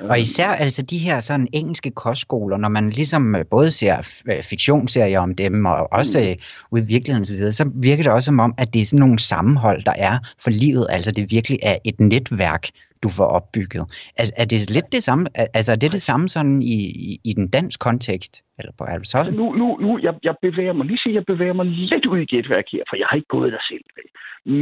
Og 0.00 0.18
især 0.18 0.48
altså 0.48 0.82
de 0.82 0.98
her 0.98 1.20
sådan 1.20 1.48
engelske 1.52 1.90
kostskoler, 1.90 2.56
når 2.56 2.68
man 2.68 2.90
ligesom 2.90 3.36
øh, 3.36 3.44
både 3.50 3.70
ser 3.70 4.22
øh, 4.30 4.42
fiktionsserier 4.42 5.20
om 5.20 5.34
dem, 5.34 5.66
og 5.66 5.92
også 5.92 6.18
mm. 6.18 6.24
Øh, 6.24 6.36
ud 6.72 6.80
i 6.80 6.92
virkeligheden 6.94 7.22
osv., 7.22 7.52
så 7.52 7.70
virker 7.82 8.02
det 8.02 8.12
også 8.12 8.26
som 8.26 8.40
om, 8.40 8.54
at 8.58 8.68
det 8.74 8.80
er 8.80 8.84
sådan 8.84 9.04
nogle 9.06 9.18
sammenhold, 9.18 9.82
der 9.82 9.96
er 9.98 10.18
for 10.44 10.50
livet. 10.50 10.86
Altså 10.90 11.10
det 11.10 11.30
virkelig 11.30 11.58
er 11.62 11.76
et 11.84 12.00
netværk, 12.00 12.64
du 13.04 13.08
får 13.18 13.28
opbygget. 13.38 13.84
Altså, 14.18 14.32
er 14.36 14.44
det 14.44 14.70
lidt 14.76 14.92
det 14.92 15.02
samme, 15.08 15.24
altså 15.58 15.72
er 15.72 15.76
det 15.76 15.92
det 15.92 16.02
samme 16.02 16.28
sådan 16.28 16.62
i, 16.62 16.78
i, 17.08 17.10
i 17.30 17.32
den 17.38 17.46
dansk 17.56 17.80
kontekst? 17.80 18.32
Eller 18.58 18.72
på 18.78 18.84
altså, 18.84 19.30
nu, 19.40 19.46
nu, 19.60 19.66
nu 19.84 19.98
jeg, 20.06 20.14
jeg 20.22 20.34
bevæger 20.42 20.72
mig, 20.72 20.86
lige 20.86 20.98
sige, 21.02 21.14
jeg 21.14 21.26
bevæger 21.32 21.52
mig 21.60 21.66
lidt 21.66 22.06
ud 22.06 22.18
i 22.18 22.30
gætværk 22.32 22.64
her, 22.72 22.82
for 22.88 22.96
jeg 22.96 23.06
har 23.08 23.16
ikke 23.16 23.34
gået 23.36 23.52
der 23.52 23.62
selv. 23.70 23.84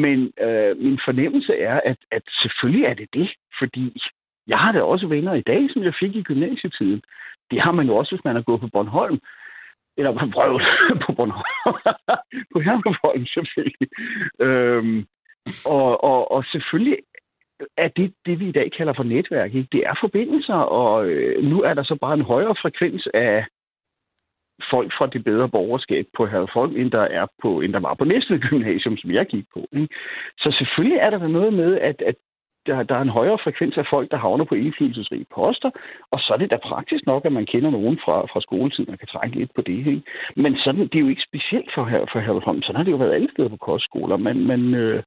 Men 0.05 0.19
øh, 0.47 0.73
min 0.87 0.99
fornemmelse 1.07 1.53
er, 1.71 1.81
at, 1.91 1.99
at 2.17 2.23
selvfølgelig 2.43 2.85
er 2.91 2.95
det 2.95 3.09
det, 3.15 3.29
fordi 3.61 3.87
jeg 4.46 4.59
har 4.59 4.72
da 4.72 4.83
også 4.83 5.07
venner 5.07 5.35
i 5.35 5.40
dag, 5.40 5.70
som 5.70 5.83
jeg 5.83 5.94
fik 6.00 6.16
i 6.16 6.22
gymnasietiden. 6.22 7.02
Det 7.50 7.61
har 7.61 7.72
man 7.72 7.87
jo 7.87 7.96
også, 7.96 8.14
hvis 8.14 8.24
man 8.24 8.35
har 8.35 8.42
gået 8.42 8.61
på 8.61 8.68
Bornholm. 8.72 9.18
Eller 9.96 10.12
på 10.12 10.26
prøvet 10.33 10.62
på 11.07 11.12
Bornholm. 11.12 11.44
på 12.52 12.61
Herreborg, 12.61 13.28
selvfølgelig. 13.35 13.88
Øhm, 14.40 15.07
og, 15.64 16.05
og, 16.05 16.33
og 16.33 16.44
selvfølgelig 16.44 16.98
er 17.76 17.88
det, 17.88 18.14
det, 18.26 18.40
vi 18.40 18.48
i 18.48 18.52
dag 18.52 18.72
kalder 18.72 18.92
for 18.92 19.02
netværk. 19.02 19.55
Ikke? 19.55 19.68
Det 19.72 19.87
er 19.87 19.94
forbindelser, 20.00 20.55
og 20.55 21.07
øh, 21.07 21.44
nu 21.44 21.62
er 21.62 21.74
der 21.74 21.83
så 21.83 21.96
bare 22.00 22.14
en 22.14 22.22
højere 22.33 22.55
frekvens 22.62 23.09
af 23.14 23.46
folk 24.70 24.92
fra 24.98 25.07
det 25.07 25.24
bedre 25.24 25.48
borgerskab 25.48 26.07
på 26.16 26.26
Herrefolk, 26.26 26.76
end 26.76 26.90
der, 26.90 27.00
er 27.00 27.26
på, 27.42 27.61
end 27.61 27.72
der 27.72 27.81
var 27.81 27.94
på 27.94 28.05
næste 28.05 28.38
gymnasium, 28.38 28.96
som 28.96 29.11
jeg 29.11 29.26
gik 29.26 29.44
på. 29.55 29.66
Ikke? 29.72 29.94
Så 30.38 30.57
selvfølgelig 30.59 30.98
er 30.98 31.11
der 31.11 31.28
noget 31.28 31.52
med, 31.52 31.78
at, 31.78 32.02
at 32.02 32.14
der, 32.66 32.83
der 32.83 32.94
er 32.94 33.03
en 33.03 33.16
højere 33.18 33.38
frekvens 33.44 33.77
af 33.77 33.87
folk, 33.90 34.11
der 34.11 34.16
havner 34.16 34.44
på 34.44 34.55
indflydelsesrige 34.55 35.27
poster, 35.35 35.70
og 36.11 36.18
så 36.20 36.33
er 36.33 36.37
det 36.37 36.51
da 36.51 36.57
praktisk 36.57 37.07
nok, 37.07 37.25
at 37.25 37.33
man 37.33 37.46
kender 37.46 37.70
nogen 37.70 37.98
fra, 38.05 38.16
fra 38.33 38.40
skoletiden 38.40 38.92
og 38.92 38.98
kan 38.98 39.09
trække 39.09 39.37
lidt 39.37 39.55
på 39.55 39.62
det. 39.62 39.79
Ikke? 39.79 40.03
Men 40.37 40.57
sådan, 40.57 40.81
det 40.81 40.94
er 40.94 41.07
jo 41.07 41.09
ikke 41.09 41.29
specielt 41.29 41.70
for, 41.75 41.85
her, 41.85 42.05
for 42.12 42.20
Herlevholm. 42.20 42.62
Sådan 42.62 42.77
har 42.77 42.85
det 42.85 42.92
jo 42.92 42.96
været 42.96 43.14
alle 43.14 43.31
steder 43.31 43.48
på 43.48 43.57
kostskoler. 43.57 44.16
Man, 44.16 44.37
man, 44.46 44.75
øh, 44.75 45.03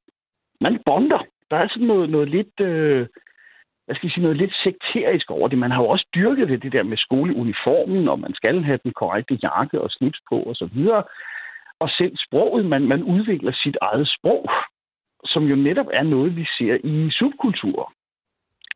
man 0.61 0.79
bonder. 0.85 1.21
Der 1.51 1.57
er 1.57 1.67
sådan 1.67 1.87
noget, 1.87 2.09
noget 2.09 2.29
lidt... 2.29 2.59
Øh, 2.59 3.07
hvad 3.85 3.95
skal 3.95 4.07
jeg 4.07 4.11
sige, 4.11 4.23
noget 4.23 4.37
lidt 4.37 4.55
sekterisk 4.63 5.31
over 5.31 5.47
det. 5.47 5.57
Man 5.57 5.71
har 5.71 5.81
jo 5.81 5.87
også 5.87 6.07
dyrket 6.15 6.49
det, 6.49 6.63
det 6.63 6.71
der 6.71 6.83
med 6.83 6.97
skoleuniformen, 6.97 8.07
og 8.07 8.19
man 8.19 8.33
skal 8.33 8.63
have 8.63 8.79
den 8.83 8.93
korrekte 8.93 9.39
jakke 9.43 9.81
og 9.81 9.91
slips 9.91 10.19
på 10.29 10.37
og 10.39 10.55
så 10.55 10.69
videre. 10.73 11.03
Og 11.79 11.89
selv 11.89 12.13
sproget, 12.17 12.65
man, 12.65 12.87
man 12.87 13.03
udvikler 13.03 13.51
sit 13.51 13.77
eget 13.81 14.07
sprog 14.07 14.49
som 15.25 15.43
jo 15.43 15.55
netop 15.55 15.87
er 15.93 16.03
noget, 16.03 16.35
vi 16.35 16.45
ser 16.57 16.77
i 16.83 17.09
subkulturer. 17.11 17.91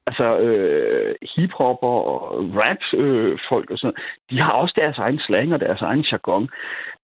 Altså 0.09 0.27
øh, 0.45 1.15
hiphopper 1.35 1.95
og 2.13 2.21
rap-folk 2.59 3.67
øh, 3.69 3.73
og 3.73 3.77
sådan 3.77 3.99
de 4.29 4.39
har 4.39 4.51
også 4.51 4.73
deres 4.81 4.97
egen 4.97 5.19
slang 5.19 5.53
og 5.53 5.59
deres 5.59 5.81
egen 5.81 6.05
jargon. 6.11 6.49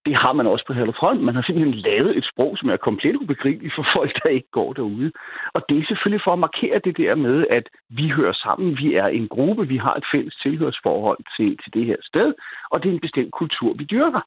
Det 0.06 0.14
har 0.16 0.32
man 0.32 0.46
også 0.46 0.64
på 0.66 0.72
Front. 0.98 1.20
Man 1.22 1.34
har 1.34 1.42
simpelthen 1.42 1.74
lavet 1.74 2.16
et 2.16 2.26
sprog, 2.32 2.58
som 2.58 2.68
er 2.68 2.76
komplet 2.76 3.16
ubegribeligt 3.16 3.74
for 3.74 3.86
folk, 3.96 4.12
der 4.22 4.28
ikke 4.28 4.50
går 4.50 4.72
derude. 4.72 5.12
Og 5.54 5.60
det 5.68 5.78
er 5.78 5.86
selvfølgelig 5.88 6.24
for 6.24 6.32
at 6.32 6.38
markere 6.38 6.78
det 6.84 6.96
der 6.96 7.14
med, 7.14 7.46
at 7.50 7.66
vi 7.88 8.08
hører 8.08 8.32
sammen, 8.32 8.78
vi 8.82 8.94
er 8.94 9.06
en 9.06 9.28
gruppe, 9.28 9.68
vi 9.68 9.76
har 9.76 9.94
et 9.94 10.06
fælles 10.12 10.34
tilhørsforhold 10.42 11.20
til, 11.36 11.58
til 11.62 11.74
det 11.74 11.84
her 11.86 11.96
sted, 12.02 12.34
og 12.70 12.82
det 12.82 12.88
er 12.88 12.94
en 12.94 13.06
bestemt 13.06 13.32
kultur, 13.32 13.72
vi 13.72 13.84
dyrker. 13.84 14.20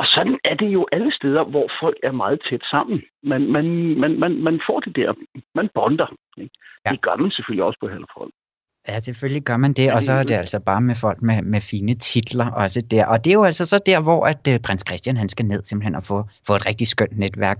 Og 0.00 0.06
sådan 0.14 0.38
er 0.44 0.54
det 0.54 0.70
jo 0.76 0.82
alle 0.92 1.12
steder, 1.18 1.44
hvor 1.44 1.66
folk 1.82 1.98
er 2.02 2.12
meget 2.12 2.38
tæt 2.50 2.64
sammen. 2.70 3.02
Man, 3.22 3.42
man, 3.54 3.66
man, 4.02 4.12
man, 4.22 4.32
man 4.46 4.60
får 4.66 4.80
det 4.80 4.96
der, 4.96 5.10
man 5.54 5.68
bonder. 5.74 6.10
Ikke? 6.38 6.54
Ja. 6.86 6.90
Det 6.90 7.00
gør 7.02 7.16
man 7.16 7.30
selvfølgelig 7.30 7.64
også 7.64 7.78
på 7.80 7.88
Hellefold. 7.88 8.32
Ja, 8.88 9.00
selvfølgelig 9.00 9.42
gør 9.42 9.56
man 9.56 9.72
det, 9.72 9.92
og 9.92 10.02
så 10.02 10.12
er 10.12 10.22
det 10.22 10.34
altså 10.34 10.60
bare 10.60 10.80
med 10.80 10.94
folk 10.94 11.22
med, 11.22 11.42
med 11.42 11.60
fine 11.60 11.94
titler 11.94 12.50
også 12.50 12.80
der. 12.90 13.06
Og 13.06 13.24
det 13.24 13.30
er 13.30 13.34
jo 13.34 13.44
altså 13.44 13.66
så 13.66 13.78
der, 13.86 14.00
hvor 14.02 14.26
at 14.26 14.48
uh, 14.48 14.54
prins 14.66 14.84
Christian 14.88 15.16
han 15.16 15.28
skal 15.28 15.46
ned 15.46 15.62
simpelthen 15.62 15.94
og 15.94 16.04
få, 16.04 16.24
få 16.46 16.54
et 16.54 16.66
rigtig 16.66 16.86
skønt 16.88 17.18
netværk. 17.18 17.58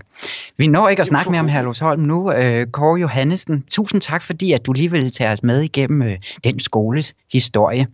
Vi 0.57 0.67
når 0.67 0.89
ikke 0.89 1.01
at 1.01 1.07
snakke 1.07 1.31
mere 1.31 1.39
om 1.39 1.47
Herlufsholm 1.47 2.01
nu. 2.01 2.19
Uh, 2.19 2.71
Kåre 2.71 2.99
Johannesen, 2.99 3.63
tusind 3.63 4.01
tak, 4.01 4.23
fordi 4.23 4.53
at 4.53 4.65
du 4.65 4.71
lige 4.73 4.91
ville 4.91 5.09
tage 5.09 5.31
os 5.31 5.43
med 5.43 5.61
igennem 5.61 6.01
uh, 6.01 6.15
den 6.43 6.59
skoles 6.59 7.15
historie. 7.33 7.85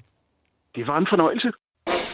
Det 0.75 0.87
var 0.87 0.97
en 0.97 1.07
fornøjelse. 1.09 1.51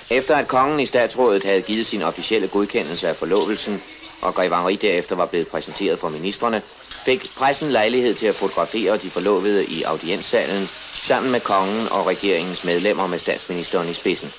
Efter 0.10 0.36
at 0.36 0.48
kongen 0.48 0.80
i 0.80 0.86
statsrådet 0.86 1.44
havde 1.44 1.62
givet 1.62 1.86
sin 1.86 2.02
officielle 2.02 2.48
godkendelse 2.48 3.10
af 3.10 3.16
forlovelsen, 3.16 3.82
og 4.22 4.36
Grevangeri 4.36 4.76
derefter 4.76 5.16
var 5.16 5.26
blevet 5.26 5.48
præsenteret 5.48 6.00
for 6.00 6.10
ministerne, 6.10 6.62
fik 7.06 7.32
pressen 7.36 7.72
lejlighed 7.72 8.14
til 8.14 8.28
at 8.28 8.36
fotografere 8.36 8.98
de 8.98 9.10
forlovede 9.10 9.66
i 9.66 9.84
audienssalen 9.84 10.70
sammen 10.94 11.32
med 11.32 11.40
kongen 11.40 11.90
og 11.90 12.08
regeringens 12.08 12.64
medlemmer 12.64 13.08
med 13.08 13.20
statsministeren 13.20 13.90
i 13.90 13.94
spidsen. 13.94 14.34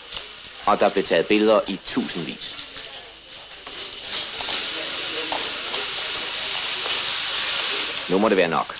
Og 0.67 0.81
der 0.81 0.91
blev 0.91 1.05
taget 1.05 1.27
billeder 1.27 1.61
i 1.69 1.81
tusindvis. 1.87 2.57
Nu 8.11 8.19
må 8.19 8.29
det 8.29 8.37
være 8.37 8.49
nok. 8.49 8.77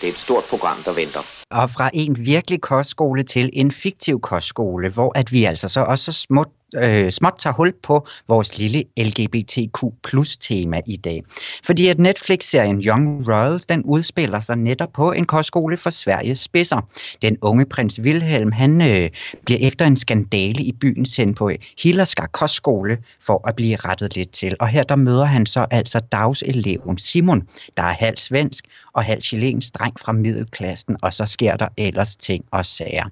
Det 0.00 0.08
er 0.08 0.12
et 0.12 0.18
stort 0.18 0.44
program, 0.44 0.82
der 0.82 0.92
venter 0.92 1.43
og 1.54 1.70
fra 1.70 1.90
en 1.94 2.16
virkelig 2.26 2.60
kostskole 2.60 3.22
til 3.22 3.50
en 3.52 3.70
fiktiv 3.70 4.20
kostskole, 4.20 4.88
hvor 4.88 5.12
at 5.18 5.32
vi 5.32 5.44
altså 5.44 5.68
så 5.68 5.80
også 5.80 6.12
småt 6.12 6.48
øh, 6.74 7.10
småt 7.10 7.34
tager 7.38 7.54
hul 7.54 7.72
på 7.82 8.06
vores 8.28 8.58
lille 8.58 8.84
LGBTQ 8.96 9.78
plus 10.04 10.36
tema 10.36 10.80
i 10.86 10.96
dag. 10.96 11.22
Fordi 11.64 11.88
at 11.88 11.98
Netflix-serien 11.98 12.82
Young 12.82 13.28
Royals, 13.28 13.66
den 13.66 13.82
udspiller 13.82 14.40
sig 14.40 14.56
netop 14.56 14.92
på 14.92 15.12
en 15.12 15.26
kostskole 15.26 15.76
for 15.76 15.90
Sveriges 15.90 16.38
spidser. 16.38 16.88
Den 17.22 17.36
unge 17.42 17.66
prins 17.66 18.00
Wilhelm, 18.00 18.52
han 18.52 18.82
øh, 18.82 19.10
bliver 19.46 19.58
efter 19.60 19.86
en 19.86 19.96
skandale 19.96 20.62
i 20.62 20.72
byen 20.72 21.06
sendt 21.06 21.38
på 21.38 21.50
Hillerskar 21.82 22.26
Kostskole 22.26 22.98
for 23.20 23.48
at 23.48 23.56
blive 23.56 23.76
rettet 23.76 24.16
lidt 24.16 24.30
til. 24.30 24.56
Og 24.60 24.68
her 24.68 24.82
der 24.82 24.96
møder 24.96 25.24
han 25.24 25.46
så 25.46 25.66
altså 25.70 26.00
dagseleven 26.12 26.98
Simon, 26.98 27.48
der 27.76 27.82
er 27.82 27.94
halv 27.94 28.16
svensk 28.16 28.64
og 28.92 29.04
halv 29.04 29.22
chilensk 29.22 29.74
dreng 29.74 30.00
fra 30.00 30.12
middelklassen, 30.12 30.96
og 31.02 31.12
så 31.12 31.26
sker 31.26 31.56
der 31.56 31.68
ellers 31.76 32.16
ting 32.16 32.44
og 32.50 32.66
sager. 32.66 33.04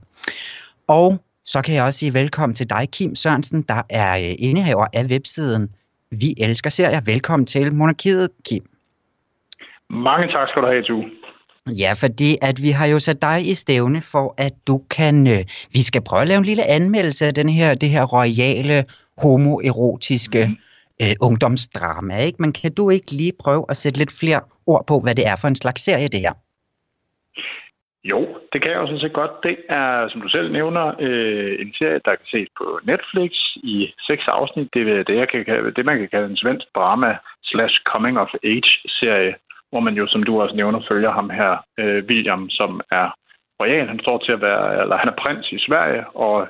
Og 0.88 1.18
så 1.44 1.62
kan 1.62 1.74
jeg 1.74 1.84
også 1.84 1.98
sige 1.98 2.14
velkommen 2.14 2.54
til 2.54 2.70
dig, 2.70 2.88
Kim 2.92 3.14
Sørensen, 3.14 3.62
der 3.62 3.82
er 3.90 4.18
øh, 4.18 4.34
indehaver 4.38 4.86
af 4.92 5.04
websiden 5.04 5.68
Vi 6.10 6.34
Elsker 6.38 6.70
Serier. 6.70 7.00
Velkommen 7.00 7.46
til 7.46 7.74
Monarkiet, 7.74 8.28
Kim. 8.44 8.64
Mange 9.90 10.26
tak 10.26 10.48
skal 10.48 10.62
du 10.62 10.66
have, 10.66 10.82
Tue. 10.82 11.04
Ja, 11.66 11.92
fordi 11.92 12.36
at 12.42 12.62
vi 12.62 12.70
har 12.70 12.86
jo 12.86 12.98
sat 12.98 13.22
dig 13.22 13.50
i 13.50 13.54
stævne 13.54 14.02
for, 14.02 14.34
at 14.38 14.52
du 14.66 14.82
kan... 14.90 15.26
Øh, 15.26 15.44
vi 15.72 15.82
skal 15.82 16.02
prøve 16.02 16.22
at 16.22 16.28
lave 16.28 16.38
en 16.38 16.44
lille 16.44 16.70
anmeldelse 16.70 17.26
af 17.26 17.34
den 17.34 17.48
her, 17.48 17.74
det 17.74 17.88
her 17.88 18.04
royale, 18.04 18.84
homoerotiske 19.18 20.46
mm. 20.46 20.56
øh, 21.06 21.14
ungdomsdrama, 21.20 22.18
ikke? 22.18 22.42
Men 22.42 22.52
kan 22.52 22.72
du 22.74 22.90
ikke 22.90 23.12
lige 23.12 23.32
prøve 23.38 23.64
at 23.68 23.76
sætte 23.76 23.98
lidt 23.98 24.12
flere 24.12 24.40
ord 24.66 24.86
på, 24.86 25.00
hvad 25.00 25.14
det 25.14 25.26
er 25.26 25.36
for 25.36 25.48
en 25.48 25.56
slags 25.56 25.82
serie, 25.82 26.08
det 26.08 26.20
her? 26.20 26.32
Jo, 28.04 28.20
det 28.52 28.62
kan 28.62 28.70
jeg 28.70 28.80
jo 28.80 28.86
sådan 28.86 29.00
set 29.00 29.12
godt. 29.12 29.30
Det 29.42 29.56
er, 29.68 30.08
som 30.08 30.20
du 30.20 30.28
selv 30.28 30.52
nævner, 30.52 30.94
øh, 31.00 31.56
en 31.60 31.74
serie, 31.78 32.00
der 32.04 32.14
kan 32.14 32.26
ses 32.26 32.48
på 32.58 32.80
Netflix 32.84 33.32
i 33.56 33.92
seks 34.06 34.24
afsnit. 34.28 34.68
Det 34.74 34.82
er 34.82 35.02
det, 35.02 35.16
jeg 35.16 35.28
kan, 35.28 35.72
det 35.76 35.84
man 35.84 35.98
kan 35.98 36.08
kalde 36.08 36.30
en 36.30 36.36
svensk 36.36 36.66
drama 36.74 37.18
slash 37.44 37.74
coming 37.84 38.18
of 38.18 38.28
age 38.44 38.72
serie, 38.86 39.34
hvor 39.70 39.80
man 39.80 39.94
jo, 39.94 40.06
som 40.06 40.22
du 40.22 40.42
også 40.42 40.56
nævner, 40.56 40.80
følger 40.88 41.12
ham 41.12 41.30
her, 41.30 41.52
øh, 41.78 42.04
William, 42.08 42.50
som 42.50 42.80
er 42.90 43.08
royal. 43.60 43.88
Han 43.88 44.00
står 44.00 44.18
til 44.18 44.32
at 44.32 44.40
være, 44.40 44.82
eller 44.82 44.96
han 44.96 45.08
er 45.08 45.20
prins 45.22 45.52
i 45.52 45.58
Sverige, 45.58 46.04
og 46.08 46.48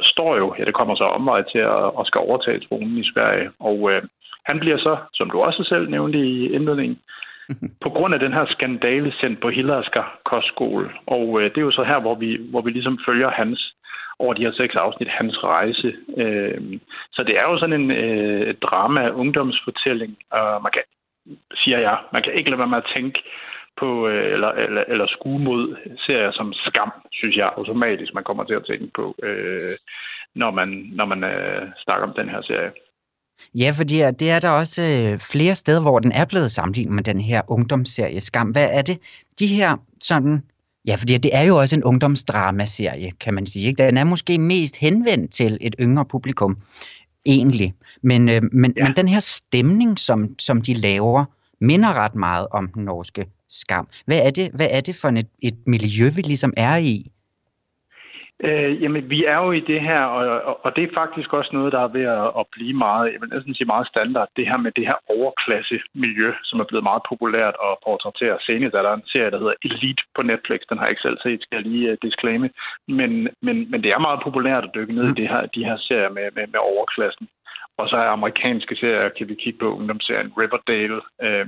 står 0.00 0.36
jo, 0.36 0.54
ja, 0.58 0.64
det 0.64 0.74
kommer 0.74 0.94
så 0.94 1.04
omvej 1.04 1.42
til 1.42 1.58
at, 1.58 1.84
at 1.98 2.06
skal 2.06 2.18
overtage 2.18 2.60
tronen 2.60 2.98
i 2.98 3.10
Sverige. 3.12 3.50
Og 3.60 3.92
øh, 3.92 4.02
han 4.44 4.58
bliver 4.60 4.78
så, 4.78 4.96
som 5.14 5.30
du 5.30 5.40
også 5.40 5.64
selv 5.64 5.90
nævnte 5.90 6.18
i 6.18 6.52
indledningen, 6.52 6.98
på 7.84 7.90
grund 7.90 8.14
af 8.14 8.20
den 8.20 8.32
her 8.32 8.46
skandale 8.46 9.12
sendt 9.20 9.40
på 9.40 9.48
Hillersker 9.48 10.18
kostskole. 10.24 10.90
Og 11.06 11.40
øh, 11.40 11.50
det 11.50 11.58
er 11.58 11.68
jo 11.70 11.70
så 11.70 11.84
her, 11.84 12.00
hvor 12.00 12.14
vi, 12.14 12.38
hvor 12.50 12.60
vi 12.60 12.70
ligesom 12.70 12.98
følger 13.06 13.30
hans 13.30 13.76
over 14.18 14.34
de 14.34 14.42
her 14.42 14.52
seks 14.52 14.74
afsnit, 14.74 15.08
hans 15.08 15.44
rejse. 15.44 15.96
Øh, 16.16 16.60
så 17.12 17.22
det 17.22 17.38
er 17.38 17.42
jo 17.42 17.58
sådan 17.58 17.80
en 17.80 17.90
øh, 17.90 18.54
drama, 18.54 19.10
ungdomsfortælling, 19.10 20.16
og 20.30 20.62
man 20.62 20.72
kan, 20.72 20.82
siger 21.54 21.78
jeg, 21.78 21.98
man 22.12 22.22
kan 22.22 22.34
ikke 22.34 22.50
lade 22.50 22.58
være 22.58 22.68
med 22.68 22.78
at 22.78 22.92
tænke 22.94 23.22
på, 23.76 24.08
øh, 24.08 24.32
eller, 24.32 24.48
eller, 24.48 24.84
eller 24.88 25.06
skue 25.06 25.38
mod 25.38 25.76
serier 26.06 26.32
som 26.32 26.52
Skam, 26.52 26.92
synes 27.12 27.36
jeg 27.36 27.52
automatisk, 27.56 28.14
man 28.14 28.24
kommer 28.24 28.44
til 28.44 28.54
at 28.54 28.66
tænke 28.66 28.90
på, 28.94 29.14
øh, 29.22 29.76
når 30.34 30.50
man, 30.50 30.68
når 30.68 31.04
man 31.04 31.24
øh, 31.24 31.68
snakker 31.84 32.06
om 32.08 32.14
den 32.14 32.28
her 32.28 32.42
serie. 32.42 32.70
Ja, 33.54 33.70
fordi 33.70 33.96
det 33.96 34.30
er 34.30 34.38
der 34.38 34.48
også 34.48 34.82
øh, 34.82 35.18
flere 35.18 35.54
steder, 35.54 35.80
hvor 35.80 35.98
den 35.98 36.12
er 36.12 36.24
blevet 36.24 36.52
sammenlignet 36.52 36.94
med 36.94 37.02
den 37.02 37.20
her 37.20 37.42
ungdomsserie 37.48 38.20
Skam. 38.20 38.48
Hvad 38.48 38.68
er 38.72 38.82
det? 38.82 38.98
De 39.38 39.46
her 39.46 39.76
sådan... 40.00 40.42
Ja, 40.86 40.94
fordi 40.94 41.18
det 41.18 41.36
er 41.36 41.42
jo 41.42 41.56
også 41.56 41.76
en 41.76 41.84
ungdomsdramaserie, 41.84 43.12
kan 43.20 43.34
man 43.34 43.46
sige. 43.46 43.66
Ikke? 43.66 43.86
Den 43.86 43.96
er 43.96 44.04
måske 44.04 44.38
mest 44.38 44.76
henvendt 44.76 45.32
til 45.32 45.58
et 45.60 45.74
yngre 45.80 46.04
publikum, 46.04 46.56
egentlig. 47.24 47.74
Men, 48.02 48.28
øh, 48.28 48.42
men, 48.52 48.72
ja. 48.76 48.84
men 48.84 48.96
den 48.96 49.08
her 49.08 49.20
stemning, 49.20 49.98
som, 49.98 50.38
som 50.38 50.62
de 50.62 50.74
laver, 50.74 51.24
minder 51.60 51.92
ret 51.92 52.14
meget 52.14 52.46
om 52.50 52.68
den 52.68 52.84
norske 52.84 53.26
skam. 53.48 53.88
Hvad 54.06 54.18
er 54.18 54.30
det, 54.30 54.50
hvad 54.54 54.68
er 54.70 54.80
det 54.80 54.96
for 54.96 55.08
et, 55.08 55.28
et 55.42 55.56
miljø, 55.66 56.08
vi 56.08 56.22
ligesom 56.22 56.52
er 56.56 56.76
i? 56.76 57.10
Øh, 58.44 58.82
jamen, 58.82 59.10
vi 59.10 59.24
er 59.24 59.38
jo 59.44 59.52
i 59.52 59.60
det 59.60 59.80
her, 59.80 60.00
og, 60.00 60.64
og 60.64 60.76
det 60.76 60.84
er 60.84 60.94
faktisk 60.94 61.32
også 61.32 61.50
noget, 61.52 61.72
der 61.72 61.80
er 61.80 61.88
ved 61.88 62.02
at, 62.02 62.26
at 62.40 62.46
blive 62.52 62.74
meget, 62.74 63.12
jeg 63.12 63.20
vil 63.20 63.28
næsten 63.34 63.54
sige 63.54 63.66
meget 63.66 63.86
standard, 63.86 64.28
det 64.36 64.46
her 64.48 64.56
med 64.56 64.72
det 64.72 64.86
her 64.86 64.98
overklasse 65.08 65.80
miljø, 65.94 66.32
som 66.44 66.60
er 66.60 66.64
blevet 66.64 66.82
meget 66.82 67.02
populært 67.08 67.54
at 67.68 67.76
portrættere. 67.84 68.38
Senest 68.40 68.74
er 68.74 68.82
der 68.82 68.94
en 68.94 69.06
serie, 69.06 69.30
der 69.30 69.38
hedder 69.38 69.60
Elite 69.64 70.02
på 70.16 70.22
Netflix, 70.22 70.60
den 70.68 70.78
har 70.78 70.84
jeg 70.84 70.90
ikke 70.90 71.06
selv 71.06 71.18
set, 71.22 71.42
skal 71.42 71.56
jeg 71.56 71.66
lige 71.66 71.92
uh, 71.92 71.98
disclaime, 72.02 72.50
men, 72.88 73.28
men, 73.42 73.70
men 73.70 73.82
det 73.82 73.90
er 73.92 73.98
meget 73.98 74.20
populært 74.22 74.64
at 74.64 74.74
dykke 74.74 74.94
ned 74.94 75.04
mm. 75.04 75.12
i 75.12 75.20
det 75.20 75.28
her, 75.28 75.46
de 75.46 75.64
her 75.64 75.76
serier 75.76 76.08
med, 76.08 76.28
med, 76.34 76.46
med 76.46 76.60
overklassen. 76.60 77.28
Og 77.78 77.88
så 77.88 77.96
er 77.96 78.08
amerikanske 78.08 78.76
serier, 78.76 79.08
kan 79.08 79.28
vi 79.28 79.34
kigge 79.34 79.58
på 79.58 79.76
ungdomsserien 79.76 80.32
Riverdale, 80.38 81.00
øh, 81.22 81.46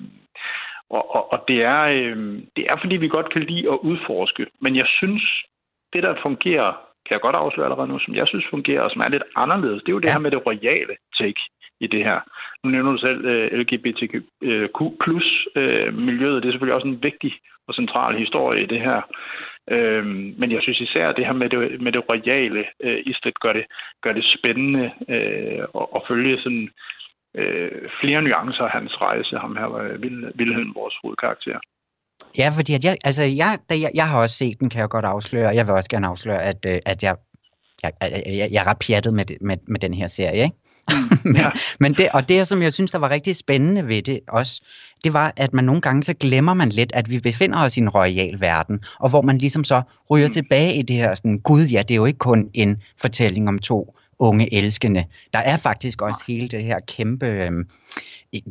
og, 0.91 1.15
og, 1.15 1.33
og 1.33 1.45
det, 1.49 1.63
er, 1.65 1.83
øh, 1.83 2.17
det 2.57 2.65
er, 2.71 2.77
fordi 2.81 2.97
vi 2.97 3.09
godt 3.09 3.33
kan 3.33 3.43
lide 3.43 3.71
at 3.73 3.79
udforske. 3.83 4.47
Men 4.61 4.77
jeg 4.77 4.87
synes, 4.87 5.23
det, 5.93 6.03
der 6.03 6.15
fungerer, 6.23 6.71
kan 7.07 7.15
jeg 7.15 7.21
godt 7.21 7.37
afsløre 7.37 7.67
allerede 7.67 7.89
nu, 7.89 7.99
som 7.99 8.15
jeg 8.15 8.27
synes 8.29 8.47
fungerer, 8.51 8.83
og 8.83 8.91
som 8.91 9.01
er 9.01 9.09
lidt 9.09 9.23
anderledes, 9.37 9.83
det 9.83 9.89
er 9.89 9.97
jo 9.97 9.99
det 9.99 10.09
ja. 10.09 10.13
her 10.13 10.19
med 10.19 10.31
det 10.31 10.47
royale 10.47 10.95
take 11.19 11.41
i 11.81 11.87
det 11.87 12.05
her. 12.05 12.21
Nu 12.65 12.71
nævner 12.71 12.93
du 12.93 12.99
selv 12.99 13.25
uh, 13.25 13.31
øh, 13.31 13.53
LGBTQ 13.61 14.15
plus 15.03 15.49
uh, 15.57 15.95
miljøet. 15.95 16.43
Det 16.43 16.49
er 16.49 16.53
selvfølgelig 16.53 16.75
også 16.75 16.89
en 16.89 17.03
vigtig 17.03 17.33
og 17.69 17.75
central 17.75 18.19
historie 18.19 18.63
i 18.63 18.67
det 18.67 18.81
her. 18.81 19.01
Uh, 19.73 20.07
men 20.41 20.53
jeg 20.53 20.63
synes 20.63 20.81
især, 20.81 21.09
at 21.09 21.17
det 21.17 21.27
her 21.27 21.33
med 21.33 21.49
det, 21.51 21.81
med 21.81 21.93
det 21.93 22.09
royale 22.09 22.65
i 23.11 23.13
stedet 23.13 23.41
gør 23.41 23.53
det, 23.53 23.65
gør 24.03 24.13
det 24.13 24.25
spændende 24.39 24.91
uh, 25.09 25.83
at, 25.83 25.87
at 25.97 26.03
følge 26.09 26.39
sådan 26.39 26.69
uh, 27.39 27.79
flere 28.01 28.23
nuancer 28.23 28.65
af 28.65 28.71
hans 28.71 29.01
rejse, 29.01 29.39
ham 29.39 29.57
her, 29.57 29.69
Wilhelm, 30.39 30.75
vores 30.75 30.95
hovedkarakter. 31.03 31.59
Ja, 32.39 32.49
fordi 32.49 32.75
at 32.75 32.85
jeg, 32.85 32.97
altså 33.05 33.23
jeg, 33.23 33.59
da 33.71 33.81
jeg, 33.81 33.91
jeg 33.95 34.09
har 34.09 34.19
også 34.19 34.37
set 34.37 34.61
den, 34.61 34.71
kan 34.71 34.81
jeg 34.81 34.89
godt 34.89 35.05
afsløre. 35.05 35.55
Jeg 35.55 35.67
vil 35.67 35.75
også 35.75 35.91
gerne 35.91 36.07
afsløre, 36.07 36.43
at, 36.43 36.67
øh, 36.67 36.79
at 36.87 37.03
jeg, 37.03 37.17
jeg, 37.83 37.93
jeg, 38.03 38.49
jeg 38.53 38.61
er 38.61 38.67
ret 38.67 38.79
pjattet 38.79 39.15
med, 39.15 39.25
med, 39.41 39.57
med 39.69 39.81
den 39.81 39.95
her 39.95 40.09
serie, 40.09 40.45
ikke? 40.45 40.57
men, 41.25 41.37
ja. 41.43 41.51
men 41.81 41.95
det, 41.95 42.09
og 42.13 42.29
det, 42.29 42.49
som 42.49 42.63
jeg 42.63 42.73
synes, 42.73 42.91
der 42.91 42.99
var 42.99 43.11
rigtig 43.11 43.37
spændende 43.37 43.87
ved 43.87 44.03
det 44.03 44.21
også, 44.29 44.63
det 45.05 45.13
var, 45.13 45.33
at 45.37 45.55
man 45.55 45.65
nogle 45.65 45.81
gange 45.81 46.03
så 46.03 46.15
glemmer 46.15 46.55
man 46.55 46.69
lidt, 46.69 46.93
at 46.95 47.11
vi 47.11 47.21
befinder 47.21 47.59
os 47.59 47.77
i 47.77 47.81
en 47.81 47.89
royal 47.89 48.41
verden, 48.41 48.81
og 49.01 49.11
hvor 49.11 49.23
man 49.23 49.39
ligesom 49.39 49.65
så 49.65 49.83
ryger 50.11 50.27
mm. 50.27 50.33
tilbage 50.33 50.75
i 50.75 50.83
det 50.83 50.97
her 50.97 51.15
sådan, 51.15 51.39
gud 51.39 51.67
ja, 51.67 51.83
det 51.83 51.91
er 51.91 51.97
jo 51.97 52.05
ikke 52.05 52.19
kun 52.19 52.51
en 52.55 52.83
fortælling 53.01 53.49
om 53.49 53.59
to 53.59 53.95
unge 54.19 54.55
elskende. 54.55 55.05
Der 55.33 55.39
er 55.39 55.57
faktisk 55.57 56.03
også 56.03 56.25
hele 56.27 56.49
det 56.49 56.65
her 56.65 56.79
kæmpe, 56.79 57.27
øh, 57.27 57.65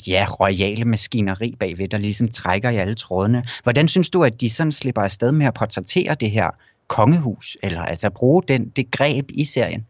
ja, 0.07 0.25
royale 0.39 0.85
maskineri 0.85 1.55
bagved, 1.59 1.87
der 1.87 1.97
ligesom 1.97 2.27
trækker 2.27 2.69
i 2.69 2.77
alle 2.77 2.95
trådene. 2.95 3.45
Hvordan 3.63 3.87
synes 3.87 4.09
du, 4.09 4.23
at 4.23 4.41
de 4.41 4.49
sådan 4.49 4.71
slipper 4.71 5.01
afsted 5.01 5.31
med 5.31 5.45
at 5.45 5.53
portrættere 5.53 6.15
det 6.15 6.31
her 6.31 6.49
kongehus, 6.87 7.57
eller 7.63 7.81
altså 7.81 8.09
bruge 8.09 8.43
den, 8.47 8.69
det 8.69 8.91
greb 8.91 9.29
i 9.33 9.45
serien? 9.45 9.85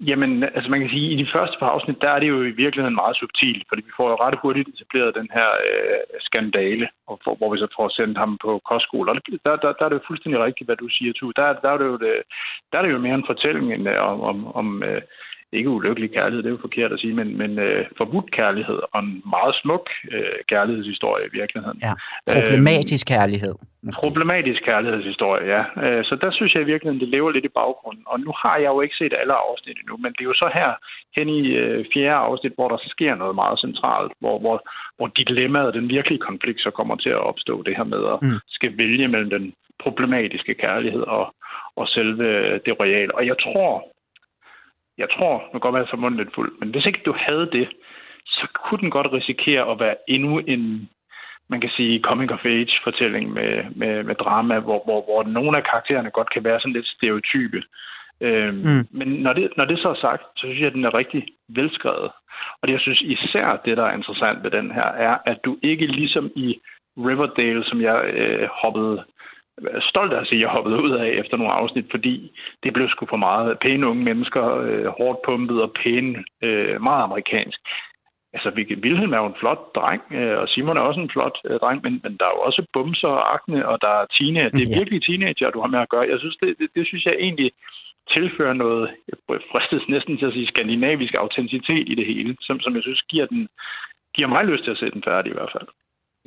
Jamen, 0.00 0.42
altså 0.42 0.70
man 0.70 0.80
kan 0.80 0.90
sige, 0.90 1.06
at 1.06 1.12
i 1.12 1.22
de 1.22 1.32
første 1.34 1.56
par 1.60 1.70
afsnit, 1.74 2.00
der 2.00 2.10
er 2.10 2.18
det 2.18 2.28
jo 2.28 2.42
i 2.42 2.58
virkeligheden 2.64 3.00
meget 3.02 3.16
subtilt, 3.16 3.64
fordi 3.68 3.82
vi 3.82 3.92
får 3.96 4.08
jo 4.10 4.16
ret 4.24 4.38
hurtigt 4.42 4.68
etableret 4.68 5.18
den 5.20 5.28
her 5.36 5.48
øh, 5.68 6.00
skandale, 6.20 6.88
og 7.08 7.20
for, 7.24 7.34
hvor 7.34 7.52
vi 7.52 7.58
så 7.58 7.68
får 7.76 7.88
sendt 7.88 8.18
ham 8.18 8.38
på 8.44 8.60
kostskole. 8.70 9.10
Og 9.10 9.16
der, 9.44 9.56
der, 9.56 9.72
der 9.78 9.84
er 9.84 9.88
det 9.88 9.98
jo 9.98 10.08
fuldstændig 10.08 10.40
rigtigt, 10.44 10.68
hvad 10.68 10.76
du 10.76 10.88
siger, 10.88 11.12
Tu. 11.12 11.32
Der, 11.36 11.46
der, 11.62 11.70
er 11.70 11.78
det 11.78 11.84
jo, 11.92 11.96
det, 12.04 12.12
der 12.72 12.78
er 12.78 12.82
det 12.82 12.92
jo 12.92 12.98
mere 12.98 13.14
en 13.14 13.30
fortælling 13.32 13.66
end, 13.74 13.88
øh, 13.88 14.02
om, 14.10 14.20
om, 14.20 14.36
om 14.60 14.82
øh, 14.82 15.02
ikke 15.52 15.70
ulykkelig 15.70 16.10
kærlighed, 16.12 16.42
det 16.42 16.48
er 16.48 16.56
jo 16.58 16.68
forkert 16.68 16.92
at 16.92 17.00
sige, 17.00 17.14
men, 17.14 17.38
men 17.38 17.58
øh, 17.58 17.86
forbudt 17.96 18.30
kærlighed 18.30 18.78
og 18.92 19.00
en 19.00 19.22
meget 19.36 19.54
smuk 19.62 19.90
øh, 20.12 20.38
kærlighedshistorie 20.48 21.24
i 21.26 21.32
virkeligheden. 21.40 21.78
Ja, 21.82 21.94
problematisk 22.36 23.06
øh, 23.10 23.16
kærlighed. 23.16 23.54
Måske. 23.82 24.00
Problematisk 24.00 24.60
kærlighedshistorie, 24.64 25.44
ja. 25.54 25.62
Øh, 25.84 26.04
så 26.04 26.14
der 26.22 26.30
synes 26.32 26.54
jeg 26.54 26.62
i 26.62 26.70
virkeligheden, 26.72 27.00
det 27.00 27.08
lever 27.08 27.30
lidt 27.30 27.44
i 27.44 27.56
baggrunden. 27.60 28.04
Og 28.06 28.20
nu 28.20 28.32
har 28.42 28.56
jeg 28.56 28.70
jo 28.74 28.80
ikke 28.80 28.96
set 28.98 29.14
alle 29.20 29.34
afsnit 29.48 29.78
endnu, 29.78 29.96
men 29.96 30.12
det 30.12 30.20
er 30.20 30.30
jo 30.32 30.42
så 30.44 30.50
her 30.54 30.70
hen 31.16 31.28
i 31.28 31.42
øh, 31.62 31.84
fjerde 31.94 32.24
afsnit, 32.28 32.52
hvor 32.54 32.68
der 32.68 32.78
sker 32.94 33.14
noget 33.14 33.34
meget 33.34 33.60
centralt, 33.60 34.12
hvor, 34.20 34.38
hvor, 34.38 34.56
hvor 34.96 35.06
dilemmaet, 35.06 35.74
den 35.74 35.88
virkelige 35.88 36.26
konflikt, 36.28 36.60
så 36.60 36.70
kommer 36.70 36.96
til 36.96 37.12
at 37.16 37.24
opstå 37.30 37.62
det 37.62 37.76
her 37.76 37.84
med 37.84 38.02
at 38.12 38.18
mm. 38.22 38.38
skal 38.48 38.78
vælge 38.78 39.08
mellem 39.08 39.30
den 39.30 39.52
problematiske 39.84 40.54
kærlighed 40.54 41.00
og, 41.00 41.34
og 41.76 41.88
selve 41.88 42.58
det 42.66 42.74
royale. 42.80 43.14
Og 43.14 43.26
jeg 43.26 43.36
tror, 43.44 43.91
jeg 44.98 45.08
tror, 45.10 45.44
nu 45.52 45.58
går 45.58 45.70
man 45.70 45.86
så 45.86 45.96
munden 45.96 46.20
lidt 46.20 46.34
fuld, 46.34 46.52
men 46.60 46.68
hvis 46.70 46.86
ikke 46.86 47.02
du 47.04 47.14
havde 47.16 47.48
det, 47.52 47.68
så 48.26 48.46
kunne 48.54 48.80
den 48.80 48.90
godt 48.90 49.12
risikere 49.12 49.70
at 49.70 49.80
være 49.80 49.96
endnu 50.08 50.38
en, 50.38 50.88
man 51.48 51.60
kan 51.60 51.70
sige, 51.76 52.00
coming 52.00 52.32
of 52.32 52.44
age 52.44 52.80
fortælling 52.84 53.32
med, 53.32 53.64
med, 53.76 54.02
med 54.02 54.14
drama, 54.14 54.58
hvor, 54.58 54.84
hvor, 54.84 55.04
hvor 55.04 55.22
nogle 55.22 55.56
af 55.56 55.64
karaktererne 55.64 56.10
godt 56.10 56.30
kan 56.30 56.44
være 56.44 56.60
sådan 56.60 56.72
lidt 56.72 56.86
stereotype. 56.86 57.62
Øhm, 58.20 58.54
mm. 58.54 58.86
Men 58.90 59.08
når 59.08 59.32
det, 59.32 59.52
når 59.56 59.64
det 59.64 59.78
så 59.78 59.88
er 59.88 60.00
sagt, 60.00 60.22
så 60.36 60.40
synes 60.40 60.60
jeg, 60.60 60.66
at 60.66 60.74
den 60.74 60.84
er 60.84 60.94
rigtig 60.94 61.28
velskrevet. 61.48 62.10
Og 62.58 62.68
det, 62.68 62.72
jeg 62.72 62.80
synes 62.80 63.00
især, 63.00 63.60
det 63.64 63.76
der 63.76 63.84
er 63.84 63.96
interessant 63.96 64.42
ved 64.42 64.50
den 64.50 64.70
her, 64.70 64.88
er, 65.08 65.18
at 65.26 65.38
du 65.44 65.58
ikke 65.62 65.86
ligesom 65.86 66.30
i 66.36 66.60
Riverdale, 66.96 67.64
som 67.64 67.80
jeg 67.80 68.04
øh, 68.04 68.48
hoppede 68.62 69.04
stolt 69.80 70.12
af 70.12 70.20
at 70.20 70.26
sige, 70.26 70.38
at 70.38 70.42
jeg 70.42 70.48
hoppede 70.48 70.82
ud 70.82 70.90
af 70.90 71.08
efter 71.08 71.36
nogle 71.36 71.52
afsnit, 71.52 71.86
fordi 71.90 72.32
det 72.62 72.72
blev 72.72 72.88
sgu 72.88 73.06
for 73.06 73.16
meget. 73.16 73.58
Pæne 73.58 73.86
unge 73.86 74.04
mennesker, 74.04 74.56
øh, 74.56 74.86
hårdt 74.86 75.18
pumpet 75.26 75.62
og 75.62 75.72
pæne, 75.82 76.24
øh, 76.42 76.82
meget 76.82 77.02
amerikansk. 77.02 77.60
Altså, 78.34 78.50
Wilhelm 78.84 79.12
er 79.12 79.18
jo 79.18 79.26
en 79.26 79.40
flot 79.40 79.62
dreng, 79.74 80.02
øh, 80.10 80.38
og 80.38 80.48
Simon 80.48 80.76
er 80.76 80.80
også 80.80 81.00
en 81.00 81.10
flot 81.10 81.38
øh, 81.44 81.60
dreng, 81.60 81.82
men, 81.82 82.00
men 82.04 82.16
der 82.18 82.24
er 82.26 82.34
jo 82.36 82.40
også 82.48 82.66
bumser 82.72 83.08
og 83.08 83.34
akne, 83.34 83.68
og 83.68 83.78
der 83.80 83.88
er 83.88 84.06
teenager. 84.18 84.48
Det 84.48 84.62
er 84.62 84.78
virkelig 84.78 85.02
teenager, 85.02 85.50
du 85.50 85.60
har 85.60 85.68
med 85.74 85.80
at 85.80 85.88
gøre. 85.88 86.10
Jeg 86.12 86.18
synes, 86.18 86.36
det, 86.36 86.54
det, 86.58 86.68
det 86.76 86.86
synes 86.86 87.04
jeg 87.06 87.16
egentlig 87.18 87.50
tilfører 88.14 88.52
noget, 88.52 88.90
jeg 89.08 89.40
fristes 89.52 89.88
næsten 89.88 90.18
til 90.18 90.26
at 90.26 90.32
sige, 90.32 90.46
skandinavisk 90.46 91.14
autenticitet 91.14 91.88
i 91.88 91.94
det 91.94 92.06
hele, 92.06 92.36
som, 92.40 92.60
som 92.60 92.74
jeg 92.74 92.82
synes 92.82 93.02
giver, 93.02 93.26
den, 93.26 93.48
giver 94.14 94.28
mig 94.28 94.44
lyst 94.44 94.64
til 94.64 94.70
at 94.70 94.78
se 94.78 94.90
den 94.90 95.02
færdig 95.02 95.30
i 95.30 95.34
hvert 95.34 95.52
fald. 95.56 95.68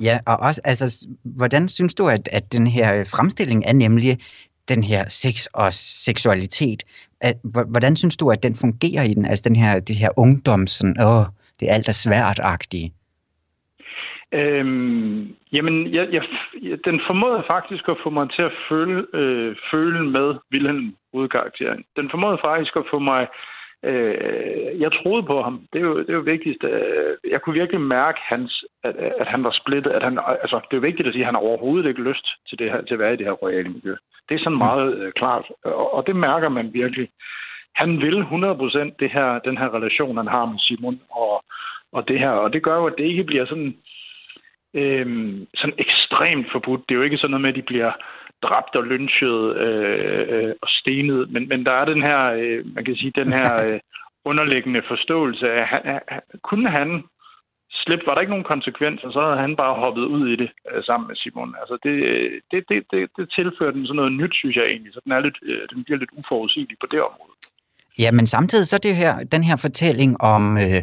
Ja, 0.00 0.18
og 0.26 0.36
også, 0.36 0.60
altså, 0.64 1.08
hvordan 1.24 1.68
synes 1.68 1.94
du, 1.94 2.08
at, 2.08 2.28
at 2.32 2.52
den 2.52 2.66
her 2.66 3.00
øh, 3.00 3.06
fremstilling 3.06 3.64
er 3.66 3.72
nemlig 3.72 4.18
den 4.68 4.82
her 4.82 5.04
sex 5.08 5.46
og 5.54 5.72
seksualitet, 6.06 6.82
at, 7.20 7.36
hvordan 7.70 7.96
synes 7.96 8.16
du, 8.16 8.30
at 8.30 8.42
den 8.42 8.54
fungerer 8.54 9.02
i 9.02 9.14
den, 9.14 9.24
altså 9.24 9.44
den 9.48 9.56
her, 9.56 9.80
det 9.80 9.96
her 9.96 10.08
ungdom, 10.16 10.66
sådan, 10.66 10.96
åh, 11.00 11.24
det 11.60 11.70
er 11.70 11.74
alt 11.74 11.88
er 11.88 11.92
svært-agtige? 11.92 12.92
Øhm, 14.32 15.34
jamen, 15.52 15.94
jeg, 15.94 16.08
jeg, 16.12 16.22
den 16.84 17.00
formåede 17.06 17.44
faktisk 17.46 17.88
at 17.88 17.96
få 18.02 18.10
mig 18.10 18.30
til 18.30 18.42
at 18.42 18.52
føle, 18.68 19.06
øh, 19.14 19.56
føle 19.70 20.10
med 20.10 20.34
Wilhelm, 20.52 20.96
hovedkarakteren. 21.12 21.84
Den 21.96 22.10
formåede 22.10 22.38
faktisk 22.44 22.76
at 22.76 22.86
få 22.90 22.98
mig 22.98 23.26
Øh, 23.84 24.80
jeg 24.80 24.90
troede 24.92 25.22
på 25.22 25.42
ham. 25.42 25.66
Det 25.72 25.78
er 25.78 25.84
jo, 25.84 25.98
det 25.98 26.10
er 26.10 26.20
jo 26.20 26.30
vigtigst. 26.34 26.64
Øh, 26.64 27.16
jeg 27.30 27.42
kunne 27.42 27.58
virkelig 27.60 27.80
mærke, 27.80 28.20
hans, 28.22 28.64
at, 28.84 28.96
at 28.96 29.26
han 29.26 29.44
var 29.44 29.50
splittet. 29.60 29.90
At 29.90 30.02
han, 30.02 30.18
altså, 30.42 30.56
det 30.56 30.72
er 30.72 30.80
jo 30.80 30.88
vigtigt 30.88 31.08
at 31.08 31.12
sige, 31.12 31.22
at 31.22 31.26
han 31.26 31.34
har 31.34 31.42
overhovedet 31.42 31.88
ikke 31.88 32.02
lyst 32.02 32.26
til, 32.48 32.58
det 32.58 32.70
her, 32.70 32.80
til 32.82 32.94
at 32.94 33.00
være 33.00 33.14
i 33.14 33.16
det 33.16 33.26
her 33.26 33.32
royale 33.32 33.68
miljø. 33.68 33.96
Det 34.28 34.34
er 34.34 34.38
sådan 34.38 34.58
meget 34.58 34.98
øh, 34.98 35.12
klart, 35.12 35.44
og, 35.64 35.94
og 35.94 36.06
det 36.06 36.16
mærker 36.16 36.48
man 36.48 36.74
virkelig. 36.74 37.08
Han 37.74 38.00
vil 38.00 38.22
100% 38.22 38.96
det 38.98 39.10
her, 39.10 39.38
den 39.38 39.58
her 39.58 39.74
relation, 39.74 40.16
han 40.16 40.26
har 40.26 40.44
med 40.44 40.58
Simon, 40.58 41.00
og, 41.10 41.44
og 41.92 42.08
det 42.08 42.18
her, 42.18 42.30
og 42.30 42.52
det 42.52 42.62
gør 42.62 42.76
jo, 42.76 42.86
at 42.86 42.94
det 42.98 43.04
ikke 43.04 43.24
bliver 43.24 43.46
sådan, 43.46 43.76
øh, 44.74 45.06
sådan 45.54 45.78
ekstremt 45.78 46.52
forbudt. 46.52 46.88
Det 46.88 46.94
er 46.94 46.98
jo 46.98 47.02
ikke 47.02 47.16
sådan 47.16 47.30
noget 47.30 47.42
med, 47.42 47.50
at 47.50 47.56
de 47.56 47.62
bliver 47.62 47.92
dræbt 48.42 48.76
og 48.76 48.84
lynchet 48.84 49.56
øh, 49.56 50.26
øh, 50.34 50.54
og 50.62 50.68
stenet. 50.68 51.30
Men, 51.30 51.48
men 51.48 51.66
der 51.66 51.72
er 51.72 51.84
den 51.84 52.02
her, 52.02 52.20
øh, 52.40 52.74
man 52.74 52.84
kan 52.84 52.96
sige, 52.96 53.12
den 53.22 53.32
her 53.32 53.50
øh, 53.66 53.80
underliggende 54.24 54.82
forståelse 54.88 55.46
af, 55.52 55.66
han, 55.66 56.00
kunne 56.42 56.70
han 56.70 57.02
slippe, 57.70 58.06
var 58.06 58.14
der 58.14 58.20
ikke 58.20 58.34
nogen 58.36 58.52
konsekvenser, 58.54 59.08
så 59.10 59.20
havde 59.26 59.44
han 59.46 59.56
bare 59.56 59.74
hoppet 59.84 60.04
ud 60.16 60.28
i 60.28 60.36
det 60.36 60.50
øh, 60.70 60.84
sammen 60.84 61.06
med 61.08 61.16
Simon. 61.16 61.54
Altså 61.60 61.76
det, 61.84 61.94
det, 62.50 62.60
det, 62.70 62.78
det, 62.92 63.00
det 63.16 63.26
tilfører 63.36 63.72
den 63.76 63.86
sådan 63.86 63.96
noget 63.96 64.12
nyt, 64.20 64.34
synes 64.34 64.56
jeg 64.56 64.66
egentlig. 64.66 64.92
Så 64.94 65.00
den, 65.04 65.12
er 65.12 65.20
lidt, 65.20 65.38
øh, 65.42 65.62
den 65.72 65.84
bliver 65.84 65.98
lidt 65.98 66.16
uforudsigelig 66.20 66.76
på 66.80 66.86
det 66.92 67.00
område. 67.08 67.34
Ja, 67.98 68.10
men 68.12 68.26
samtidig 68.26 68.66
så 68.66 68.78
det 68.78 68.96
her, 68.96 69.14
den 69.34 69.42
her 69.48 69.56
fortælling 69.66 70.20
om 70.20 70.42
øh, 70.64 70.80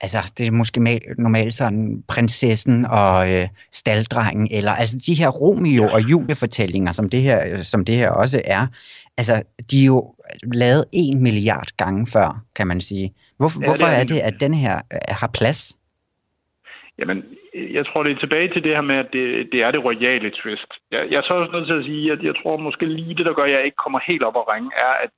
altså 0.00 0.32
det 0.38 0.46
er 0.46 0.50
måske 0.50 0.80
normalt 1.18 1.54
sådan 1.54 2.02
prinsessen 2.08 2.86
og 2.86 3.16
øh, 3.34 3.46
staldrengen, 3.72 4.48
eller 4.50 4.72
altså 4.72 4.96
de 5.06 5.14
her 5.14 5.28
Romeo 5.28 5.84
og 5.94 6.00
Julie-fortællinger, 6.10 6.92
som 6.92 7.08
det, 7.08 7.22
her, 7.22 7.62
som 7.62 7.84
det 7.84 7.94
her 7.94 8.10
også 8.10 8.42
er, 8.44 8.66
altså 9.18 9.42
de 9.70 9.76
er 9.82 9.86
jo 9.86 10.14
lavet 10.62 10.84
en 10.92 11.22
milliard 11.22 11.70
gange 11.76 12.06
før, 12.14 12.28
kan 12.56 12.66
man 12.66 12.80
sige. 12.80 13.14
Hvor, 13.38 13.50
ja, 13.60 13.66
hvorfor 13.66 13.86
det 13.86 13.96
er, 13.96 14.00
er 14.00 14.06
det, 14.12 14.20
at 14.28 14.40
den 14.40 14.54
her 14.54 14.76
øh, 14.92 14.98
har 15.20 15.30
plads? 15.38 15.78
Jamen, 16.98 17.24
jeg 17.76 17.86
tror, 17.86 18.02
det 18.02 18.12
er 18.12 18.18
tilbage 18.18 18.48
til 18.52 18.62
det 18.62 18.72
her 18.76 18.80
med, 18.80 18.96
at 18.96 19.08
det, 19.12 19.48
det 19.52 19.60
er 19.62 19.70
det 19.70 19.84
royale 19.84 20.30
twist. 20.30 20.70
Jeg, 20.90 21.02
jeg 21.10 21.18
er 21.18 21.22
så 21.26 21.34
også 21.34 21.52
nødt 21.52 21.66
til 21.66 21.80
at 21.80 21.84
sige, 21.84 22.12
at 22.12 22.22
jeg 22.22 22.34
tror 22.42 22.56
måske 22.56 22.86
lige 22.86 23.14
det, 23.14 23.26
der 23.26 23.34
gør, 23.34 23.44
at 23.44 23.52
jeg 23.52 23.64
ikke 23.64 23.82
kommer 23.84 24.00
helt 24.06 24.22
op 24.22 24.36
og 24.36 24.48
ringe, 24.52 24.70
er, 24.76 24.92
at 25.04 25.10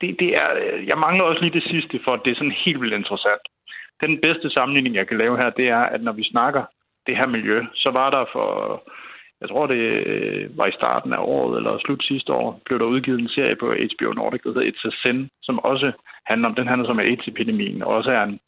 det, 0.00 0.16
det 0.20 0.30
er, 0.36 0.48
jeg 0.90 0.98
mangler 0.98 1.24
også 1.24 1.42
lige 1.42 1.58
det 1.60 1.68
sidste, 1.72 2.00
for 2.04 2.12
at 2.14 2.20
det 2.24 2.30
er 2.30 2.34
sådan 2.34 2.62
helt 2.64 2.80
vildt 2.80 2.94
interessant 2.94 3.46
den 4.00 4.20
bedste 4.20 4.50
sammenligning, 4.50 4.94
jeg 4.94 5.08
kan 5.08 5.18
lave 5.18 5.36
her, 5.36 5.50
det 5.50 5.68
er, 5.68 5.84
at 5.94 6.02
når 6.02 6.12
vi 6.12 6.24
snakker 6.24 6.64
det 7.06 7.16
her 7.16 7.26
miljø, 7.26 7.64
så 7.74 7.90
var 7.90 8.10
der 8.10 8.24
for, 8.32 8.48
jeg 9.40 9.48
tror 9.48 9.66
det 9.66 10.56
var 10.56 10.66
i 10.66 10.78
starten 10.80 11.12
af 11.12 11.18
året, 11.20 11.56
eller 11.56 11.78
slut 11.78 12.04
sidste 12.04 12.32
år, 12.32 12.60
blev 12.64 12.78
der 12.78 12.84
udgivet 12.84 13.20
en 13.20 13.28
serie 13.28 13.56
på 13.56 13.66
HBO 13.66 14.12
Nordic, 14.12 14.42
der 14.42 14.52
hedder 14.52 14.70
It's 14.70 14.88
a 14.88 14.90
Sin, 15.02 15.28
som 15.42 15.58
også 15.58 15.92
handler 16.26 16.48
om, 16.48 16.54
den 16.54 16.68
handler 16.68 16.86
som 16.88 16.98
AIDS-epidemien, 16.98 17.82
og 17.82 17.88
også 17.88 18.10
er 18.10 18.22
en 18.22 18.38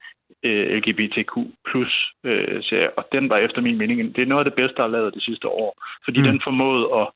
øh, 0.43 0.77
LGBTQ 0.77 1.33
plus 1.69 2.13
øh, 2.25 2.63
serie, 2.63 2.99
og 2.99 3.09
den 3.13 3.31
var 3.31 3.37
efter 3.37 3.61
min 3.61 3.79
mening, 3.79 4.17
det 4.17 4.23
er 4.23 4.27
noget 4.27 4.45
af 4.45 4.51
det 4.51 4.61
bedste, 4.61 4.77
der 4.77 4.85
er 4.85 4.97
lavet 4.97 5.15
det 5.15 5.23
sidste 5.23 5.49
år, 5.49 5.83
fordi 6.05 6.21
mm. 6.21 6.27
den 6.27 6.41
formåede 6.45 6.87
at 7.01 7.07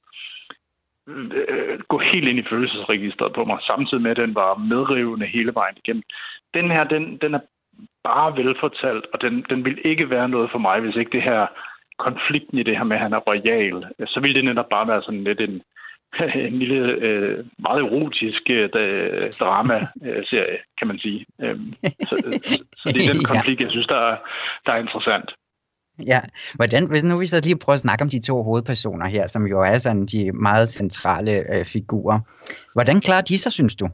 øh, 1.09 1.79
gå 1.89 1.99
helt 1.99 2.29
ind 2.29 2.39
i 2.39 2.49
følelsesregistret 2.51 3.33
på 3.33 3.45
mig, 3.45 3.59
samtidig 3.63 4.03
med, 4.03 4.11
at 4.11 4.17
den 4.17 4.35
var 4.35 4.55
medrivende 4.55 5.27
hele 5.27 5.55
vejen 5.55 5.77
igennem. 5.85 6.03
Den 6.55 6.71
her, 6.71 6.85
den, 6.85 7.17
den 7.17 7.35
er 7.35 7.41
bare 8.05 8.37
velfortalt, 8.37 9.07
og 9.13 9.21
den, 9.21 9.45
den 9.51 9.65
vil 9.65 9.79
ikke 9.85 10.11
være 10.11 10.29
noget 10.29 10.51
for 10.51 10.59
mig, 10.59 10.81
hvis 10.81 10.97
ikke 10.97 11.13
det 11.17 11.23
her 11.23 11.47
konflikten 11.99 12.59
i 12.59 12.63
det 12.63 12.77
her 12.77 12.85
med, 12.85 12.97
at 12.97 13.03
han 13.03 13.13
er 13.13 13.27
royal, 13.31 13.77
så 14.07 14.21
vil 14.21 14.35
det 14.35 14.45
netop 14.45 14.69
bare 14.71 14.89
være 14.89 15.03
sådan 15.03 15.25
lidt 15.25 15.41
en, 15.41 15.63
en 16.49 16.59
lille, 16.59 16.81
øh, 17.07 17.45
meget 17.59 17.81
erotisk 17.83 18.43
øh, 18.51 18.69
drama-serie, 19.41 20.59
kan 20.79 20.87
man 20.87 20.99
sige. 20.99 21.27
Øhm, 21.43 21.73
så, 22.09 22.15
så, 22.43 22.65
så 22.81 22.87
det 22.93 23.01
er 23.03 23.13
den 23.13 23.25
konflikt, 23.33 23.61
jeg 23.61 23.71
synes, 23.71 23.87
der 23.87 24.01
er, 24.11 24.17
der 24.67 24.73
er 24.73 24.79
interessant. 24.79 25.31
Ja, 26.07 26.21
hvordan, 26.55 26.89
hvis 26.89 27.05
nu 27.05 27.19
vi 27.19 27.27
så 27.27 27.41
lige 27.45 27.59
prøver 27.59 27.75
at 27.75 27.81
snakke 27.81 28.03
om 28.03 28.11
de 28.11 28.21
to 28.21 28.43
hovedpersoner 28.43 29.09
her, 29.09 29.27
som 29.27 29.47
jo 29.47 29.61
er 29.61 29.79
sådan 29.79 30.07
de 30.07 30.33
meget 30.33 30.69
centrale 30.69 31.33
øh, 31.55 31.65
figurer. 31.65 32.19
Hvordan 32.73 33.01
klarer 33.01 33.21
de 33.21 33.39
sig, 33.39 33.53
synes 33.53 33.77
du? 33.77 33.87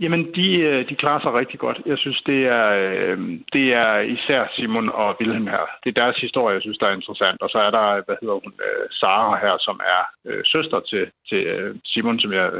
Jamen, 0.00 0.34
de, 0.34 0.60
øh, 0.60 0.88
de 0.88 0.94
klarer 0.94 1.20
sig 1.20 1.32
rigtig 1.34 1.58
godt. 1.58 1.80
Jeg 1.86 1.98
synes, 1.98 2.22
det 2.26 2.40
er, 2.46 2.66
øh, 2.82 3.18
det 3.52 3.66
er 3.74 3.98
især 3.98 4.52
Simon 4.56 4.88
og 4.88 5.16
Wilhelm 5.20 5.46
her. 5.46 5.64
Det 5.84 5.88
er 5.90 6.02
deres 6.02 6.16
historie, 6.16 6.54
jeg 6.54 6.62
synes, 6.62 6.78
der 6.78 6.86
er 6.86 6.94
interessant. 6.94 7.42
Og 7.42 7.50
så 7.50 7.58
er 7.58 7.70
der, 7.70 8.02
hvad 8.06 8.16
hedder 8.20 8.34
hun, 8.44 8.52
øh, 8.66 8.86
Sara 8.90 9.36
her, 9.44 9.54
som 9.60 9.80
er 9.94 10.02
søster 10.44 10.80
til, 10.80 11.04
til 11.28 11.42
Simon, 11.84 12.20
som, 12.20 12.32
jeg, 12.32 12.50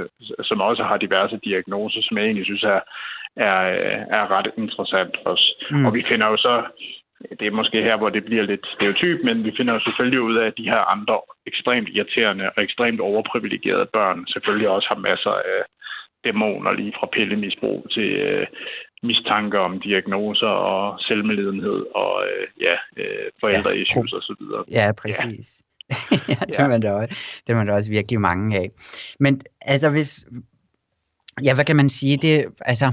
som 0.43 0.61
også 0.61 0.83
har 0.83 0.97
diverse 0.97 1.39
diagnoser, 1.45 2.01
som 2.03 2.19
jeg 2.19 2.25
egentlig 2.25 2.45
synes 2.45 2.63
er, 2.63 2.81
er, 3.37 3.61
er 4.19 4.31
ret 4.31 4.49
interessant 4.57 5.17
også. 5.25 5.47
Mm. 5.71 5.87
Og 5.87 5.95
vi 5.95 6.05
finder 6.09 6.27
jo 6.27 6.37
så, 6.37 6.63
det 7.41 7.47
er 7.47 7.59
måske 7.61 7.83
her, 7.83 7.97
hvor 7.97 8.09
det 8.09 8.25
bliver 8.25 8.43
lidt 8.43 8.67
stereotyp, 8.75 9.19
men 9.25 9.45
vi 9.45 9.53
finder 9.57 9.75
jo 9.75 9.81
selvfølgelig 9.81 10.21
ud 10.21 10.37
af, 10.37 10.47
at 10.47 10.59
de 10.59 10.71
her 10.73 10.91
andre 10.95 11.21
ekstremt 11.47 11.89
irriterende 11.89 12.51
og 12.57 12.63
ekstremt 12.63 13.01
overprivilegerede 13.01 13.87
børn 13.93 14.27
selvfølgelig 14.27 14.69
også 14.69 14.89
har 14.89 14.99
masser 15.11 15.31
af 15.31 15.61
dæmoner 16.25 16.73
lige 16.73 16.93
fra 16.99 17.09
pillemisbrug 17.13 17.87
til 17.91 18.11
øh, 18.13 18.47
mistanker 19.03 19.59
om 19.59 19.81
diagnoser 19.81 20.47
og 20.47 21.01
selvmedlidenhed 21.01 21.87
og 21.95 22.25
øh, 22.27 22.47
ja, 22.61 22.77
øh, 23.03 23.31
forældreissues 23.41 24.13
ja, 24.13 24.35
videre. 24.41 24.65
Ja, 24.71 24.93
præcis. 24.93 25.63
Ja. 25.91 25.97
ja, 26.29 26.35
det, 26.49 26.59
ja. 26.59 26.69
Man 26.69 26.81
da 26.81 26.93
også, 26.93 27.15
det 27.47 27.53
er 27.53 27.57
man 27.57 27.67
da 27.67 27.73
også 27.73 27.91
virkelig 27.91 28.21
mange 28.21 28.57
af. 28.57 28.71
Men 29.21 29.41
altså 29.61 29.91
hvis, 29.91 30.27
ja, 31.45 31.55
hvad 31.55 31.65
kan 31.65 31.77
man 31.77 31.89
sige, 31.89 32.17
det, 32.17 32.47
altså, 32.61 32.85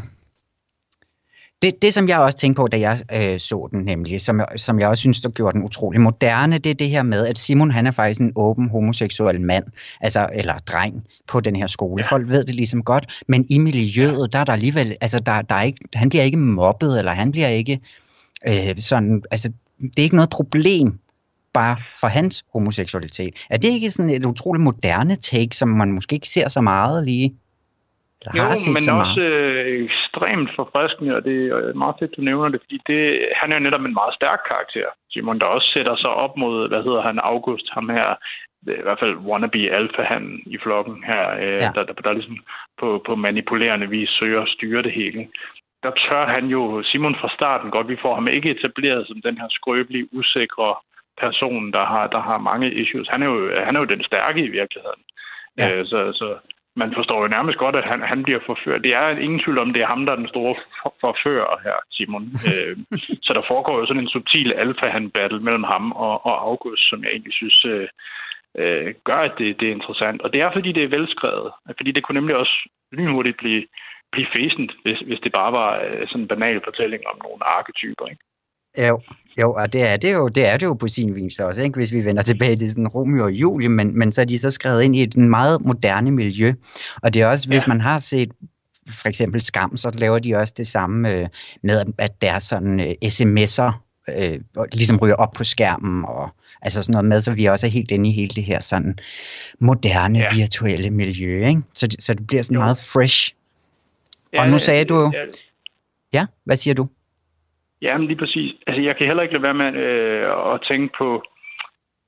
det, 1.61 1.81
det, 1.81 1.93
som 1.93 2.07
jeg 2.07 2.19
også 2.19 2.37
tænkte 2.37 2.59
på, 2.59 2.67
da 2.67 2.79
jeg 2.79 2.99
øh, 3.13 3.39
så 3.39 3.67
den 3.71 3.83
nemlig, 3.85 4.21
som, 4.21 4.41
som 4.55 4.79
jeg 4.79 4.87
også 4.87 5.01
synes, 5.01 5.21
der 5.21 5.29
gjorde 5.29 5.53
den 5.53 5.65
utrolig 5.65 6.01
moderne, 6.01 6.57
det 6.57 6.69
er 6.69 6.73
det 6.73 6.89
her 6.89 7.03
med, 7.03 7.27
at 7.27 7.39
Simon 7.39 7.71
han 7.71 7.87
er 7.87 7.91
faktisk 7.91 8.21
en 8.21 8.33
åben 8.35 8.69
homoseksuel 8.69 9.41
mand, 9.41 9.63
altså, 10.01 10.29
eller 10.33 10.57
dreng 10.57 11.03
på 11.27 11.39
den 11.39 11.55
her 11.55 11.67
skole. 11.67 12.03
Folk 12.03 12.29
ved 12.29 12.43
det 12.43 12.55
ligesom 12.55 12.83
godt, 12.83 13.23
men 13.27 13.45
i 13.49 13.57
miljøet, 13.57 14.33
der 14.33 14.39
er 14.39 14.43
der 14.43 14.53
alligevel, 14.53 14.95
altså, 15.01 15.19
der, 15.19 15.41
der 15.41 15.55
er 15.55 15.63
ikke, 15.63 15.79
han 15.93 16.09
bliver 16.09 16.23
ikke 16.23 16.37
mobbet, 16.37 16.99
eller 16.99 17.11
han 17.11 17.31
bliver 17.31 17.47
ikke 17.47 17.79
øh, 18.47 18.75
sådan, 18.79 19.23
altså, 19.31 19.51
det 19.81 19.99
er 19.99 20.03
ikke 20.03 20.15
noget 20.15 20.29
problem 20.29 20.99
bare 21.53 21.77
for 21.99 22.07
hans 22.07 22.43
homoseksualitet. 22.53 23.33
Er 23.49 23.57
det 23.57 23.67
ikke 23.67 23.91
sådan 23.91 24.11
et 24.11 24.25
utroligt 24.25 24.63
moderne 24.63 25.15
take, 25.15 25.55
som 25.55 25.69
man 25.69 25.91
måske 25.91 26.13
ikke 26.13 26.29
ser 26.29 26.47
så 26.47 26.61
meget 26.61 27.05
lige? 27.05 27.35
Eller 28.25 28.43
jo, 28.43 28.49
har 28.49 28.57
men 28.77 28.87
også 29.01 29.21
øh, 29.21 29.83
ekstremt 29.85 30.49
forfriskende, 30.55 31.15
og 31.17 31.23
det 31.23 31.37
er 31.47 31.73
meget 31.73 31.95
fedt, 31.99 32.17
du 32.17 32.21
nævner 32.21 32.49
det, 32.49 32.61
fordi 32.63 32.77
det, 32.87 33.01
han 33.39 33.51
er 33.51 33.55
jo 33.55 33.65
netop 33.67 33.85
en 33.85 33.99
meget 34.01 34.13
stærk 34.19 34.41
karakter, 34.51 34.87
Simon, 35.11 35.39
der 35.39 35.45
også 35.45 35.67
sætter 35.73 35.95
sig 35.95 36.09
op 36.09 36.37
mod, 36.37 36.67
hvad 36.67 36.83
hedder 36.83 37.01
han, 37.01 37.19
August, 37.19 37.67
ham 37.71 37.89
her, 37.89 38.09
i 38.79 38.85
hvert 38.85 38.99
fald 38.99 39.15
wannabe 39.15 39.69
alfa 39.79 40.03
han 40.13 40.23
i 40.45 40.57
flokken 40.63 41.03
her, 41.03 41.23
øh, 41.43 41.61
ja. 41.63 41.69
der, 41.75 41.83
der, 41.83 41.93
der 41.93 42.13
ligesom 42.13 42.37
på, 42.79 43.03
på 43.05 43.15
manipulerende 43.15 43.89
vis 43.89 44.09
søger 44.09 44.41
at 44.41 44.53
styre 44.55 44.81
det 44.81 44.91
hele. 44.91 45.27
Der 45.83 45.91
tør 45.91 46.25
han 46.25 46.45
jo, 46.45 46.83
Simon 46.83 47.15
fra 47.21 47.29
starten 47.37 47.71
godt, 47.71 47.87
vi 47.87 47.97
får 48.01 48.13
ham 48.15 48.27
ikke 48.27 48.49
etableret 48.49 49.07
som 49.07 49.21
den 49.21 49.37
her 49.37 49.47
skrøbelige, 49.49 50.09
usikre 50.13 50.75
person, 51.17 51.71
der 51.71 51.85
har, 51.85 52.07
der 52.07 52.21
har 52.21 52.37
mange 52.37 52.73
issues. 52.73 53.07
Han 53.07 53.21
er 53.23 53.27
jo, 53.27 53.63
han 53.65 53.75
er 53.75 53.79
jo 53.79 53.85
den 53.85 54.03
stærke 54.03 54.41
i 54.45 54.49
virkeligheden. 54.59 55.01
Ja. 55.57 55.71
Øh, 55.71 55.85
så, 55.85 56.11
så 56.19 56.27
man 56.81 56.91
forstår 56.97 57.19
jo 57.21 57.27
nærmest 57.35 57.57
godt, 57.63 57.75
at 57.81 57.85
han, 57.91 57.99
han 58.11 58.23
bliver 58.23 58.41
forført. 58.49 58.83
Det 58.83 58.93
er 58.93 59.07
ingen 59.25 59.41
tvivl 59.43 59.59
om, 59.63 59.73
det 59.73 59.81
er 59.81 59.93
ham, 59.93 60.05
der 60.05 60.11
er 60.13 60.21
den 60.23 60.33
store 60.33 60.55
forfører 61.03 61.55
her, 61.65 61.77
Simon. 61.95 62.25
øh, 62.51 62.75
så 63.25 63.31
der 63.37 63.43
foregår 63.51 63.75
jo 63.79 63.85
sådan 63.85 64.03
en 64.03 64.13
subtil 64.15 64.49
alfa-han-battle 64.63 65.41
mellem 65.47 65.63
ham 65.73 65.85
og, 65.91 66.15
og 66.29 66.35
August, 66.49 66.83
som 66.89 67.03
jeg 67.03 67.11
egentlig 67.11 67.33
synes 67.33 67.65
øh, 67.73 67.87
øh, 68.61 68.93
gør, 69.03 69.19
at 69.27 69.33
det, 69.37 69.59
det 69.59 69.67
er 69.67 69.77
interessant. 69.79 70.21
Og 70.21 70.33
det 70.33 70.41
er, 70.41 70.49
fordi 70.53 70.71
det 70.71 70.83
er 70.83 70.95
velskrevet. 70.97 71.51
Fordi 71.79 71.91
det 71.91 72.03
kunne 72.03 72.19
nemlig 72.19 72.35
også 72.35 72.55
lynhurtigt 72.91 73.37
blive, 73.37 73.63
blive 74.11 74.27
fæsent, 74.35 74.71
hvis, 74.83 74.99
hvis 75.07 75.19
det 75.23 75.31
bare 75.31 75.51
var 75.51 75.71
øh, 75.85 76.07
sådan 76.07 76.21
en 76.21 76.31
banal 76.33 76.61
fortælling 76.63 77.01
om 77.11 77.17
nogle 77.23 77.41
arketyper. 77.57 78.05
Ikke? 78.11 78.23
Jo, 78.87 78.95
jo, 79.37 79.53
og 79.53 79.73
det 79.73 79.89
er 79.89 79.97
det 79.97 80.13
jo, 80.13 80.27
det 80.27 80.45
er 80.45 80.57
det 80.57 80.65
jo 80.65 80.73
på 80.73 80.87
sin 80.87 81.15
vis 81.15 81.39
også, 81.39 81.63
ikke? 81.63 81.75
hvis 81.75 81.91
vi 81.91 82.05
vender 82.05 82.21
tilbage 82.21 82.55
til 82.55 82.69
sådan 82.69 82.87
Romeo 82.87 83.23
og 83.23 83.31
Julie, 83.31 83.69
men, 83.69 83.99
men 83.99 84.11
så 84.11 84.21
er 84.21 84.25
de 84.25 84.39
så 84.39 84.51
skrevet 84.51 84.83
ind 84.83 84.95
i 84.95 85.03
et 85.03 85.17
meget 85.17 85.65
moderne 85.65 86.11
miljø. 86.11 86.53
Og 87.01 87.13
det 87.13 87.21
er 87.21 87.27
også, 87.27 87.47
hvis 87.47 87.63
ja. 87.63 87.67
man 87.67 87.81
har 87.81 87.97
set 87.97 88.31
for 88.87 89.07
eksempel 89.07 89.41
Skam, 89.41 89.77
så 89.77 89.91
laver 89.93 90.19
de 90.19 90.35
også 90.35 90.53
det 90.57 90.67
samme 90.67 91.11
øh, 91.11 91.27
med, 91.63 91.83
at 91.97 92.21
der 92.21 92.31
er 92.31 92.39
sådan 92.39 92.79
øh, 92.79 92.93
sms'er, 93.05 93.71
øh, 94.17 94.39
ligesom 94.71 94.97
ryger 94.97 95.15
op 95.15 95.33
på 95.33 95.43
skærmen, 95.43 96.05
og 96.05 96.29
altså 96.61 96.83
sådan 96.83 96.91
noget 96.91 97.05
med, 97.05 97.21
så 97.21 97.31
vi 97.31 97.45
også 97.45 97.65
er 97.65 97.71
helt 97.71 97.91
inde 97.91 98.09
i 98.09 98.11
hele 98.11 98.35
det 98.35 98.43
her 98.43 98.59
sådan 98.59 98.99
moderne 99.59 100.19
ja. 100.19 100.35
virtuelle 100.35 100.89
miljø, 100.89 101.47
ikke? 101.47 101.61
Så, 101.73 101.87
så 101.99 102.13
det 102.13 102.27
bliver 102.27 102.43
sådan 102.43 102.55
jo. 102.55 102.61
meget 102.61 102.77
fresh. 102.77 103.33
Ja, 104.33 104.41
og 104.41 104.49
nu 104.49 104.59
sagde 104.59 104.85
du... 104.85 105.11
Ja, 105.13 105.25
ja, 106.13 106.25
hvad 106.43 106.57
siger 106.57 106.73
du? 106.73 106.87
Jamen 107.81 108.07
lige 108.07 108.17
præcis. 108.17 108.51
Altså 108.67 108.81
jeg 108.81 108.97
kan 108.97 109.07
heller 109.07 109.23
ikke 109.23 109.33
lade 109.33 109.43
være 109.43 109.61
med 109.63 109.69
øh, 109.85 110.53
at 110.53 110.61
tænke 110.69 110.93
på 110.97 111.23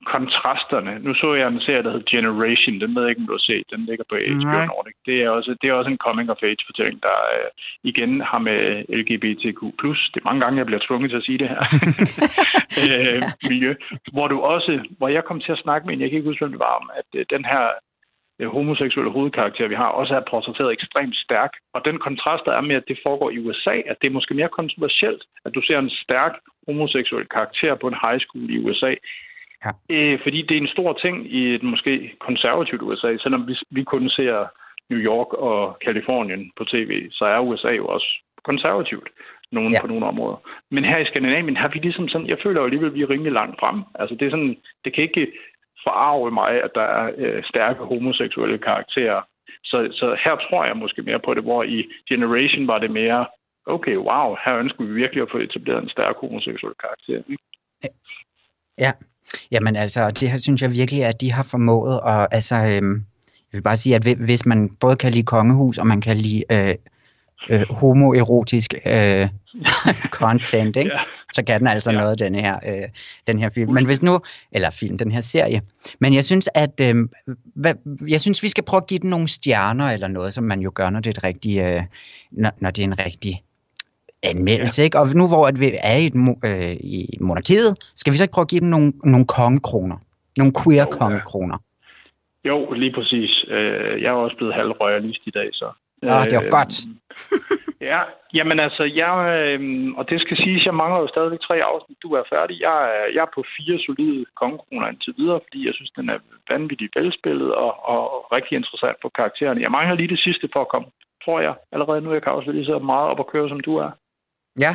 kontrasterne. 0.05 0.99
Nu 0.99 1.13
så 1.13 1.33
jeg 1.33 1.47
en 1.47 1.59
serie, 1.59 1.83
der 1.83 1.91
hedder 1.91 2.11
Generation. 2.15 2.79
Den 2.81 2.95
ved 2.95 3.01
jeg 3.03 3.09
ikke, 3.09 3.21
om 3.21 3.27
du 3.27 3.37
har 3.39 3.47
set. 3.49 3.65
Den 3.73 3.85
ligger 3.85 4.05
på 4.09 4.15
HBO 4.15 4.43
Nej. 4.43 4.65
Nordic. 4.65 4.95
Det 5.05 5.15
er, 5.23 5.29
også, 5.29 5.55
det 5.61 5.67
er 5.69 5.73
også 5.73 5.91
en 5.91 6.03
coming 6.07 6.31
of 6.31 6.43
age 6.43 6.65
fortælling, 6.69 7.03
der 7.07 7.17
øh, 7.35 7.49
igen 7.83 8.21
har 8.21 8.39
med 8.39 8.59
LGBTQ+. 8.99 9.61
Det 10.13 10.19
er 10.19 10.29
mange 10.29 10.41
gange, 10.41 10.57
jeg 10.57 10.65
bliver 10.65 10.85
tvunget 10.87 11.09
til 11.09 11.17
at 11.17 11.27
sige 11.27 11.37
det 11.37 11.49
her. 11.53 11.61
øh, 12.89 13.21
miljø. 13.49 13.71
Hvor 14.13 14.27
du 14.27 14.37
også, 14.53 14.71
hvor 14.97 15.07
jeg 15.07 15.23
kom 15.23 15.39
til 15.41 15.51
at 15.51 15.63
snakke 15.65 15.85
med 15.85 15.93
en, 15.93 16.01
jeg 16.01 16.09
kan 16.09 16.17
ikke 16.17 16.29
huske, 16.29 16.43
hvem 16.45 16.55
det 16.55 16.65
var 16.67 16.75
om, 16.81 16.89
at 16.99 17.09
øh, 17.19 17.25
den 17.29 17.45
her 17.45 17.65
homoseksuelle 18.45 19.11
hovedkarakter, 19.11 19.67
vi 19.67 19.75
har, 19.75 19.87
også 19.87 20.15
er 20.15 20.29
portrætteret 20.29 20.71
ekstremt 20.73 21.15
stærk. 21.15 21.51
Og 21.73 21.81
den 21.85 21.97
kontrast, 21.99 22.45
der 22.45 22.51
er 22.51 22.61
med, 22.61 22.75
at 22.75 22.87
det 22.87 22.99
foregår 23.03 23.29
i 23.29 23.39
USA, 23.39 23.75
at 23.91 23.97
det 24.01 24.07
er 24.07 24.17
måske 24.17 24.33
mere 24.33 24.49
kontroversielt, 24.59 25.23
at 25.45 25.55
du 25.55 25.61
ser 25.61 25.79
en 25.79 25.89
stærk 25.89 26.33
homoseksuel 26.67 27.27
karakter 27.27 27.75
på 27.75 27.87
en 27.87 28.01
high 28.03 28.19
school 28.19 28.49
i 28.49 28.57
USA, 28.65 28.93
Ja. 29.65 29.71
Øh, 29.95 30.19
fordi 30.23 30.41
det 30.41 30.57
er 30.57 30.61
en 30.61 30.75
stor 30.75 30.93
ting 30.93 31.33
i 31.33 31.55
et 31.55 31.63
måske 31.63 32.13
konservativt 32.19 32.81
USA. 32.81 33.17
Selvom 33.17 33.47
vi, 33.47 33.55
vi 33.69 33.83
kun 33.83 34.09
ser 34.09 34.45
New 34.89 34.99
York 34.99 35.33
og 35.33 35.77
Kalifornien 35.85 36.51
på 36.57 36.63
tv, 36.63 36.91
så 37.11 37.25
er 37.25 37.39
USA 37.39 37.69
jo 37.69 37.85
også 37.85 38.07
konservativt 38.43 39.09
nogen 39.51 39.73
ja. 39.73 39.81
på 39.81 39.87
nogle 39.87 40.05
områder. 40.05 40.37
Men 40.71 40.85
her 40.85 40.97
i 40.97 41.05
Skandinavien 41.05 41.57
har 41.57 41.67
vi 41.67 41.79
ligesom 41.79 42.07
sådan, 42.07 42.27
jeg 42.27 42.37
føler 42.43 42.59
jo 42.59 42.65
alligevel, 42.65 42.89
at 42.89 42.95
vi 42.95 43.01
er 43.01 43.09
rimelig 43.09 43.33
langt 43.33 43.59
frem. 43.59 43.83
Altså 43.95 44.15
det 44.15 44.25
er 44.25 44.29
sådan, 44.29 44.57
det 44.85 44.93
kan 44.93 45.03
ikke 45.03 45.31
forarve 45.83 46.31
mig, 46.31 46.51
at 46.65 46.71
der 46.75 46.87
er 46.99 47.11
øh, 47.17 47.43
stærke 47.43 47.83
homoseksuelle 47.83 48.57
karakterer. 48.57 49.21
Så, 49.63 49.77
så 49.99 50.17
her 50.25 50.35
tror 50.35 50.65
jeg 50.65 50.77
måske 50.77 51.01
mere 51.01 51.19
på 51.25 51.33
det, 51.33 51.43
hvor 51.43 51.63
i 51.63 51.77
Generation 52.09 52.67
var 52.67 52.79
det 52.79 52.91
mere, 52.91 53.25
okay, 53.65 53.95
wow, 53.95 54.35
her 54.45 54.55
ønsker 54.57 54.83
vi 54.83 54.93
virkelig 54.93 55.21
at 55.21 55.31
få 55.31 55.37
etableret 55.37 55.83
en 55.83 55.89
stærk 55.89 56.15
homoseksuel 56.15 56.73
karakter. 56.83 57.17
Ikke? 57.29 57.43
Ja, 58.77 58.91
Jamen 59.51 59.75
altså, 59.75 60.09
det 60.09 60.31
her 60.31 60.37
synes 60.37 60.61
jeg 60.61 60.71
virkelig, 60.71 61.05
at 61.05 61.21
de 61.21 61.31
har 61.31 61.43
formået, 61.43 62.01
og 62.01 62.33
altså, 62.33 62.55
øhm, 62.55 62.95
jeg 63.49 63.57
vil 63.57 63.61
bare 63.61 63.75
sige, 63.75 63.95
at 63.95 64.03
hvis 64.17 64.45
man 64.45 64.69
både 64.79 64.95
kan 64.95 65.11
lide 65.11 65.25
kongehus, 65.25 65.77
og 65.77 65.87
man 65.87 66.01
kan 66.01 66.17
lide 66.17 66.43
øh, 66.51 66.75
øh, 67.51 67.61
homoerotisk 67.69 68.73
øh, 68.85 69.27
content, 70.21 70.75
ikke? 70.75 70.91
Ja. 70.93 70.99
så 71.33 71.43
kan 71.43 71.59
den 71.59 71.67
altså 71.67 71.91
ja. 71.91 71.97
noget, 71.97 72.19
den 72.19 72.35
her, 72.35 72.59
øh, 72.67 72.89
den 73.27 73.39
her 73.39 73.49
film. 73.49 73.73
Men 73.73 73.85
hvis 73.85 74.03
nu, 74.03 74.19
eller 74.51 74.69
film, 74.69 74.97
den 74.97 75.11
her 75.11 75.21
serie. 75.21 75.61
Men 75.99 76.13
jeg 76.13 76.25
synes, 76.25 76.49
at 76.55 76.81
øh, 76.81 76.95
hvad, 77.55 77.73
jeg 78.09 78.21
synes, 78.21 78.43
vi 78.43 78.47
skal 78.47 78.63
prøve 78.63 78.81
at 78.81 78.87
give 78.87 78.99
den 78.99 79.09
nogle 79.09 79.27
stjerner, 79.27 79.91
eller 79.91 80.07
noget, 80.07 80.33
som 80.33 80.43
man 80.43 80.59
jo 80.59 80.71
gør, 80.75 80.89
når 80.89 80.99
det 80.99 81.07
er 81.07 81.19
et 81.19 81.23
rigtig, 81.23 81.59
øh, 81.59 81.81
når, 82.31 82.51
når 82.57 82.71
det 82.71 82.81
er 82.81 82.87
en 82.87 82.99
rigtig 82.99 83.43
anmeldelse, 84.23 84.81
ja. 84.81 84.83
ikke? 84.83 84.99
Og 84.99 85.07
nu 85.15 85.27
hvor 85.27 85.47
at 85.47 85.59
vi 85.59 85.71
er 85.83 85.97
i, 85.97 86.05
et, 86.05 86.15
øh, 86.45 86.71
i 86.71 87.17
monarkiet, 87.21 87.77
skal 87.95 88.13
vi 88.13 88.17
så 88.17 88.23
ikke 88.23 88.33
prøve 88.33 88.43
at 88.43 88.49
give 88.49 88.61
dem 88.61 88.69
nogle, 88.69 88.93
nogle 89.03 89.25
kongekroner? 89.25 89.97
Nogle 90.37 90.53
queer 90.63 90.85
jo, 90.91 90.97
kongekroner? 90.99 91.57
Ja. 91.61 92.49
Jo, 92.49 92.71
lige 92.71 92.93
præcis. 92.93 93.45
Øh, 93.47 94.01
jeg 94.01 94.09
er 94.09 94.23
også 94.25 94.37
blevet 94.37 94.53
halvroyalist 94.53 95.21
i 95.25 95.31
dag, 95.31 95.49
så... 95.53 95.71
Ja, 96.07 96.23
det 96.29 96.37
var 96.41 96.47
øh, 96.49 96.57
godt. 96.57 96.73
ja, 97.91 98.01
jamen 98.37 98.57
altså, 98.65 98.83
jeg, 99.01 99.13
øh, 99.37 99.59
og 99.99 100.03
det 100.09 100.17
skal 100.21 100.37
siges, 100.43 100.65
jeg 100.69 100.75
mangler 100.81 100.99
jo 101.03 101.07
stadigvæk 101.13 101.41
tre 101.47 101.55
afsnit. 101.71 101.97
Du 102.05 102.09
er 102.19 102.23
færdig. 102.33 102.55
Jeg 102.67 102.77
er, 102.95 103.05
jeg 103.15 103.21
er 103.27 103.31
på 103.37 103.43
fire 103.55 103.77
solide 103.85 104.25
kongekroner 104.41 104.87
indtil 104.91 105.13
videre, 105.19 105.39
fordi 105.45 105.59
jeg 105.67 105.73
synes, 105.77 105.91
den 105.99 106.07
er 106.13 106.19
vanvittigt 106.51 106.95
velspillet 106.97 107.49
og, 107.63 107.71
og 107.93 108.03
rigtig 108.35 108.53
interessant 108.59 108.97
på 109.01 109.09
karaktererne. 109.17 109.61
Jeg 109.65 109.71
mangler 109.77 109.95
lige 109.95 110.13
det 110.15 110.21
sidste 110.27 110.45
for 110.53 110.61
at 110.65 110.71
komme, 110.73 110.87
tror 111.25 111.39
jeg, 111.47 111.53
allerede 111.73 112.01
nu. 112.01 112.09
Jeg 112.13 112.23
kan 112.23 112.31
også 112.31 112.51
lige 112.51 112.71
så 112.71 112.79
meget 112.79 113.07
op 113.11 113.19
at 113.23 113.31
køre, 113.33 113.49
som 113.49 113.59
du 113.67 113.73
er. 113.85 113.91
Ja, 114.65 114.73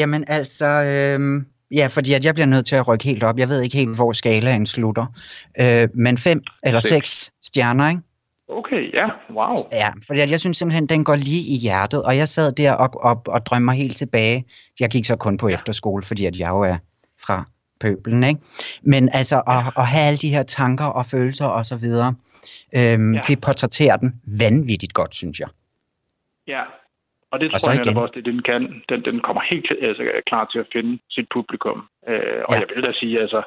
jamen 0.00 0.24
altså, 0.38 0.68
øh, 0.92 1.20
ja, 1.78 1.86
fordi 1.96 2.10
at 2.18 2.24
jeg 2.24 2.34
bliver 2.34 2.52
nødt 2.54 2.66
til 2.66 2.76
at 2.76 2.88
rykke 2.88 3.04
helt 3.04 3.24
op. 3.24 3.38
Jeg 3.38 3.48
ved 3.48 3.62
ikke 3.62 3.76
helt, 3.76 3.96
hvor 3.96 4.12
skalaen 4.12 4.66
slutter. 4.66 5.06
Øh, 5.62 5.88
men 5.94 6.18
fem 6.18 6.40
eller 6.62 6.80
seks. 6.80 6.94
seks 6.94 7.10
stjerner, 7.48 7.88
ikke? 7.88 8.02
Okay, 8.48 8.94
ja, 8.94 9.08
wow. 9.30 9.56
Ja, 9.72 9.88
fordi 10.06 10.20
jeg 10.20 10.40
synes 10.40 10.56
simpelthen, 10.56 10.86
den 10.86 11.04
går 11.04 11.16
lige 11.16 11.44
i 11.54 11.56
hjertet, 11.62 12.02
og 12.02 12.16
jeg 12.16 12.28
sad 12.28 12.52
der 12.52 12.72
og, 12.72 12.90
og, 13.08 13.22
og 13.26 13.46
drømmer 13.46 13.72
helt 13.72 13.96
tilbage. 13.96 14.44
Jeg 14.80 14.90
gik 14.90 15.04
så 15.04 15.16
kun 15.16 15.38
på 15.38 15.48
efterskole, 15.48 16.02
fordi 16.04 16.26
at 16.26 16.38
jeg 16.40 16.48
jo 16.48 16.60
er 16.60 16.76
fra 17.26 17.44
pøbelen, 17.80 18.24
ikke? 18.24 18.40
Men 18.82 19.08
altså, 19.12 19.36
at, 19.54 19.72
at 19.76 19.86
have 19.86 20.06
alle 20.08 20.18
de 20.18 20.34
her 20.36 20.42
tanker 20.42 20.84
og 20.84 21.06
følelser 21.06 21.46
og 21.46 21.64
så 21.66 21.76
videre, 21.84 22.14
øhm, 22.78 23.14
ja. 23.14 23.22
det 23.28 23.40
portrætterer 23.46 23.96
den 23.96 24.10
vanvittigt 24.40 24.94
godt, 24.94 25.14
synes 25.14 25.40
jeg. 25.40 25.48
Ja, 26.46 26.62
og 27.30 27.40
det 27.40 27.52
tror 27.52 27.70
og 27.70 27.86
jeg 27.86 27.96
også, 27.96 28.12
det 28.14 28.24
den 28.24 28.42
kan. 28.42 28.82
Den, 28.88 29.04
den 29.04 29.20
kommer 29.20 29.42
helt 29.50 29.66
altså, 29.82 30.02
klar 30.26 30.44
til 30.52 30.58
at 30.58 30.66
finde 30.72 30.98
sit 31.10 31.28
publikum. 31.34 31.78
Øh, 32.08 32.42
og 32.48 32.54
ja. 32.54 32.60
jeg 32.60 32.66
vil 32.74 32.84
da 32.84 32.92
sige, 32.92 33.20
altså... 33.20 33.42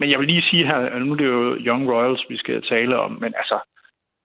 Men 0.00 0.10
jeg 0.10 0.18
vil 0.18 0.26
lige 0.26 0.42
sige 0.42 0.66
her, 0.66 0.98
nu 0.98 1.12
er 1.12 1.16
det 1.16 1.24
jo 1.24 1.56
Young 1.68 1.90
Royals, 1.92 2.24
vi 2.28 2.36
skal 2.36 2.62
tale 2.62 2.98
om, 2.98 3.12
men 3.12 3.34
altså, 3.36 3.58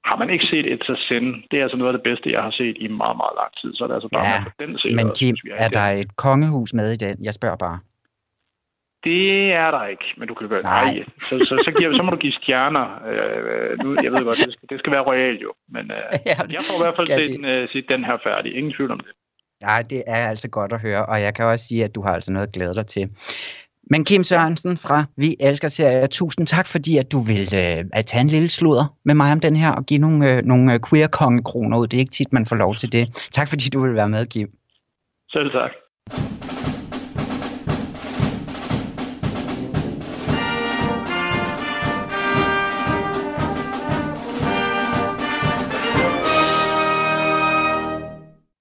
har 0.09 0.15
man 0.21 0.29
ikke 0.29 0.45
set 0.51 0.65
et 0.73 0.83
Send, 1.07 1.27
det 1.51 1.59
er 1.59 1.63
altså 1.63 1.77
noget 1.77 1.91
af 1.93 1.97
det 1.99 2.03
bedste, 2.09 2.31
jeg 2.31 2.41
har 2.47 2.51
set 2.51 2.75
i 2.79 2.87
meget, 2.87 3.17
meget 3.21 3.35
lang 3.41 3.51
tid. 3.61 3.69
Så 3.73 3.83
er 3.83 3.87
det 3.87 3.95
altså 3.99 4.09
bare 4.17 4.25
ja, 4.25 4.65
den 4.65 4.77
serie. 4.77 4.95
Men 4.95 5.07
Kim, 5.19 5.35
er 5.65 5.69
der 5.77 5.87
et 6.01 6.15
kongehus 6.15 6.73
med 6.73 6.87
i 6.95 6.97
den? 7.05 7.15
Jeg 7.27 7.33
spørger 7.33 7.59
bare. 7.67 7.79
Det 9.03 9.53
er 9.63 9.71
der 9.71 9.85
ikke, 9.93 10.07
men 10.17 10.27
du 10.27 10.33
kan 10.33 10.47
gøre 10.49 10.61
nej. 10.63 11.03
Så, 11.29 11.35
så, 11.49 11.53
så, 11.65 11.71
giver, 11.77 11.91
så 11.91 12.03
må 12.03 12.09
du 12.09 12.17
give 12.25 12.33
stjerner. 12.41 12.85
Øh, 13.11 13.79
nu, 13.83 13.87
jeg 14.03 14.11
ved 14.11 14.23
godt, 14.29 14.37
det 14.37 14.53
skal, 14.53 14.67
det 14.69 14.79
skal 14.79 14.91
være 14.91 15.07
royal 15.09 15.35
jo. 15.45 15.51
Men 15.75 15.91
øh, 15.91 16.05
ja, 16.29 16.37
jeg 16.55 16.61
får 16.67 16.75
i 16.79 16.83
hvert 16.83 16.95
fald 16.97 17.07
set 17.07 17.31
den, 17.35 17.45
øh, 17.45 17.69
set 17.73 17.85
den 17.89 18.03
her 18.03 18.17
færdig. 18.27 18.55
Ingen 18.57 18.73
tvivl 18.73 18.91
om 18.91 18.99
det. 18.99 19.13
Ja, 19.61 19.75
det 19.89 20.03
er 20.07 20.21
altså 20.33 20.49
godt 20.49 20.73
at 20.73 20.81
høre, 20.81 21.05
og 21.05 21.21
jeg 21.21 21.35
kan 21.35 21.45
også 21.45 21.65
sige, 21.67 21.83
at 21.83 21.95
du 21.95 22.01
har 22.01 22.13
altså 22.13 22.31
noget 22.31 22.47
at 22.47 22.53
glæde 22.53 22.75
dig 22.75 22.87
til. 22.87 23.05
Men 23.89 24.05
Kim 24.05 24.23
Sørensen 24.23 24.77
fra 24.77 25.05
Vi 25.17 25.35
Elsker 25.39 25.67
Serier, 25.67 26.07
tusind 26.07 26.47
tak, 26.47 26.67
fordi 26.67 26.97
at 26.97 27.11
du 27.11 27.19
vil 27.19 27.53
øh, 27.53 27.85
at 27.93 28.05
tage 28.05 28.21
en 28.21 28.27
lille 28.27 28.49
sludder 28.49 28.95
med 29.05 29.15
mig 29.15 29.31
om 29.31 29.39
den 29.39 29.55
her, 29.55 29.71
og 29.71 29.85
give 29.85 29.99
nogle, 29.99 30.33
øh, 30.33 30.41
nogle 30.45 30.79
queer 30.89 31.07
kongekroner 31.07 31.77
ud. 31.77 31.87
Det 31.87 31.97
er 31.97 31.99
ikke 31.99 32.11
tit, 32.11 32.33
man 32.33 32.45
får 32.45 32.55
lov 32.55 32.75
til 32.75 32.91
det. 32.91 33.29
Tak 33.31 33.47
fordi 33.49 33.69
du 33.69 33.81
vil 33.81 33.95
være 33.95 34.09
med, 34.09 34.25
Kim. 34.25 34.49
Selv 35.29 35.51
tak. 35.51 35.71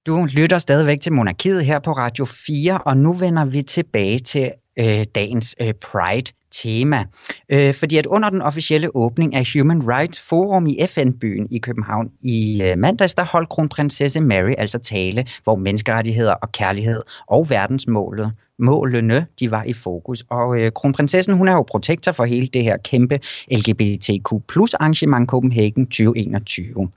Du 0.06 0.26
lytter 0.36 0.58
stadigvæk 0.58 1.00
til 1.00 1.12
Monarkiet 1.12 1.64
her 1.64 1.78
på 1.78 1.92
Radio 1.92 2.24
4, 2.24 2.78
og 2.78 2.96
nu 2.96 3.12
vender 3.12 3.44
vi 3.44 3.62
tilbage 3.62 4.18
til 4.18 4.52
øh, 4.78 5.04
dagens 5.14 5.56
øh, 5.60 5.74
Pride-tema. 5.74 7.04
Øh, 7.48 7.74
fordi 7.74 7.96
at 7.96 8.06
under 8.06 8.30
den 8.30 8.42
officielle 8.42 8.96
åbning 8.96 9.34
af 9.34 9.48
Human 9.54 9.82
Rights 9.88 10.20
Forum 10.20 10.66
i 10.66 10.78
FN-byen 10.88 11.48
i 11.50 11.58
København 11.58 12.10
i 12.22 12.62
øh, 12.66 12.78
mandags, 12.78 13.14
der 13.14 13.24
holdt 13.24 13.48
kronprinsesse 13.48 14.20
Mary 14.20 14.54
altså 14.58 14.78
tale, 14.78 15.26
hvor 15.44 15.56
menneskerettigheder 15.56 16.34
og 16.34 16.52
kærlighed 16.52 17.00
og 17.26 17.46
verdensmålet 17.48 18.32
målene, 18.58 19.26
de 19.40 19.50
var 19.50 19.64
i 19.64 19.72
fokus. 19.72 20.24
Og 20.30 20.60
øh, 20.60 20.72
kronprinsessen, 20.72 21.34
hun 21.34 21.48
er 21.48 21.52
jo 21.52 21.62
protektor 21.62 22.12
for 22.12 22.24
hele 22.24 22.46
det 22.46 22.64
her 22.64 22.76
kæmpe 22.76 23.20
LGBTQ 23.50 24.28
plus 24.48 24.74
arrangement 24.74 25.28
Copenhagen 25.28 25.86
2021. 25.86 26.90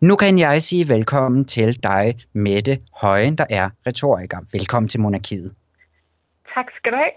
Nu 0.00 0.16
kan 0.16 0.38
jeg 0.38 0.62
sige 0.62 0.88
velkommen 0.88 1.44
til 1.44 1.82
dig, 1.82 2.14
Mette 2.32 2.78
Højen, 3.00 3.38
der 3.38 3.44
er 3.50 3.70
retoriker. 3.86 4.38
Velkommen 4.52 4.88
til 4.88 5.00
Monarkiet. 5.00 5.52
Tak 6.54 6.66
skal 6.76 6.92
du 6.92 6.96
have. 6.96 7.16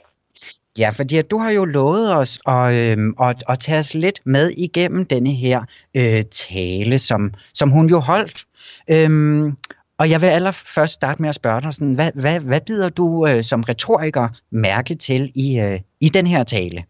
Ja, 0.77 0.89
fordi 0.89 1.21
du 1.21 1.37
har 1.37 1.51
jo 1.51 1.65
lovet 1.65 2.15
os 2.15 2.39
at, 2.47 2.73
øh, 2.73 2.97
at, 3.29 3.43
at 3.49 3.59
tage 3.59 3.79
os 3.79 3.93
lidt 3.93 4.19
med 4.25 4.49
igennem 4.57 5.05
denne 5.05 5.31
her 5.31 5.59
øh, 5.95 6.23
tale, 6.31 6.99
som, 6.99 7.33
som 7.53 7.69
hun 7.69 7.85
jo 7.87 7.99
holdt. 7.99 8.45
Øhm, 8.91 9.57
og 9.99 10.09
jeg 10.11 10.21
vil 10.21 10.27
allerførst 10.27 10.93
starte 10.93 11.21
med 11.21 11.29
at 11.29 11.35
spørge 11.35 11.61
dig, 11.61 11.73
sådan, 11.73 11.95
hvad, 11.95 12.11
hvad, 12.21 12.39
hvad 12.39 12.61
bider 12.67 12.89
du 12.89 13.27
øh, 13.27 13.43
som 13.43 13.61
retoriker 13.61 14.27
mærke 14.51 14.95
til 14.95 15.31
i, 15.35 15.59
øh, 15.59 15.79
i 16.01 16.09
den 16.09 16.27
her 16.27 16.43
tale? 16.43 16.85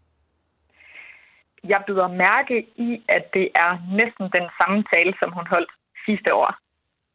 jeg 1.68 1.82
byder 1.86 2.08
mærke 2.08 2.66
i, 2.76 3.02
at 3.08 3.24
det 3.34 3.48
er 3.54 3.70
næsten 4.00 4.24
den 4.38 4.46
samme 4.58 4.84
tale, 4.92 5.14
som 5.20 5.32
hun 5.32 5.46
holdt 5.46 5.72
sidste 6.06 6.34
år. 6.34 6.54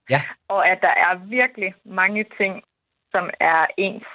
Ja. 0.09 0.21
Og 0.47 0.69
at 0.69 0.79
der 0.81 0.93
er 1.05 1.15
virkelig 1.15 1.73
mange 1.85 2.25
ting, 2.37 2.63
som 3.11 3.29
er 3.39 3.65
ens 3.77 4.07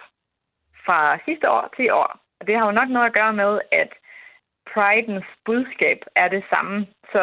fra 0.86 1.18
sidste 1.24 1.50
år 1.50 1.64
til 1.76 1.84
i 1.84 1.90
år. 1.90 2.10
Og 2.40 2.46
det 2.46 2.54
har 2.56 2.66
jo 2.66 2.78
nok 2.80 2.88
noget 2.88 3.06
at 3.06 3.16
gøre 3.20 3.32
med, 3.32 3.52
at 3.72 3.90
Pridens 4.72 5.28
budskab 5.46 5.98
er 6.16 6.28
det 6.28 6.44
samme. 6.52 6.86
Så 7.12 7.22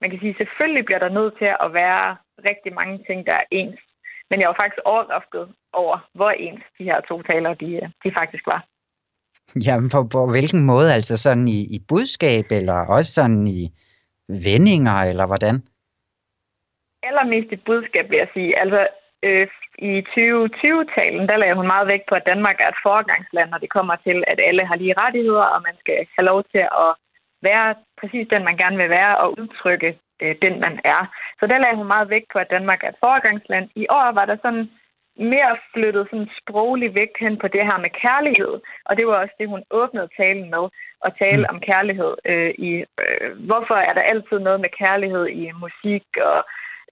man 0.00 0.10
kan 0.10 0.20
sige, 0.20 0.34
selvfølgelig 0.38 0.84
bliver 0.84 0.98
der 0.98 1.16
nødt 1.18 1.34
til 1.38 1.50
at 1.64 1.72
være 1.72 2.16
rigtig 2.48 2.74
mange 2.74 2.96
ting, 3.06 3.26
der 3.26 3.32
er 3.32 3.44
ens. 3.50 3.80
Men 4.30 4.40
jeg 4.40 4.48
var 4.48 4.58
faktisk 4.62 4.80
overrasket 4.84 5.54
over, 5.72 6.08
hvor 6.14 6.30
ens 6.30 6.64
de 6.78 6.84
her 6.84 7.00
to 7.00 7.22
taler, 7.22 7.54
de, 7.54 7.92
de 8.04 8.10
faktisk 8.18 8.46
var. 8.46 8.64
Jamen, 9.66 9.90
på, 9.90 10.08
på 10.12 10.26
hvilken 10.30 10.64
måde? 10.64 10.94
Altså 10.94 11.16
sådan 11.16 11.48
i, 11.48 11.60
i 11.76 11.78
budskab, 11.88 12.44
eller 12.50 12.78
også 12.96 13.12
sådan 13.12 13.46
i 13.46 13.72
vendinger, 14.28 14.96
eller 15.10 15.26
hvordan? 15.26 15.62
Allermest 17.02 17.52
i 17.52 17.56
budskab, 17.56 18.10
vil 18.10 18.18
jeg 18.18 18.28
sige. 18.34 18.58
Altså, 18.58 18.88
øh, 19.22 19.48
i 19.78 19.92
2020-talen, 20.14 21.28
der 21.28 21.36
lagde 21.36 21.54
hun 21.54 21.66
meget 21.66 21.86
vægt 21.88 22.06
på, 22.08 22.14
at 22.14 22.26
Danmark 22.26 22.56
er 22.60 22.68
et 22.68 22.82
foregangsland, 22.82 23.50
når 23.50 23.58
det 23.58 23.70
kommer 23.70 23.96
til, 23.96 24.24
at 24.26 24.38
alle 24.48 24.66
har 24.66 24.76
lige 24.76 24.98
rettigheder, 24.98 25.46
og 25.54 25.62
man 25.62 25.76
skal 25.80 26.06
have 26.16 26.26
lov 26.30 26.44
til 26.52 26.64
at 26.84 26.90
være 27.42 27.74
præcis 28.00 28.26
den, 28.28 28.44
man 28.44 28.56
gerne 28.56 28.76
vil 28.76 28.90
være, 28.90 29.18
og 29.18 29.38
udtrykke 29.38 29.98
øh, 30.22 30.34
den, 30.42 30.60
man 30.60 30.80
er. 30.84 31.02
Så 31.40 31.46
der 31.46 31.58
lagde 31.58 31.76
hun 31.76 31.86
meget 31.86 32.10
vægt 32.10 32.28
på, 32.32 32.38
at 32.38 32.50
Danmark 32.50 32.80
er 32.84 32.88
et 32.88 33.02
foregangsland. 33.06 33.68
I 33.74 33.86
år 33.90 34.12
var 34.12 34.24
der 34.24 34.36
sådan 34.42 34.70
mere 35.16 35.56
flyttet 35.74 36.06
sådan 36.10 36.30
sproglig 36.40 36.94
vægt 36.94 37.18
hen 37.20 37.38
på 37.38 37.48
det 37.48 37.64
her 37.68 37.78
med 37.78 37.90
kærlighed, 37.90 38.54
og 38.84 38.96
det 38.96 39.06
var 39.06 39.16
også 39.22 39.34
det, 39.38 39.48
hun 39.48 39.62
åbnede 39.70 40.08
talen 40.16 40.50
med, 40.50 40.64
at 41.04 41.12
tale 41.18 41.42
mm. 41.42 41.50
om 41.52 41.60
kærlighed. 41.60 42.12
Øh, 42.24 42.54
i, 42.58 42.84
øh, 43.02 43.30
hvorfor 43.48 43.74
er 43.74 43.92
der 43.94 44.10
altid 44.12 44.38
noget 44.38 44.60
med 44.60 44.70
kærlighed 44.78 45.26
i 45.26 45.50
musik 45.64 46.06
og 46.30 46.38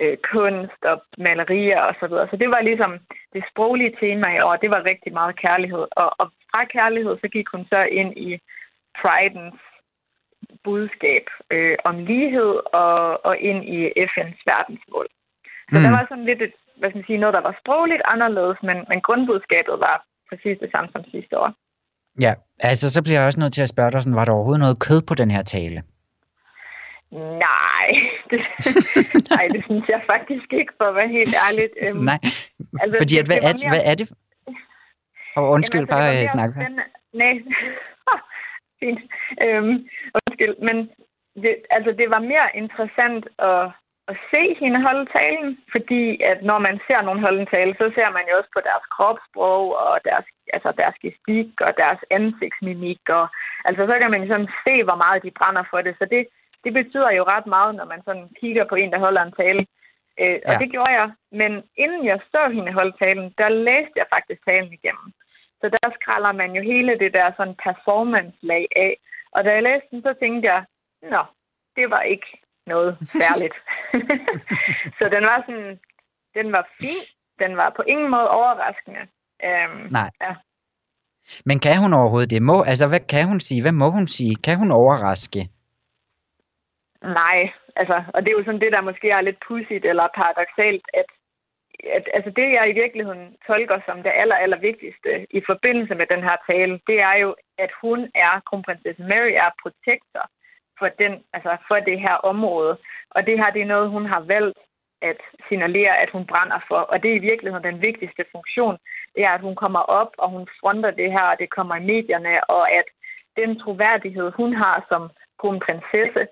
øh, 0.00 0.16
kunst 0.32 0.82
og 0.92 0.96
malerier 1.18 1.80
og 1.80 1.94
så 2.00 2.06
videre. 2.06 2.28
Så 2.30 2.36
det 2.36 2.50
var 2.50 2.60
ligesom 2.60 2.92
det 3.34 3.42
sproglige 3.50 3.96
tema 4.00 4.28
i 4.36 4.40
år, 4.40 4.56
det 4.56 4.70
var 4.70 4.84
rigtig 4.84 5.12
meget 5.12 5.40
kærlighed. 5.44 5.84
Og, 6.02 6.10
og 6.20 6.26
fra 6.50 6.64
kærlighed, 6.64 7.14
så 7.20 7.28
gik 7.28 7.48
hun 7.54 7.64
så 7.72 7.80
ind 8.00 8.12
i 8.28 8.30
Pridens 9.00 9.60
budskab 10.64 11.26
øh, 11.50 11.76
om 11.84 11.94
lighed 12.10 12.52
og, 12.82 13.26
og 13.26 13.38
ind 13.38 13.60
i 13.76 13.78
FN's 14.10 14.42
verdensmål. 14.52 15.06
Så 15.70 15.76
mm. 15.78 15.84
der 15.84 15.90
var 15.90 16.06
sådan 16.08 16.24
lidt 16.24 16.42
et, 16.42 16.54
hvad 16.78 16.88
skal 16.88 16.98
man 16.98 17.06
sige, 17.06 17.18
noget, 17.18 17.34
der 17.34 17.40
var 17.48 17.56
sprogligt 17.62 18.02
anderledes, 18.04 18.58
men, 18.62 18.76
men 18.90 19.00
grundbudskabet 19.00 19.76
var 19.86 19.96
præcis 20.28 20.58
det 20.60 20.70
samme 20.70 20.88
som 20.92 21.04
sidste 21.04 21.38
år. 21.38 21.50
Ja, 22.20 22.32
altså 22.60 22.90
så 22.90 23.02
bliver 23.02 23.18
jeg 23.18 23.26
også 23.26 23.40
nødt 23.40 23.52
til 23.52 23.62
at 23.62 23.68
spørge 23.74 23.90
dig, 23.90 24.02
sådan, 24.02 24.16
var 24.16 24.24
der 24.24 24.32
overhovedet 24.32 24.64
noget 24.64 24.82
kød 24.86 25.00
på 25.08 25.14
den 25.14 25.30
her 25.30 25.42
tale? 25.42 25.82
Nej, 27.10 27.88
det, 28.30 28.40
nej, 29.30 29.48
det 29.52 29.64
synes 29.64 29.88
jeg 29.88 30.02
faktisk 30.06 30.52
ikke, 30.52 30.72
for 30.76 30.84
at 30.84 30.94
være 30.94 31.08
helt 31.08 31.34
ærligt. 31.46 31.72
Øhm, 31.82 32.04
nej, 32.04 32.20
altså, 32.82 32.96
fordi 33.02 33.18
at, 33.18 33.26
hvad, 33.26 33.38
er, 33.48 33.54
mere... 33.56 33.70
hvad 33.72 33.84
er 33.90 33.94
det? 33.94 34.08
Og 35.36 35.44
oh, 35.44 35.54
undskyld, 35.54 35.86
Jamen, 35.90 36.04
altså, 36.04 36.24
bare 36.24 36.36
snakke. 36.36 36.54
Nej, 37.12 37.34
fint. 38.80 39.00
Øhm, 39.44 39.74
undskyld, 40.18 40.56
men 40.68 40.76
det, 41.42 41.54
altså, 41.70 41.90
det 42.00 42.10
var 42.10 42.18
mere 42.32 42.48
interessant 42.54 43.24
at, 43.38 43.62
at 44.10 44.16
se 44.30 44.42
hende 44.60 44.80
holde 44.88 45.06
talen, 45.16 45.58
fordi 45.74 46.22
at 46.30 46.38
når 46.50 46.58
man 46.58 46.80
ser 46.86 47.00
nogen 47.02 47.24
holde 47.26 47.40
en 47.40 47.52
tale, 47.56 47.74
så 47.78 47.86
ser 47.94 48.10
man 48.16 48.24
jo 48.30 48.36
også 48.38 48.50
på 48.56 48.60
deres 48.68 48.86
kropssprog 48.94 49.64
og 49.84 49.94
deres, 50.08 50.26
altså 50.56 50.70
deres 50.80 50.96
gestik 51.04 51.50
og 51.66 51.72
deres 51.82 52.00
ansigtsmimik. 52.10 53.02
Og, 53.18 53.26
altså 53.68 53.82
så 53.86 53.94
kan 54.00 54.10
man 54.10 54.28
sådan 54.28 54.50
se, 54.64 54.74
hvor 54.86 54.98
meget 55.04 55.22
de 55.22 55.38
brænder 55.38 55.64
for 55.70 55.80
det. 55.86 55.94
Så 55.98 56.04
det, 56.14 56.22
det 56.64 56.72
betyder 56.72 57.10
jo 57.10 57.22
ret 57.24 57.46
meget, 57.46 57.74
når 57.74 57.84
man 57.84 58.02
sådan 58.04 58.28
kigger 58.40 58.64
på 58.64 58.74
en, 58.74 58.92
der 58.92 58.98
holder 58.98 59.22
en 59.22 59.32
tale. 59.32 59.66
Øh, 60.20 60.38
og 60.46 60.52
ja. 60.52 60.58
det 60.58 60.70
gjorde 60.70 60.92
jeg. 61.00 61.10
Men 61.32 61.52
inden 61.76 62.06
jeg 62.06 62.20
så 62.32 62.42
hende 62.54 62.72
holde 62.72 62.96
talen, 62.98 63.34
der 63.38 63.48
læste 63.48 63.96
jeg 63.96 64.06
faktisk 64.14 64.44
talen 64.44 64.72
igennem. 64.72 65.12
Så 65.60 65.66
der 65.68 65.90
skralder 66.00 66.32
man 66.32 66.50
jo 66.56 66.62
hele 66.62 66.98
det 66.98 67.12
der 67.12 67.32
sådan 67.36 67.56
performance-lag 67.64 68.66
af. 68.76 68.92
Og 69.32 69.44
da 69.44 69.50
jeg 69.52 69.62
læste 69.62 69.88
den, 69.90 70.02
så 70.02 70.14
tænkte 70.20 70.48
jeg, 70.48 70.64
nå, 71.02 71.22
det 71.76 71.90
var 71.90 72.02
ikke 72.02 72.26
noget 72.66 72.98
særligt. 73.22 73.56
så 74.98 75.04
den 75.14 75.22
var 75.30 75.42
sådan, 75.46 75.78
den 76.34 76.52
var 76.52 76.68
fin. 76.80 77.04
Den 77.38 77.56
var 77.56 77.70
på 77.76 77.82
ingen 77.82 78.10
måde 78.10 78.30
overraskende. 78.30 79.02
Øhm, 79.44 79.92
Nej. 79.92 80.10
Ja. 80.20 80.34
Men 81.44 81.58
kan 81.60 81.78
hun 81.78 81.92
overhovedet 81.92 82.30
det? 82.30 82.42
Må, 82.42 82.62
altså, 82.62 82.88
hvad 82.88 83.00
kan 83.00 83.28
hun 83.28 83.40
sige? 83.40 83.62
Hvad 83.62 83.72
må 83.72 83.90
hun 83.90 84.06
sige? 84.06 84.34
Kan 84.36 84.58
hun 84.58 84.70
overraske? 84.70 85.48
Nej, 87.02 87.50
altså, 87.76 88.02
og 88.14 88.22
det 88.22 88.28
er 88.28 88.38
jo 88.38 88.44
sådan 88.44 88.60
det, 88.60 88.72
der 88.72 88.80
måske 88.80 89.10
er 89.10 89.20
lidt 89.20 89.40
pudsigt 89.46 89.84
eller 89.84 90.08
paradoxalt, 90.14 90.84
at, 90.94 91.08
at 91.96 92.08
altså 92.14 92.30
det, 92.30 92.52
jeg 92.52 92.70
i 92.70 92.80
virkeligheden 92.82 93.36
tolker 93.46 93.80
som 93.86 94.02
det 94.02 94.12
aller, 94.14 94.36
aller 94.36 94.58
vigtigste 94.58 95.26
i 95.30 95.40
forbindelse 95.46 95.94
med 95.94 96.06
den 96.06 96.22
her 96.22 96.36
tale, 96.50 96.80
det 96.86 97.00
er 97.00 97.14
jo, 97.14 97.36
at 97.58 97.70
hun 97.82 98.10
er, 98.14 98.40
kronprinsesse 98.46 99.02
Mary 99.02 99.32
er 99.44 99.50
protektor 99.62 100.24
for, 100.78 100.88
den, 100.88 101.12
altså 101.32 101.56
for 101.68 101.78
det 101.80 102.00
her 102.00 102.14
område. 102.14 102.78
Og 103.10 103.26
det 103.26 103.38
her, 103.38 103.50
det 103.50 103.62
er 103.62 103.74
noget, 103.74 103.90
hun 103.90 104.06
har 104.06 104.20
valgt 104.20 104.58
at 105.02 105.20
signalere, 105.48 105.98
at 105.98 106.10
hun 106.10 106.26
brænder 106.26 106.60
for. 106.68 106.80
Og 106.92 107.02
det 107.02 107.10
er 107.10 107.16
i 107.16 107.26
virkeligheden 107.30 107.64
den 107.64 107.82
vigtigste 107.82 108.24
funktion. 108.32 108.78
Det 109.14 109.24
er, 109.24 109.30
at 109.30 109.40
hun 109.40 109.56
kommer 109.56 109.80
op, 109.80 110.12
og 110.18 110.30
hun 110.30 110.48
fronter 110.60 110.90
det 110.90 111.12
her, 111.12 111.26
og 111.32 111.38
det 111.38 111.50
kommer 111.50 111.76
i 111.76 111.84
medierne, 111.84 112.50
og 112.50 112.72
at 112.72 112.84
den 113.36 113.58
troværdighed, 113.58 114.32
hun 114.32 114.54
har 114.54 114.86
som 114.88 115.10
kronprinsesse, 115.40 116.26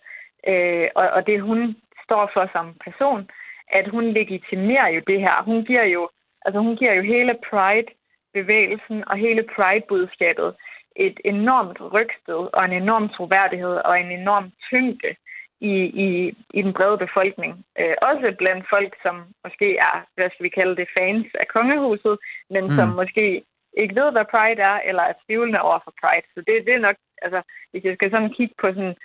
øh, 0.47 0.89
og, 0.95 1.07
og 1.11 1.27
det 1.27 1.41
hun 1.43 1.77
står 2.05 2.31
for 2.35 2.49
som 2.53 2.75
person, 2.85 3.31
at 3.69 3.89
hun 3.89 4.05
legitimerer 4.05 4.89
jo 4.89 5.01
det 5.07 5.21
her. 5.21 5.43
Hun 5.43 5.65
giver 5.65 5.85
jo, 5.85 6.09
altså 6.45 6.61
hun 6.61 6.77
giver 6.77 6.93
jo 6.93 7.03
hele 7.03 7.35
Pride-bevægelsen 7.51 9.09
og 9.09 9.17
hele 9.17 9.43
Pride-budskabet 9.55 10.55
et 10.97 11.21
enormt 11.25 11.79
rygsted 11.93 12.41
og 12.57 12.65
en 12.65 12.73
enorm 12.73 13.09
troværdighed 13.09 13.77
og 13.89 14.01
en 14.01 14.11
enorm 14.13 14.53
tyngde 14.69 15.15
i, 15.61 15.75
i, 16.07 16.09
i 16.55 16.63
den 16.63 16.73
brede 16.73 16.99
befolkning. 16.99 17.65
Øh, 17.81 17.95
også 18.03 18.35
blandt 18.39 18.67
folk, 18.71 18.97
som 19.03 19.17
måske 19.45 19.77
er, 19.77 20.07
hvad 20.15 20.31
skal 20.31 20.45
vi 20.45 20.49
kalde 20.49 20.77
det, 20.77 20.89
fans 20.99 21.27
af 21.41 21.49
kongehuset, 21.49 22.19
men 22.51 22.65
mm. 22.65 22.71
som 22.71 22.89
måske 22.89 23.43
ikke 23.77 23.95
ved, 24.01 24.13
hvad 24.13 24.25
Pride 24.35 24.63
er, 24.63 24.79
eller 24.89 25.03
er 25.03 25.21
tvivlende 25.27 25.61
over 25.61 25.79
for 25.85 25.93
Pride. 26.01 26.27
Så 26.35 26.41
det, 26.47 26.67
det 26.67 26.75
er 26.75 26.87
nok, 26.89 26.97
altså, 27.23 27.41
hvis 27.71 27.85
jeg 27.85 27.95
skal 27.95 28.11
sådan 28.11 28.33
kigge 28.39 28.55
på 28.61 28.67
sådan 28.69 28.97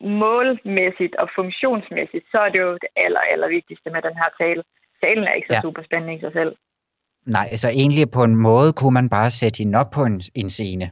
målmæssigt 0.00 1.14
og 1.16 1.28
funktionsmæssigt, 1.34 2.26
så 2.32 2.38
er 2.38 2.48
det 2.48 2.60
jo 2.60 2.72
det 2.72 2.90
aller, 2.96 3.20
aller 3.20 3.48
vigtigste 3.48 3.90
med 3.90 4.02
den 4.02 4.16
her 4.20 4.30
tale. 4.40 4.62
Talen 5.02 5.24
er 5.24 5.32
ikke 5.32 5.48
så 5.50 5.54
ja. 5.54 5.60
super 5.60 5.82
spændende 5.82 6.14
i 6.14 6.20
sig 6.20 6.32
selv. 6.32 6.52
Nej, 7.26 7.48
altså 7.50 7.68
egentlig 7.68 8.10
på 8.10 8.22
en 8.24 8.36
måde 8.36 8.72
kunne 8.72 8.94
man 8.94 9.08
bare 9.08 9.30
sætte 9.30 9.58
hende 9.58 9.78
op 9.78 9.90
på 9.90 10.04
en, 10.04 10.22
en 10.34 10.50
scene 10.50 10.90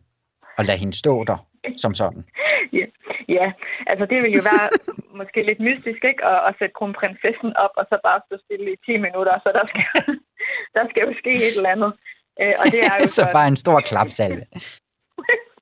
og 0.59 0.65
lade 0.65 0.79
hende 0.79 0.97
stå 0.97 1.25
der 1.25 1.51
som 1.77 1.95
sådan. 1.95 2.25
ja. 2.79 2.87
ja, 3.29 3.53
altså 3.87 4.07
det 4.07 4.23
vil 4.23 4.33
jo 4.33 4.43
være 4.53 4.69
måske 5.21 5.43
lidt 5.43 5.61
mystisk, 5.61 6.01
ikke? 6.11 6.25
At, 6.25 6.41
at 6.49 6.55
sætte 6.59 6.75
kronprinsessen 6.79 7.57
op 7.57 7.75
og 7.77 7.85
så 7.89 7.97
bare 8.09 8.21
stå 8.27 8.37
stille 8.45 8.73
i 8.73 8.77
10 8.87 8.97
minutter, 9.07 9.35
så 9.45 9.51
der 9.59 9.65
skal, 9.71 9.87
der 10.77 10.85
skal 10.91 11.03
jo 11.07 11.13
ske 11.21 11.35
et 11.35 11.57
eller 11.57 11.75
andet. 11.77 11.93
Øh, 12.41 12.55
og 12.61 12.67
det 12.73 12.81
er 12.91 12.97
jo 13.01 13.07
så 13.07 13.25
bare 13.33 13.49
en 13.49 13.57
stor 13.65 13.81
klapsalve. 13.81 14.45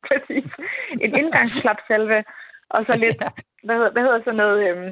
Præcis. 0.09 0.51
En 1.05 1.11
indgangsklapsalve, 1.21 2.25
og 2.71 2.81
så 2.87 2.93
lidt, 3.05 3.19
hvad, 3.67 3.77
hedder, 3.77 3.93
hvad 3.95 4.03
hedder 4.03 4.21
sådan 4.25 4.43
noget, 4.45 4.61
øhm, 4.69 4.91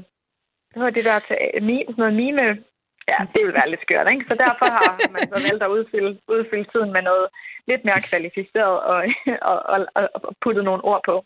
hvad 0.71 0.79
hedder 0.81 0.97
det 0.99 1.05
der 1.05 1.19
til, 1.29 1.37
mi, 1.69 1.77
sådan 1.89 2.03
noget 2.03 2.17
mime, 2.23 2.47
ja, 3.11 3.19
det 3.33 3.41
vil 3.45 3.55
være 3.59 3.71
lidt 3.71 3.83
skørt, 3.83 4.09
ikke? 4.13 4.25
Så 4.31 4.35
derfor 4.45 4.67
har 4.77 5.11
man 5.15 5.23
så 5.33 5.39
valgt 5.49 5.63
at 5.63 5.75
udfylde, 5.77 6.13
udfylde 6.29 6.69
tiden 6.73 6.93
med 6.93 7.03
noget 7.03 7.27
lidt 7.71 7.85
mere 7.85 8.01
kvalificeret 8.11 8.77
og, 8.93 8.99
og, 9.51 9.59
og, 9.73 10.09
og 10.15 10.35
putte 10.43 10.63
nogle 10.63 10.85
ord 10.85 11.03
på. 11.11 11.25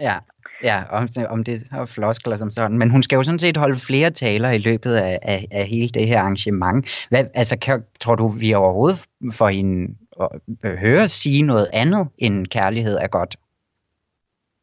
Ja, 0.00 0.16
ja 0.62 0.84
om, 0.90 1.08
om 1.28 1.44
det 1.44 1.56
har 1.70 1.86
floskler 1.86 2.36
som 2.36 2.50
sådan. 2.50 2.78
Men 2.78 2.90
hun 2.90 3.02
skal 3.02 3.16
jo 3.16 3.22
sådan 3.22 3.38
set 3.38 3.56
holde 3.56 3.78
flere 3.88 4.10
taler 4.10 4.50
i 4.50 4.58
løbet 4.58 4.94
af, 4.94 5.18
af, 5.22 5.48
af 5.52 5.66
hele 5.66 5.88
det 5.88 6.06
her 6.06 6.20
arrangement. 6.20 7.06
Hvad, 7.08 7.24
altså, 7.34 7.58
kan, 7.58 7.84
tror 8.00 8.14
du, 8.14 8.28
vi 8.40 8.54
overhovedet 8.54 8.98
får 9.32 9.48
hende 9.48 9.96
at 10.62 10.78
høre 10.78 11.08
sige 11.08 11.42
noget 11.42 11.66
andet 11.72 12.08
end 12.18 12.46
kærlighed 12.46 12.96
er 12.96 13.08
godt? 13.08 13.36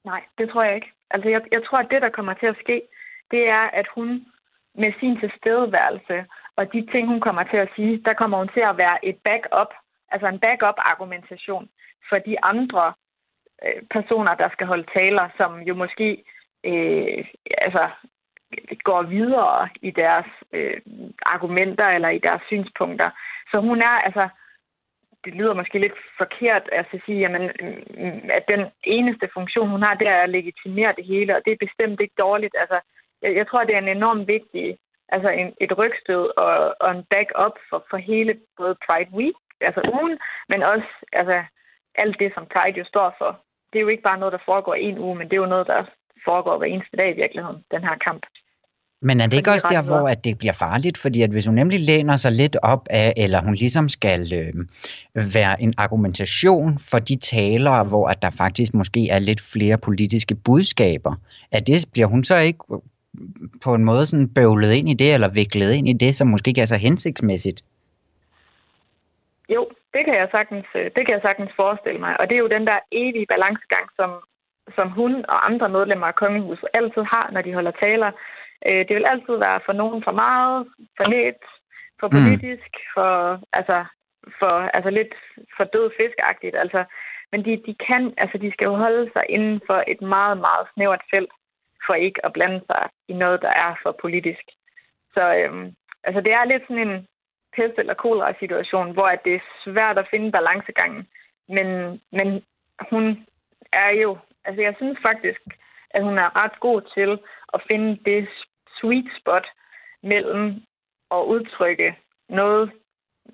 Nej, 0.06 0.22
det 0.38 0.50
tror 0.50 0.64
jeg 0.64 0.76
ikke. 0.76 0.97
Altså, 1.12 1.30
jeg, 1.30 1.42
jeg 1.52 1.66
tror, 1.66 1.78
at 1.78 1.88
det, 1.92 2.02
der 2.02 2.10
kommer 2.10 2.34
til 2.34 2.46
at 2.46 2.60
ske, 2.64 2.82
det 3.32 3.50
er, 3.50 3.66
at 3.80 3.88
hun 3.96 4.26
med 4.76 4.94
sin 5.00 5.20
tilstedeværelse 5.20 6.26
og 6.56 6.74
de 6.74 6.88
ting, 6.92 7.08
hun 7.08 7.22
kommer 7.22 7.44
til 7.44 7.58
at 7.58 7.70
sige, 7.76 8.02
der 8.06 8.14
kommer 8.14 8.38
hun 8.38 8.50
til 8.54 8.60
at 8.60 8.78
være 8.78 9.06
et 9.06 9.18
backup, 9.24 9.74
altså 10.12 10.28
en 10.28 10.40
backup-argumentation 10.40 11.70
for 12.10 12.18
de 12.18 12.44
andre 12.44 12.94
øh, 13.66 13.82
personer, 13.92 14.36
der 14.36 14.50
skal 14.50 14.68
holde 14.68 14.88
taler, 14.94 15.30
som 15.38 15.62
jo 15.62 15.74
måske 15.76 16.24
øh, 16.64 17.26
altså, 17.58 17.90
går 18.84 19.02
videre 19.02 19.70
i 19.82 19.92
deres 19.92 20.26
øh, 20.54 20.82
argumenter 21.22 21.88
eller 21.88 22.10
i 22.10 22.20
deres 22.20 22.42
synspunkter. 22.48 23.10
Så 23.52 23.60
hun 23.60 23.82
er 23.82 23.96
altså 24.08 24.30
det 25.28 25.36
lyder 25.36 25.54
måske 25.54 25.80
lidt 25.80 25.98
forkert 26.18 26.66
altså 26.72 26.96
at 26.98 27.02
sige, 27.06 27.20
jamen, 27.20 27.44
at 28.38 28.44
den 28.54 28.62
eneste 28.84 29.28
funktion, 29.34 29.70
hun 29.70 29.82
har, 29.82 29.94
det 29.94 30.08
er 30.08 30.22
at 30.22 30.30
legitimere 30.38 30.94
det 30.98 31.06
hele, 31.06 31.36
og 31.36 31.42
det 31.46 31.52
er 31.52 31.66
bestemt 31.66 32.00
ikke 32.02 32.22
dårligt. 32.26 32.56
Altså, 32.62 32.80
jeg, 33.22 33.36
jeg 33.36 33.48
tror, 33.48 33.64
det 33.64 33.76
er 33.76 33.84
en 33.84 33.96
enormt 33.98 34.28
vigtig, 34.28 34.78
altså 35.10 35.30
en, 35.30 35.54
et 35.62 35.78
rygstød 35.78 36.24
og, 36.38 36.76
og 36.80 36.92
en 36.92 37.04
backup 37.12 37.56
for, 37.70 37.80
for 37.90 37.98
hele 37.98 38.34
både 38.58 38.76
Pride 38.86 39.12
Week, 39.20 39.38
altså 39.62 39.82
ugen, 39.94 40.18
men 40.50 40.64
også 40.64 40.90
altså, 41.14 41.44
alt 41.96 42.20
det, 42.20 42.32
som 42.34 42.46
Pride 42.54 42.78
jo 42.80 42.86
står 42.86 43.16
for. 43.18 43.32
Det 43.74 43.80
er 43.80 43.86
jo 43.86 43.94
ikke 43.94 44.08
bare 44.10 44.20
noget, 44.20 44.34
der 44.34 44.48
foregår 44.52 44.74
en 44.74 44.98
uge, 45.00 45.16
men 45.16 45.28
det 45.28 45.36
er 45.36 45.46
jo 45.46 45.54
noget, 45.56 45.68
der 45.68 45.84
foregår 46.26 46.58
hver 46.58 46.68
eneste 46.68 46.98
dag 46.98 47.10
i 47.12 47.20
virkeligheden, 47.22 47.64
den 47.72 47.84
her 47.84 47.96
kamp. 48.08 48.24
Men 49.02 49.22
er 49.22 49.28
det 49.28 49.38
ikke 49.38 49.52
også 49.52 49.68
der, 49.70 49.82
hvor 49.82 50.08
at 50.08 50.24
det 50.24 50.38
bliver 50.38 50.54
farligt? 50.54 50.98
Fordi 50.98 51.22
at 51.22 51.30
hvis 51.30 51.46
hun 51.46 51.56
nemlig 51.56 51.80
læner 51.80 52.18
sig 52.18 52.32
lidt 52.32 52.58
op 52.64 52.88
af, 52.90 53.14
eller 53.18 53.42
hun 53.42 53.56
ligesom 53.56 53.90
skal 53.90 54.34
øh, 54.34 54.54
være 55.34 55.62
en 55.62 55.74
argumentation 55.78 56.74
for 56.92 57.00
de 57.00 57.16
talere, 57.16 57.84
hvor 57.84 58.08
at 58.08 58.22
der 58.22 58.30
faktisk 58.30 58.74
måske 58.74 59.10
er 59.10 59.20
lidt 59.20 59.42
flere 59.42 59.78
politiske 59.78 60.36
budskaber, 60.36 61.16
er 61.52 61.60
det, 61.60 61.86
bliver 61.92 62.08
hun 62.08 62.24
så 62.24 62.38
ikke 62.38 62.60
på 63.64 63.74
en 63.74 63.84
måde 63.84 64.06
sådan 64.06 64.34
bøvlet 64.36 64.74
ind 64.74 64.90
i 64.90 64.94
det, 64.94 65.14
eller 65.14 65.30
viklet 65.30 65.74
ind 65.74 65.88
i 65.90 65.94
det, 65.94 66.16
som 66.16 66.28
måske 66.28 66.50
ikke 66.50 66.62
er 66.62 66.66
så 66.66 66.78
hensigtsmæssigt? 66.78 67.64
Jo, 69.50 69.68
det 69.94 70.06
kan 70.06 70.16
jeg 70.16 70.28
sagtens, 70.32 70.66
øh, 70.76 70.86
det 70.96 71.02
kan 71.06 71.14
jeg 71.16 71.22
sagtens 71.22 71.52
forestille 71.56 72.00
mig. 72.00 72.20
Og 72.20 72.28
det 72.28 72.36
er 72.36 72.40
jo 72.46 72.56
den 72.58 72.68
der 72.68 72.80
evige 72.92 73.26
balancegang, 73.34 73.88
som, 73.96 74.10
som 74.76 74.88
hun 74.90 75.26
og 75.28 75.46
andre 75.50 75.70
medlemmer 75.70 76.08
af 76.08 76.16
kongehuset 76.16 76.70
altid 76.74 77.04
har, 77.14 77.30
når 77.34 77.42
de 77.42 77.54
holder 77.54 77.72
taler. 77.72 78.12
Øh, 78.66 78.88
det 78.88 78.96
vil 78.96 79.06
altid 79.06 79.36
være 79.36 79.60
for 79.66 79.74
nogen 79.74 80.04
for 80.04 80.12
meget, 80.12 80.68
for 80.98 81.06
lidt, 81.16 81.44
for 82.00 82.08
mm. 82.08 82.14
politisk, 82.14 82.72
mm. 82.74 82.90
for, 82.94 83.42
altså, 83.54 83.86
for 84.40 84.54
altså 84.78 84.90
lidt 84.90 85.14
for 85.58 85.64
død 85.64 85.92
fiskagtigt. 85.98 86.56
Altså, 86.56 86.84
men 87.32 87.46
de, 87.46 87.64
de 87.66 87.76
kan, 87.88 88.14
altså 88.18 88.38
de 88.38 88.52
skal 88.52 88.66
jo 88.66 88.76
holde 88.76 89.10
sig 89.14 89.24
inden 89.30 89.62
for 89.68 89.84
et 89.88 90.02
meget, 90.02 90.38
meget 90.38 90.68
snævert 90.74 91.04
felt, 91.12 91.32
for 91.86 91.94
ikke 91.94 92.26
at 92.26 92.34
blande 92.34 92.62
sig 92.68 92.90
i 93.08 93.14
noget, 93.14 93.42
der 93.42 93.50
er 93.50 93.76
for 93.84 93.92
politisk. 94.02 94.46
Så 95.14 95.36
øhm, 95.36 95.76
altså 96.04 96.22
det 96.22 96.34
er 96.34 96.46
lidt 96.46 96.64
sådan 96.64 96.88
en 96.88 97.08
pest- 97.56 97.80
eller 97.80 97.94
kolera-situation, 97.94 98.92
hvor 98.92 99.10
det 99.26 99.36
er 99.36 99.50
svært 99.64 99.98
at 99.98 100.08
finde 100.12 100.32
balancegangen. 100.32 101.08
Men, 101.50 101.68
men 102.12 102.44
hun 102.92 103.28
er 103.74 103.90
jo, 103.90 104.18
altså 104.46 104.62
jeg 104.62 104.74
synes 104.78 104.98
faktisk, 105.02 105.42
at 105.90 106.04
hun 106.04 106.18
er 106.18 106.36
ret 106.44 106.60
god 106.60 106.82
til 106.96 107.20
at 107.54 107.62
finde 107.68 108.00
det 108.06 108.28
sweet 108.80 109.08
spot 109.20 109.48
mellem 110.04 110.46
at 111.12 111.22
udtrykke 111.34 111.96
noget, 112.30 112.72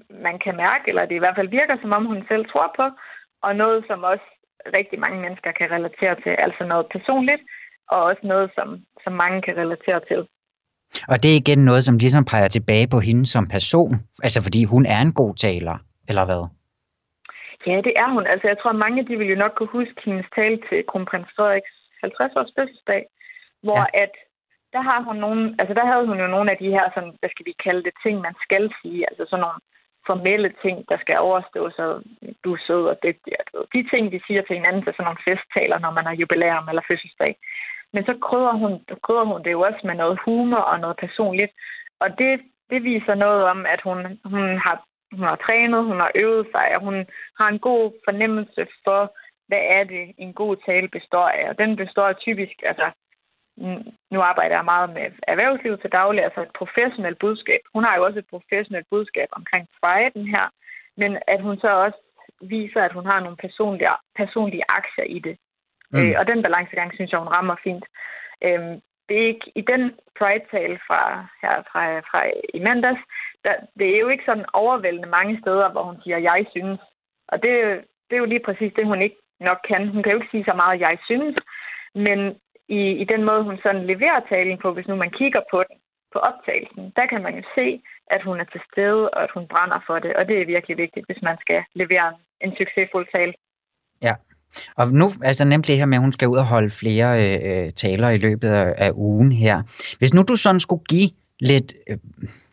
man 0.10 0.40
kan 0.40 0.56
mærke, 0.56 0.84
eller 0.88 1.06
det 1.06 1.16
i 1.16 1.24
hvert 1.24 1.36
fald 1.36 1.48
virker, 1.60 1.76
som 1.82 1.92
om 1.92 2.06
hun 2.06 2.26
selv 2.28 2.46
tror 2.46 2.74
på, 2.76 2.86
og 3.42 3.56
noget, 3.56 3.84
som 3.88 4.04
også 4.04 4.28
rigtig 4.78 5.00
mange 5.00 5.22
mennesker 5.22 5.52
kan 5.52 5.72
relatere 5.72 6.16
til, 6.24 6.30
altså 6.46 6.64
noget 6.66 6.86
personligt, 6.92 7.42
og 7.92 8.04
også 8.04 8.22
noget, 8.24 8.52
som, 8.56 8.68
som 9.04 9.14
mange 9.14 9.42
kan 9.42 9.58
relatere 9.58 10.02
til. 10.10 10.28
Og 11.12 11.18
det 11.24 11.30
er 11.32 11.42
igen 11.44 11.66
noget, 11.66 11.84
som 11.84 11.98
ligesom 11.98 12.26
peger 12.26 12.48
tilbage 12.48 12.88
på 12.94 13.00
hende 13.00 13.26
som 13.26 13.48
person, 13.48 13.94
altså 14.26 14.40
fordi 14.44 14.62
hun 14.74 14.86
er 14.86 15.02
en 15.02 15.14
god 15.22 15.34
taler, 15.36 15.78
eller 16.10 16.26
hvad? 16.26 16.44
Ja, 17.68 17.78
det 17.88 17.94
er 18.04 18.10
hun. 18.16 18.26
Altså 18.28 18.48
jeg 18.48 18.58
tror, 18.62 18.72
mange 18.72 19.08
de 19.08 19.18
vil 19.18 19.28
jo 19.34 19.36
nok 19.44 19.54
kunne 19.56 19.78
huske 19.80 20.02
hendes 20.06 20.28
tale 20.36 20.58
til 20.70 20.80
kronprins 20.90 21.32
Frederiks 21.36 21.74
50-års 22.06 22.52
fødselsdag, 22.58 23.04
hvor 23.66 23.84
ja. 23.94 24.02
at 24.04 24.14
der 24.74 24.82
har 24.90 25.00
hun 25.08 25.18
nogle, 25.26 25.56
altså 25.60 25.74
der 25.74 25.86
havde 25.92 26.06
hun 26.08 26.20
jo 26.20 26.28
nogle 26.28 26.52
af 26.52 26.58
de 26.58 26.70
her, 26.76 26.86
sådan, 26.94 27.16
hvad 27.20 27.30
skal 27.30 27.46
vi 27.46 27.56
kalde 27.66 27.84
det, 27.84 27.94
ting, 28.04 28.16
man 28.22 28.36
skal 28.46 28.74
sige, 28.82 29.06
altså 29.10 29.24
sådan 29.30 29.44
nogle 29.46 29.60
formelle 30.08 30.52
ting, 30.64 30.78
der 30.90 30.98
skal 31.04 31.18
overstås, 31.18 31.76
og 31.86 32.04
du 32.44 32.54
er 32.54 32.62
sød 32.68 32.84
og 32.92 32.98
dygtig. 33.04 33.34
De 33.74 33.90
ting, 33.92 34.12
vi 34.12 34.20
siger 34.28 34.42
til 34.42 34.56
hinanden 34.56 34.84
til 34.84 34.94
sådan 34.94 35.06
nogle 35.08 35.26
festtaler, 35.28 35.80
når 35.80 35.92
man 35.92 36.06
har 36.06 36.16
jubilæum 36.22 36.70
eller 36.70 36.84
fødselsdag. 36.88 37.34
Men 37.94 38.06
så 38.06 38.14
krydder 38.28 38.54
hun, 38.64 38.74
krydder 39.04 39.26
hun 39.32 39.44
det 39.44 39.52
jo 39.52 39.62
også 39.62 39.82
med 39.84 39.96
noget 39.96 40.20
humor 40.26 40.64
og 40.72 40.80
noget 40.80 40.98
personligt. 40.98 41.52
Og 42.00 42.18
det, 42.18 42.42
det 42.70 42.84
viser 42.84 43.16
noget 43.16 43.44
om, 43.44 43.66
at 43.66 43.82
hun, 43.82 43.98
hun, 44.26 44.46
har, 44.66 44.78
hun 45.12 45.26
har 45.32 45.36
trænet, 45.36 45.84
hun 45.84 46.00
har 46.00 46.12
øvet 46.16 46.48
sig, 46.52 46.68
og 46.76 46.82
hun 46.82 47.06
har 47.40 47.48
en 47.48 47.60
god 47.60 47.92
fornemmelse 48.06 48.68
for, 48.84 49.16
hvad 49.48 49.64
er 49.78 49.84
det, 49.84 50.14
en 50.18 50.34
god 50.34 50.56
tale 50.66 50.88
består 50.88 51.28
af. 51.28 51.50
Og 51.50 51.58
den 51.58 51.76
består 51.76 52.14
typisk, 52.14 52.56
altså 52.66 52.92
nu 54.12 54.22
arbejder 54.22 54.56
jeg 54.56 54.66
meget 54.66 54.90
med 54.90 55.12
erhvervslivet 55.28 55.82
til 55.82 55.92
daglig, 55.92 56.24
altså 56.24 56.42
et 56.42 56.54
professionelt 56.58 57.20
budskab. 57.20 57.62
Hun 57.74 57.84
har 57.84 57.96
jo 57.96 58.06
også 58.06 58.20
et 58.20 58.28
professionelt 58.28 58.88
budskab 58.90 59.28
omkring 59.32 59.68
Frieden 59.80 60.28
her, 60.28 60.48
men 60.98 61.18
at 61.28 61.42
hun 61.42 61.58
så 61.60 61.68
også 61.68 61.98
viser, 62.42 62.82
at 62.82 62.94
hun 62.94 63.06
har 63.06 63.20
nogle 63.20 63.38
personlige, 63.38 63.90
personlige 64.16 64.64
aktier 64.70 65.06
i 65.06 65.20
det. 65.20 65.38
Mm. 65.92 66.00
Øh, 66.00 66.16
og 66.20 66.28
den 66.28 66.42
balancegang, 66.42 66.94
synes 66.94 67.12
jeg, 67.12 67.20
hun 67.20 67.28
rammer 67.38 67.56
fint. 67.64 67.86
Øh, 68.42 68.78
det 69.10 69.18
er 69.22 69.28
ikke 69.28 69.52
i 69.56 69.62
den 69.62 69.92
Pride-tale 70.20 70.80
fra, 70.88 71.28
her 71.42 71.64
fra, 71.72 72.00
fra 72.00 72.24
i 72.54 72.60
mandags, 72.60 73.00
der, 73.44 73.54
det 73.80 73.96
er 73.96 74.00
jo 74.00 74.10
ikke 74.10 74.24
sådan 74.26 74.46
overvældende 74.54 75.10
mange 75.10 75.40
steder, 75.42 75.72
hvor 75.72 75.84
hun 75.84 75.98
siger, 76.04 76.18
jeg 76.18 76.46
synes. 76.52 76.80
Og 77.28 77.44
det, 77.44 77.52
det 78.10 78.16
er 78.16 78.24
jo 78.24 78.26
lige 78.26 78.46
præcis 78.46 78.74
det, 78.76 78.86
hun 78.86 79.02
ikke 79.02 79.18
nok 79.40 79.60
kan. 79.68 79.88
Hun 79.88 80.04
kan 80.04 80.12
jo 80.12 80.18
ikke 80.20 80.32
sige 80.32 80.46
så 80.46 80.54
meget, 80.54 80.80
jeg 80.80 80.98
synes, 81.06 81.36
men 81.96 82.20
i, 82.70 82.82
i 83.04 83.06
den 83.14 83.24
måde, 83.24 83.44
hun 83.44 83.58
sådan 83.64 83.86
leverer 83.86 84.22
talen 84.30 84.58
på, 84.62 84.74
hvis 84.74 84.88
nu 84.88 84.96
man 84.96 85.12
kigger 85.20 85.42
på 85.52 85.64
den, 85.68 85.78
på 86.14 86.20
optagelsen, 86.20 86.84
der 86.96 87.06
kan 87.12 87.22
man 87.24 87.36
jo 87.40 87.44
se, 87.58 87.68
at 88.16 88.22
hun 88.28 88.40
er 88.40 88.48
til 88.54 88.62
stede, 88.72 89.10
og 89.10 89.24
at 89.24 89.32
hun 89.34 89.46
brænder 89.48 89.80
for 89.88 90.00
det, 90.00 90.12
og 90.16 90.28
det 90.28 90.42
er 90.42 90.46
virkelig 90.46 90.78
vigtigt, 90.78 91.06
hvis 91.06 91.22
man 91.22 91.38
skal 91.44 91.62
levere 91.76 92.08
en, 92.12 92.20
en 92.46 92.52
succesfuld 92.60 93.08
tale. 93.16 93.34
Ja, 94.02 94.16
og 94.76 94.88
nu, 94.88 95.06
altså 95.24 95.46
nemt 95.46 95.68
det 95.68 95.78
her 95.78 95.86
med, 95.86 95.98
at 95.98 96.04
hun 96.04 96.14
skal 96.14 96.28
ud 96.28 96.38
og 96.38 96.46
holde 96.46 96.70
flere 96.70 97.10
øh, 97.26 97.72
taler 97.72 98.10
i 98.10 98.18
løbet 98.18 98.48
af, 98.48 98.74
af 98.78 98.92
ugen 98.94 99.32
her. 99.32 99.64
Hvis 100.00 100.14
nu 100.14 100.22
du 100.22 100.36
sådan 100.36 100.60
skulle 100.60 100.84
give 100.90 101.10
lidt, 101.40 101.74
øh, 101.90 101.98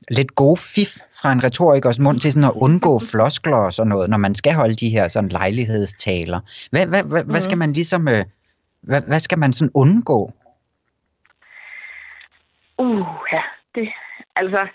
lidt 0.09 0.35
gode 0.35 0.61
fif 0.75 0.93
fra 1.23 1.33
en 1.33 1.45
retorikers 1.45 1.99
mund 1.99 2.19
til 2.19 2.33
sådan 2.33 2.49
at 2.49 2.53
undgå 2.55 2.99
floskler 3.11 3.57
og 3.57 3.73
sådan 3.73 3.89
noget, 3.89 4.11
når 4.11 4.19
man 4.19 4.35
skal 4.35 4.55
holde 4.55 4.75
de 4.75 4.89
her 4.89 5.09
sådan 5.09 5.31
lejlighedstaler, 5.31 6.41
hvad, 6.71 6.87
hvad, 6.87 7.03
hvad, 7.03 7.25
mm. 7.25 7.31
hvad 7.31 7.41
skal 7.41 7.59
man 7.59 7.73
ligesom 7.73 8.09
øh, 8.09 8.25
hvad, 8.83 9.03
hvad 9.03 9.21
skal 9.21 9.39
man 9.39 9.53
sådan 9.53 9.73
undgå? 9.75 10.33
Uh, 12.79 13.07
ja, 13.33 13.43
det, 13.75 13.93
altså, 14.37 14.69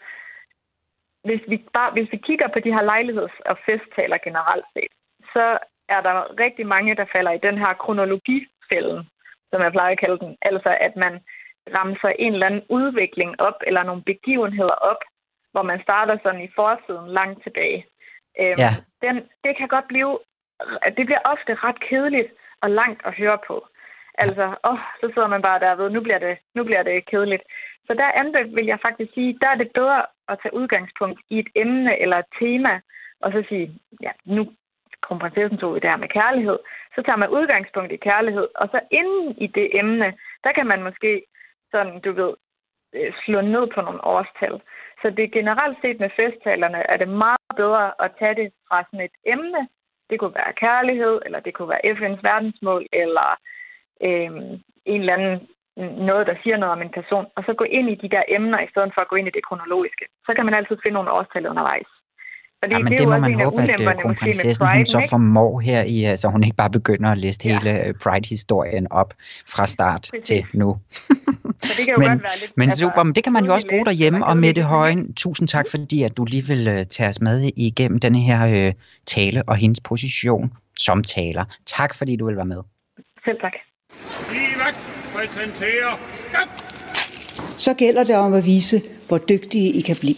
hvis 1.23 1.41
vi, 1.47 1.57
bare, 1.73 1.91
hvis 1.91 2.11
vi 2.11 2.17
kigger 2.17 2.47
på 2.47 2.59
de 2.59 2.73
her 2.73 2.83
lejligheds- 2.91 3.41
og 3.45 3.57
festtaler 3.65 4.17
generelt 4.17 4.65
set, 4.73 4.93
så 5.33 5.57
er 5.89 6.01
der 6.01 6.39
rigtig 6.43 6.67
mange, 6.67 6.95
der 6.95 7.05
falder 7.15 7.31
i 7.31 7.45
den 7.47 7.57
her 7.57 7.73
kronologifælden, 7.73 9.09
som 9.49 9.61
jeg 9.61 9.71
plejer 9.71 9.91
at 9.91 9.99
kalde 9.99 10.19
den. 10.19 10.37
Altså, 10.41 10.77
at 10.81 10.95
man 10.95 11.13
ramser 11.73 12.09
en 12.09 12.33
eller 12.33 12.45
anden 12.45 12.63
udvikling 12.69 13.41
op, 13.41 13.57
eller 13.67 13.83
nogle 13.83 14.03
begivenheder 14.03 14.77
op, 14.91 15.01
hvor 15.51 15.61
man 15.61 15.81
starter 15.81 16.17
sådan 16.23 16.41
i 16.41 16.49
forsiden 16.55 17.07
langt 17.19 17.43
tilbage. 17.43 17.85
Øhm, 18.39 18.59
ja. 18.63 18.71
den, 19.01 19.15
det 19.43 19.57
kan 19.57 19.67
godt 19.67 19.87
blive, 19.87 20.19
det 20.97 21.05
bliver 21.05 21.23
ofte 21.33 21.53
ret 21.55 21.79
kedeligt 21.89 22.31
og 22.61 22.69
langt 22.69 23.01
at 23.05 23.13
høre 23.13 23.39
på. 23.47 23.67
Altså, 24.17 24.55
åh, 24.63 24.79
så 24.99 25.11
sidder 25.13 25.27
man 25.27 25.41
bare 25.41 25.59
der 25.59 25.75
ved, 25.75 25.89
nu 25.89 26.01
bliver 26.01 26.19
det, 26.19 26.37
nu 26.55 26.63
bliver 26.63 26.83
det 26.83 27.05
kedeligt. 27.05 27.43
Så 27.87 27.93
der 27.93 28.11
andet 28.11 28.55
vil 28.55 28.65
jeg 28.65 28.79
faktisk 28.81 29.13
sige, 29.13 29.37
der 29.41 29.47
er 29.47 29.55
det 29.55 29.71
bedre 29.73 30.05
at 30.27 30.39
tage 30.41 30.53
udgangspunkt 30.53 31.19
i 31.29 31.39
et 31.39 31.49
emne 31.55 32.01
eller 32.01 32.17
et 32.17 32.31
tema, 32.39 32.79
og 33.21 33.31
så 33.31 33.43
sige, 33.49 33.79
ja, 34.01 34.11
nu 34.25 34.51
kronprinsessen 35.01 35.57
tog 35.57 35.81
det 35.81 35.89
her 35.89 35.97
med 35.97 36.07
kærlighed, 36.07 36.59
så 36.95 37.01
tager 37.01 37.21
man 37.21 37.29
udgangspunkt 37.29 37.91
i 37.91 38.05
kærlighed, 38.09 38.47
og 38.55 38.67
så 38.71 38.79
inden 38.91 39.37
i 39.37 39.47
det 39.47 39.67
emne, 39.79 40.13
der 40.43 40.51
kan 40.51 40.67
man 40.67 40.83
måske 40.83 41.25
sådan, 41.71 41.99
du 41.99 42.11
ved, 42.11 42.33
øh, 42.93 43.13
slå 43.25 43.41
ned 43.41 43.67
på 43.75 43.81
nogle 43.81 44.03
årstal. 44.03 44.61
Så 45.01 45.09
det 45.09 45.31
generelt 45.31 45.77
set 45.81 45.99
med 45.99 46.09
festtalerne 46.15 46.81
er 46.91 46.97
det 46.97 47.07
meget 47.07 47.51
bedre 47.57 47.91
at 48.03 48.11
tage 48.19 48.35
det 48.35 48.51
fra 48.67 48.83
sådan 48.83 49.05
et 49.05 49.15
emne. 49.25 49.67
Det 50.09 50.19
kunne 50.19 50.35
være 50.35 50.53
kærlighed, 50.53 51.21
eller 51.25 51.39
det 51.39 51.53
kunne 51.53 51.69
være 51.69 51.85
FN's 51.95 52.21
verdensmål, 52.29 52.85
eller 52.93 53.29
øh, 54.03 54.31
en 54.85 54.99
eller 55.01 55.13
anden 55.13 55.47
noget, 56.09 56.27
der 56.27 56.35
siger 56.43 56.57
noget 56.57 56.73
om 56.77 56.81
en 56.81 56.93
person, 56.99 57.25
og 57.35 57.43
så 57.45 57.53
gå 57.61 57.65
ind 57.77 57.87
i 57.89 57.95
de 57.95 58.09
der 58.15 58.23
emner, 58.37 58.59
i 58.59 58.69
stedet 58.71 58.91
for 58.93 59.01
at 59.01 59.07
gå 59.07 59.15
ind 59.15 59.27
i 59.27 59.35
det 59.37 59.45
kronologiske. 59.47 60.05
Så 60.25 60.31
kan 60.35 60.45
man 60.45 60.53
altid 60.53 60.77
finde 60.83 60.93
nogle 60.93 61.11
årstal 61.11 61.47
undervejs. 61.47 61.89
Fordi 62.63 62.73
ja, 62.73 62.79
men 62.79 62.91
det, 62.91 62.99
det 62.99 63.07
må 63.07 63.17
man 63.17 63.33
håbe, 63.33 63.61
at 63.61 63.79
uh, 63.79 64.01
kronprinsessen 64.01 64.67
hun 64.67 64.85
så 64.85 65.07
formår 65.09 65.59
her, 65.59 65.81
i, 65.95 66.11
uh, 66.11 66.17
så 66.17 66.27
hun 66.27 66.43
ikke 66.43 66.55
bare 66.55 66.69
begynder 66.69 67.09
at 67.11 67.17
læse 67.17 67.39
ja. 67.43 67.49
hele 67.49 67.71
uh, 67.89 67.93
Pride-historien 68.03 68.91
op 68.91 69.13
fra 69.53 69.67
start 69.67 70.09
Præcis. 70.11 70.27
til 70.27 70.45
nu. 70.53 70.77
så 71.63 71.71
det 71.77 71.85
kan 71.85 71.93
jo 71.93 71.99
men, 71.99 72.07
godt 72.09 72.23
være 72.23 72.37
lidt... 72.41 72.57
Men 72.57 72.69
altså, 72.69 72.81
super, 72.83 73.03
men 73.03 73.15
det 73.15 73.23
kan 73.23 73.33
man 73.33 73.45
jo 73.45 73.53
også 73.53 73.67
bruge 73.69 73.85
derhjemme, 73.85 74.25
og 74.25 74.37
Mette 74.37 74.61
Højen, 74.61 75.13
tusind 75.13 75.47
tak, 75.47 75.65
fordi 75.71 76.03
at 76.03 76.17
du 76.17 76.23
lige 76.23 76.45
vil 76.47 76.67
uh, 76.67 76.83
tage 76.95 77.09
os 77.09 77.21
med 77.21 77.49
igennem 77.57 77.99
denne 77.99 78.19
her 78.19 78.67
uh, 78.67 78.73
tale 79.05 79.43
og 79.47 79.55
hendes 79.55 79.79
position 79.81 80.53
som 80.77 81.03
taler. 81.03 81.45
Tak, 81.65 81.95
fordi 81.95 82.15
du 82.15 82.25
vil 82.25 82.35
være 82.35 82.45
med. 82.45 82.61
Selv 83.25 83.39
tak. 83.41 83.53
Livak 84.33 84.75
præsenterer 85.15 85.99
Så 87.57 87.73
gælder 87.73 88.03
det 88.03 88.15
om 88.15 88.33
at 88.33 88.45
vise, 88.45 88.81
hvor 89.07 89.17
dygtige 89.17 89.71
I 89.73 89.81
kan 89.81 89.95
blive. 89.95 90.15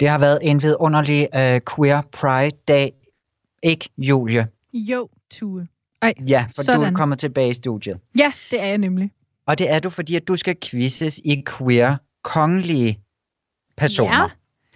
Det 0.00 0.08
har 0.08 0.18
været 0.18 0.38
en 0.42 0.62
vidunderlig 0.62 1.28
uh, 1.34 1.74
Queer 1.74 2.02
Pride-dag. 2.12 2.92
Ikke, 3.62 3.88
Julie? 3.98 4.48
Jo, 4.72 5.08
Tue. 5.30 5.68
Ej, 6.02 6.12
ja, 6.28 6.46
for 6.56 6.62
sådan. 6.62 6.80
du 6.80 6.86
er 6.86 6.90
kommet 6.90 7.18
tilbage 7.18 7.50
i 7.50 7.54
studiet. 7.54 7.98
Ja, 8.18 8.32
det 8.50 8.60
er 8.60 8.66
jeg 8.66 8.78
nemlig. 8.78 9.10
Og 9.46 9.58
det 9.58 9.70
er 9.70 9.80
du, 9.80 9.90
fordi 9.90 10.16
at 10.16 10.28
du 10.28 10.36
skal 10.36 10.56
quizzes 10.64 11.20
i 11.24 11.42
queer 11.58 11.96
kongelige 12.24 13.00
personer. 13.78 14.22
Ja. 14.22 14.28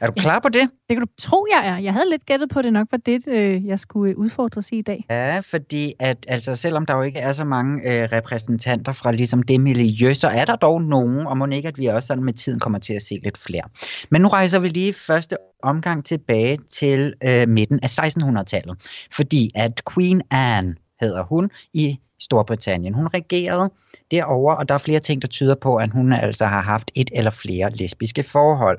Er 0.02 0.06
du 0.06 0.12
klar 0.12 0.38
på 0.38 0.48
det? 0.48 0.62
Det 0.62 0.96
kan 0.96 1.00
du 1.00 1.06
tro, 1.18 1.46
jeg 1.50 1.66
er. 1.66 1.78
Jeg 1.78 1.92
havde 1.92 2.10
lidt 2.10 2.26
gættet 2.26 2.50
på, 2.50 2.58
at 2.58 2.64
det 2.64 2.72
nok 2.72 2.88
var 2.90 2.98
det, 2.98 3.28
øh, 3.28 3.66
jeg 3.66 3.78
skulle 3.78 4.12
øh, 4.12 4.18
udfordres 4.18 4.72
i 4.72 4.78
i 4.78 4.82
dag. 4.82 5.04
Ja, 5.10 5.40
fordi 5.40 5.92
at 5.98 6.26
altså, 6.28 6.56
selvom 6.56 6.86
der 6.86 6.96
jo 6.96 7.02
ikke 7.02 7.18
er 7.18 7.32
så 7.32 7.44
mange 7.44 7.92
øh, 7.92 8.08
repræsentanter 8.12 8.92
fra 8.92 9.12
ligesom 9.12 9.42
det 9.42 9.60
miljø, 9.60 10.14
så 10.14 10.28
er 10.28 10.44
der 10.44 10.56
dog 10.56 10.82
nogen, 10.82 11.26
og 11.26 11.38
må 11.38 11.46
ikke, 11.46 11.68
at 11.68 11.78
vi 11.78 11.86
også 11.86 12.06
sådan 12.06 12.24
med 12.24 12.32
tiden 12.32 12.60
kommer 12.60 12.78
til 12.78 12.94
at 12.94 13.02
se 13.02 13.20
lidt 13.24 13.38
flere. 13.38 13.62
Men 14.10 14.22
nu 14.22 14.28
rejser 14.28 14.58
vi 14.58 14.68
lige 14.68 14.92
første 14.92 15.36
omgang 15.62 16.04
tilbage 16.04 16.58
til 16.70 17.14
øh, 17.24 17.48
midten 17.48 17.80
af 17.82 17.98
1600-tallet, 17.98 18.76
fordi 19.12 19.50
at 19.54 19.80
Queen 19.94 20.22
Anne 20.30 20.74
hedder 21.02 21.22
hun 21.22 21.50
i 21.74 21.98
Storbritannien. 22.20 22.94
Hun 22.94 23.08
regerede 23.14 23.70
derover, 24.10 24.54
og 24.54 24.68
der 24.68 24.74
er 24.74 24.78
flere 24.78 25.00
ting, 25.00 25.22
der 25.22 25.28
tyder 25.28 25.54
på, 25.54 25.76
at 25.76 25.90
hun 25.90 26.12
altså 26.12 26.46
har 26.46 26.62
haft 26.62 26.90
et 26.94 27.10
eller 27.12 27.30
flere 27.30 27.70
lesbiske 27.70 28.22
forhold. 28.22 28.78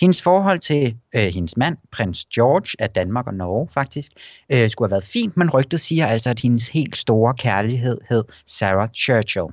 Hendes 0.00 0.22
forhold 0.22 0.58
til 0.58 0.96
øh, 1.14 1.22
hendes 1.34 1.56
mand, 1.56 1.76
prins 1.92 2.24
George 2.24 2.76
af 2.78 2.90
Danmark 2.90 3.26
og 3.26 3.34
Norge 3.34 3.68
faktisk, 3.74 4.12
øh, 4.50 4.70
skulle 4.70 4.88
have 4.88 4.92
været 4.92 5.04
fint, 5.04 5.36
men 5.36 5.50
rygtet 5.50 5.80
siger 5.80 6.06
altså, 6.06 6.30
at 6.30 6.40
hendes 6.40 6.68
helt 6.68 6.96
store 6.96 7.34
kærlighed 7.34 7.98
hed 8.08 8.24
Sarah 8.46 8.88
Churchill. 8.94 9.46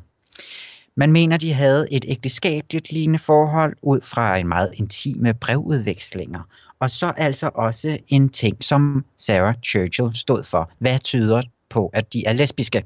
Man 0.97 1.11
mener, 1.11 1.37
de 1.37 1.53
havde 1.53 1.87
et 1.91 2.05
ægteskabeligt 2.07 2.91
lignende 2.91 3.19
forhold 3.19 3.75
ud 3.81 3.99
fra 4.03 4.37
en 4.37 4.47
meget 4.47 4.71
intime 4.73 5.33
brevudvekslinger. 5.33 6.39
Og 6.79 6.89
så 6.89 7.13
altså 7.17 7.49
også 7.55 7.97
en 8.07 8.29
ting, 8.29 8.63
som 8.63 9.05
Sarah 9.17 9.55
Churchill 9.65 10.15
stod 10.15 10.43
for. 10.43 10.71
Hvad 10.79 10.99
tyder 10.99 11.41
på, 11.75 11.89
at 11.93 12.13
de 12.13 12.25
er 12.25 12.33
lesbiske? 12.33 12.83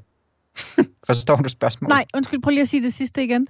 Forstår 1.08 1.36
du 1.36 1.48
spørgsmålet? 1.48 1.88
Nej, 1.88 2.04
undskyld, 2.14 2.42
prøv 2.42 2.50
lige 2.50 2.60
at 2.60 2.68
sige 2.68 2.82
det 2.82 2.92
sidste 2.92 3.24
igen. 3.24 3.48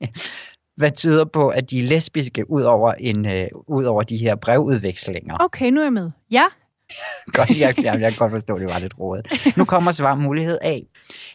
Hvad 0.80 0.90
tyder 0.90 1.24
på, 1.24 1.48
at 1.48 1.70
de 1.70 1.78
er 1.78 1.88
lesbiske 1.88 2.50
ud 2.50 2.62
over, 2.62 2.92
en, 2.92 3.26
øh, 3.26 3.48
ud 3.66 3.84
over 3.84 4.02
de 4.02 4.16
her 4.16 4.34
brevudvekslinger? 4.34 5.36
Okay, 5.40 5.70
nu 5.70 5.80
er 5.80 5.84
jeg 5.84 5.92
med. 5.92 6.10
Ja, 6.30 6.44
Godt, 7.36 7.50
jeg, 7.50 7.74
jeg, 7.84 8.00
jeg 8.00 8.10
kan 8.10 8.18
godt 8.18 8.30
forstå, 8.30 8.54
at 8.54 8.60
det 8.60 8.68
var 8.68 8.78
lidt 8.78 8.98
rodet. 8.98 9.26
Nu 9.56 9.64
kommer 9.64 9.92
svar 9.92 10.14
mulighed 10.14 10.58
A. 10.62 10.78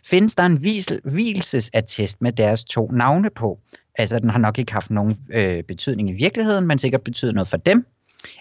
Findes 0.05 0.35
der 0.35 0.43
en 0.43 0.63
visel, 0.63 1.01
hvielsesattest 1.03 2.21
med 2.21 2.31
deres 2.31 2.63
to 2.63 2.87
navne 2.91 3.29
på? 3.29 3.59
Altså, 3.97 4.19
den 4.19 4.29
har 4.29 4.39
nok 4.39 4.59
ikke 4.59 4.73
haft 4.73 4.89
nogen 4.89 5.15
øh, 5.33 5.63
betydning 5.63 6.09
i 6.09 6.13
virkeligheden, 6.13 6.67
men 6.67 6.77
sikkert 6.77 7.01
betyder 7.01 7.31
noget 7.31 7.47
for 7.47 7.57
dem. 7.57 7.85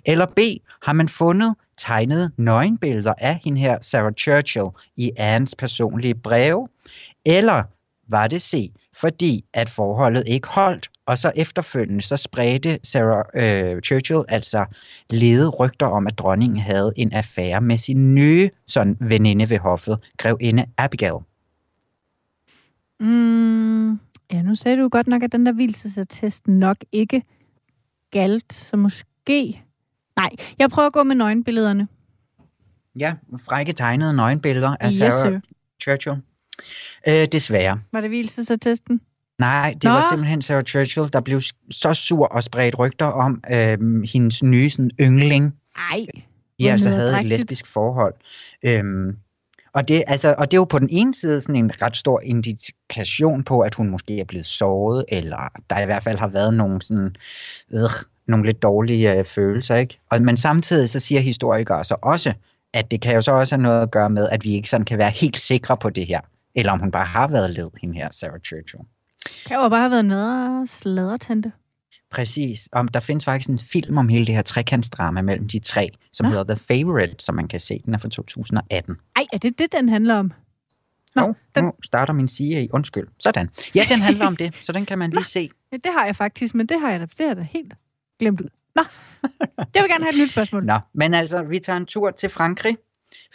Eller 0.07 0.27
B. 0.27 0.39
Har 0.83 0.93
man 0.93 1.09
fundet 1.09 1.55
tegnede 1.77 2.31
nøgenbilleder 2.37 3.15
af 3.19 3.41
hende 3.45 3.61
her, 3.61 3.79
Sarah 3.81 4.13
Churchill, 4.13 4.69
i 4.97 5.11
Annes 5.17 5.55
personlige 5.55 6.15
breve? 6.15 6.69
Eller 7.25 7.63
var 8.09 8.27
det 8.27 8.43
C, 8.43 8.73
fordi 8.97 9.45
at 9.55 9.71
forholdet 9.71 10.25
ikke 10.27 10.49
holdt, 10.49 10.91
og 11.07 11.19
så 11.19 11.33
efterfølgende 11.37 12.01
så 12.01 12.17
spredte 12.17 12.79
Sarah 12.83 13.25
øh, 13.35 13.83
Churchill 13.83 14.25
altså 14.29 14.65
lede 15.11 15.49
rygter 15.49 15.87
om, 15.87 16.07
at 16.07 16.19
dronningen 16.19 16.59
havde 16.59 16.93
en 16.97 17.13
affære 17.13 17.61
med 17.61 17.79
sin 17.79 18.15
nye 18.15 18.51
sådan, 18.67 18.97
veninde 19.01 19.51
ved 19.51 19.59
hoffet, 19.59 19.99
grevinde 20.17 20.67
Abigail. 20.79 21.19
Mm, 23.01 23.91
ja, 24.33 24.43
nu 24.43 24.55
sagde 24.55 24.79
du 24.79 24.89
godt 24.89 25.07
nok, 25.07 25.23
at 25.23 25.33
den 25.33 25.47
der 25.47 25.53
hvilsesattest 25.53 26.49
nok 26.49 26.77
ikke 26.93 27.23
galt, 28.11 28.53
så 28.53 28.77
måske... 28.77 29.63
Nej, 30.21 30.31
jeg 30.59 30.71
prøver 30.71 30.87
at 30.87 30.93
gå 30.93 31.03
med 31.03 31.15
nøgenbillederne. 31.15 31.89
Ja, 32.99 33.15
frække 33.49 33.73
tegnede 33.73 34.13
nøgenbilleder 34.13 34.77
af 34.81 34.87
Yes, 34.87 34.95
Sarah 34.95 35.33
sir. 35.33 35.41
Churchill. 35.83 36.17
Øh, 37.09 37.27
desværre. 37.33 37.81
Var 37.93 38.01
det 38.01 38.11
hvilsesattesten? 38.11 39.01
Nej, 39.39 39.73
det 39.75 39.85
Nå. 39.85 39.91
var 39.91 40.05
simpelthen 40.11 40.43
Sarah 40.43 40.63
Churchill, 40.65 41.13
der 41.13 41.21
blev 41.21 41.41
så 41.71 41.95
sur 41.95 42.27
og 42.27 42.43
spredte 42.43 42.77
rygter 42.79 43.07
om 43.07 43.43
øh, 43.53 43.79
hendes 44.13 44.43
nye 44.43 44.71
sådan, 44.71 44.91
yngling. 45.01 45.55
Ej, 45.91 46.07
de 46.61 46.71
altså 46.71 46.89
havde 46.89 47.01
et 47.01 47.05
nederdrægtigt. 47.05 47.29
lesbisk 47.29 47.67
forhold. 47.67 48.15
Øhm, 48.63 49.17
og, 49.73 49.89
det, 49.89 50.05
altså, 50.07 50.35
og 50.39 50.51
det 50.51 50.57
er 50.57 50.61
jo 50.61 50.65
på 50.65 50.79
den 50.79 50.89
ene 50.91 51.15
side 51.15 51.41
sådan 51.41 51.65
en 51.65 51.83
ret 51.83 51.97
stor 51.97 52.21
indikation 52.21 53.45
på, 53.45 53.61
at 53.61 53.75
hun 53.75 53.91
måske 53.91 54.21
er 54.21 54.25
blevet 54.25 54.47
såret, 54.47 55.05
eller 55.09 55.49
der 55.71 55.83
i 55.83 55.85
hvert 55.85 56.03
fald 56.03 56.19
har 56.19 56.29
været 56.29 56.55
nogle, 56.55 56.83
sådan, 56.83 57.17
øh, 57.73 57.81
nogle 58.27 58.47
lidt 58.47 58.63
dårlige 58.63 59.13
øh, 59.13 59.25
følelser. 59.25 59.77
Ikke? 59.77 60.01
Og, 60.11 60.23
men 60.23 60.37
samtidig 60.37 60.91
så 60.91 61.01
siger 61.01 61.21
historikere 61.21 61.85
så 61.85 61.97
også, 62.03 62.33
at 62.73 62.91
det 62.91 63.01
kan 63.01 63.15
jo 63.15 63.21
så 63.21 63.33
også 63.33 63.55
have 63.55 63.63
noget 63.63 63.83
at 63.83 63.91
gøre 63.91 64.11
med, 64.11 64.29
at 64.29 64.45
vi 64.45 64.53
ikke 64.53 64.71
sådan 64.71 64.85
kan 64.85 64.99
være 64.99 65.11
helt 65.11 65.39
sikre 65.39 65.77
på 65.77 65.91
det 65.91 66.07
her, 66.07 66.21
eller 66.55 66.73
om 66.73 66.81
hun 66.81 66.91
bare 66.91 67.07
har 67.07 67.29
været 67.29 67.51
led, 67.51 67.71
hende 67.81 67.95
her, 67.95 68.09
Sarah 68.11 68.41
Churchill. 68.41 68.83
kan 69.47 69.57
jo 69.57 69.69
bare 69.69 69.81
have 69.81 69.91
været 69.91 70.05
nede 70.05 70.67
sladretante. 70.67 71.53
Præcis. 72.11 72.69
Om 72.73 72.89
der 72.89 73.01
findes 73.01 73.25
faktisk 73.25 73.49
en 73.51 73.59
film 73.59 73.99
om 73.99 74.09
hele 74.09 74.27
det 74.27 74.35
her 74.35 74.43
trekantsdrama 74.43 75.23
mellem 75.23 75.49
de 75.49 75.59
tre, 75.59 75.89
som 76.13 76.25
Nå. 76.27 76.31
hedder 76.31 76.55
The 76.55 76.65
Favorite, 76.69 77.15
som 77.19 77.35
man 77.35 77.49
kan 77.49 77.61
se. 77.61 77.83
Den 77.85 77.95
er 77.95 77.99
fra 77.99 78.09
2018. 78.09 78.97
Ej, 79.17 79.27
er 79.33 79.39
det 79.39 79.59
det, 79.59 79.73
den 79.73 79.89
handler 79.89 80.15
om? 80.15 80.33
Nå, 81.15 81.27
Nå, 81.27 81.35
den- 81.55 81.65
nu 81.65 81.73
starter 81.85 82.13
min 82.13 82.29
sige 82.29 82.63
i. 82.65 82.69
Undskyld. 82.73 83.07
Sådan. 83.19 83.49
Ja, 83.75 83.85
den 83.89 84.01
handler 84.01 84.27
om 84.27 84.37
det, 84.37 84.55
så 84.61 84.73
den 84.73 84.87
kan 84.87 84.99
man 84.99 85.11
lige 85.17 85.25
se. 85.25 85.51
Ja, 85.73 85.77
det 85.77 85.93
har 85.99 86.05
jeg 86.07 86.17
faktisk, 86.17 86.55
men 86.55 86.67
det 86.67 86.81
har 86.81 86.91
jeg 86.91 87.01
da, 87.01 87.05
det 87.07 87.15
har 87.19 87.27
jeg 87.27 87.37
da 87.37 87.43
helt 87.43 87.73
glemt 88.19 88.41
ud. 88.41 88.49
Nå, 88.75 88.83
jeg 89.75 89.83
vil 89.83 89.91
gerne 89.91 90.05
have 90.05 90.15
et 90.15 90.19
nyt 90.21 90.31
spørgsmål. 90.31 90.65
Nå, 90.65 90.79
men 90.95 91.15
altså, 91.15 91.43
vi 91.43 91.59
tager 91.59 91.77
en 91.77 91.87
tur 91.87 92.11
til 92.11 92.29
Frankrig, 92.31 92.77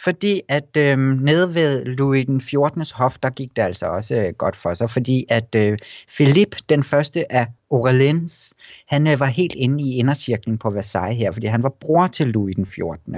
fordi 0.04 0.40
at 0.48 0.76
øh, 0.76 0.98
nede 0.98 1.54
ved 1.54 1.84
Louis 1.84 2.26
den 2.26 2.40
14. 2.40 2.84
hof, 2.94 3.18
der 3.22 3.30
gik 3.30 3.56
det 3.56 3.62
altså 3.62 3.86
også 3.86 4.14
øh, 4.14 4.34
godt 4.34 4.56
for 4.56 4.74
sig, 4.74 4.90
fordi 4.90 5.24
at 5.28 5.54
øh, 5.54 5.78
Philip, 6.16 6.56
den 6.68 6.84
første 6.84 7.32
af 7.32 7.46
Orleans, 7.70 8.54
han 8.86 9.06
øh, 9.06 9.20
var 9.20 9.26
helt 9.26 9.54
inde 9.54 9.84
i 9.84 9.94
indercirklen 9.94 10.58
på 10.58 10.70
Versailles 10.70 11.18
her, 11.18 11.32
fordi 11.32 11.46
han 11.46 11.62
var 11.62 11.68
bror 11.68 12.06
til 12.06 12.26
Louis 12.26 12.56
den 12.56 12.66
14. 12.66 13.16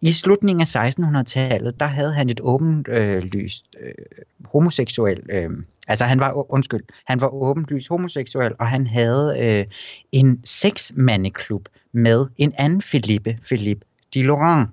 I 0.00 0.12
slutningen 0.12 0.60
af 0.60 0.90
1600-tallet, 0.90 1.80
der 1.80 1.86
havde 1.86 2.12
han 2.12 2.28
et 2.28 2.40
åbent 2.40 2.88
øh, 2.88 3.22
øh, 3.80 3.92
homoseksuel, 4.44 5.22
øh, 5.30 5.50
altså 5.88 6.04
han 6.04 6.20
var, 6.20 6.52
undskyld, 6.52 6.82
han 7.06 7.20
var 7.20 7.28
åbenlyst 7.28 7.88
homoseksuel, 7.88 8.52
og 8.58 8.68
han 8.68 8.86
havde 8.86 9.36
øh, 9.40 9.64
en 10.12 10.40
seksmandeklub 10.44 11.68
med 11.92 12.26
en 12.38 12.52
anden 12.58 12.80
Philippe, 12.80 13.38
Philippe 13.44 13.86
de 14.14 14.22
Laurent. 14.22 14.68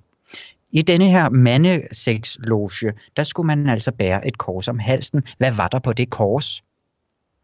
I 0.71 0.81
denne 0.81 1.09
her 1.09 1.29
mandeseksloge, 1.29 2.93
der 3.17 3.23
skulle 3.23 3.47
man 3.47 3.69
altså 3.69 3.91
bære 3.91 4.27
et 4.27 4.37
kors 4.37 4.67
om 4.67 4.79
halsen. 4.79 5.23
Hvad 5.37 5.51
var 5.51 5.67
der 5.67 5.79
på 5.79 5.93
det 5.93 6.09
kors? 6.09 6.63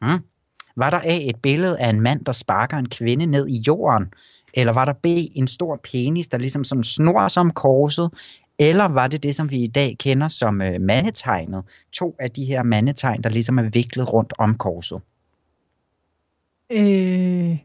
Hmm? 0.02 0.24
Var 0.76 0.90
der 0.90 1.00
A 1.04 1.18
et 1.22 1.36
billede 1.44 1.80
af 1.80 1.90
en 1.90 2.02
mand, 2.02 2.26
der 2.26 2.32
sparker 2.32 2.78
en 2.78 2.90
kvinde 2.90 3.26
ned 3.26 3.48
i 3.48 3.64
jorden? 3.68 4.14
Eller 4.54 4.74
var 4.74 4.86
der 4.86 4.94
B 4.94 5.06
en 5.06 5.48
stor 5.48 5.80
penis, 5.84 6.28
der 6.28 6.38
ligesom 6.38 6.64
sådan 6.64 6.84
snor 6.84 7.28
som 7.28 7.52
korset? 7.52 8.12
Eller 8.60 8.86
var 8.86 9.08
det 9.08 9.24
det, 9.24 9.36
som 9.36 9.50
vi 9.52 9.58
i 9.58 9.68
dag 9.68 9.96
kender 10.00 10.28
som 10.28 10.62
øh, 10.62 10.82
mandetegnet? 10.82 11.64
To 11.92 12.16
af 12.20 12.32
de 12.32 12.46
her 12.46 12.64
mandetegn, 12.64 13.24
der 13.24 13.30
ligesom 13.30 13.60
er 13.60 13.70
viklet 13.70 14.14
rundt 14.14 14.34
om 14.38 14.58
korset. 14.58 15.02
Øh, 16.70 17.58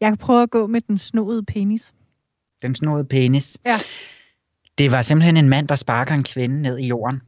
jeg 0.00 0.10
kan 0.10 0.16
prøve 0.16 0.42
at 0.42 0.50
gå 0.50 0.66
med 0.66 0.80
den 0.80 0.98
snoede 0.98 1.44
penis. 1.44 1.94
Den 2.62 2.74
snodede 2.74 3.04
penis. 3.04 3.58
Ja. 3.64 3.76
Det 4.78 4.92
var 4.92 5.02
simpelthen 5.02 5.36
en 5.36 5.48
mand, 5.48 5.68
der 5.68 5.74
sparker 5.74 6.14
en 6.14 6.22
kvinde 6.24 6.62
ned 6.62 6.78
i 6.78 6.86
jorden. 6.86 7.20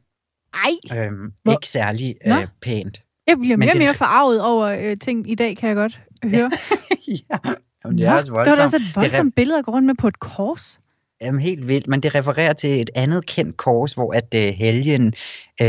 Ej, 0.53 0.97
Øhm, 0.99 1.31
Hvor- 1.43 1.51
ikke 1.53 1.67
særlig 1.67 2.15
Nå. 2.25 2.35
øh, 2.39 2.47
pænt. 2.61 3.01
jeg 3.27 3.37
bliver 3.39 3.57
mere 3.57 3.69
og 3.69 3.73
det- 3.73 3.81
mere 3.81 3.93
forarvet 3.93 4.41
over 4.41 4.65
øh, 4.67 4.97
ting 4.97 5.31
i 5.31 5.35
dag, 5.35 5.57
kan 5.57 5.67
jeg 5.69 5.75
godt 5.75 5.99
høre. 6.23 6.51
ja. 7.07 7.37
Jamen, 7.85 7.97
det 7.97 8.05
er 8.07 8.13
også 8.13 8.23
det 8.25 8.33
var 8.33 8.43
da 8.43 8.49
voldsomt. 8.49 8.63
også 8.63 8.75
et 8.75 8.81
Det 8.81 8.95
er 8.95 8.99
voldsomt 9.01 9.35
billede 9.35 9.59
at 9.59 9.65
gå 9.65 9.71
rundt 9.71 9.85
med 9.85 9.95
på 9.95 10.07
et 10.07 10.19
kors. 10.19 10.79
Jamen, 11.21 11.41
helt 11.41 11.67
vildt, 11.67 11.87
men 11.87 11.99
det 12.03 12.15
refererer 12.15 12.53
til 12.53 12.81
et 12.81 12.89
andet 12.95 13.25
kendt 13.25 13.57
kors, 13.57 13.93
hvor 13.93 14.13
at 14.13 14.33
uh, 14.35 14.41
helgen 14.55 15.13
uh, 15.61 15.67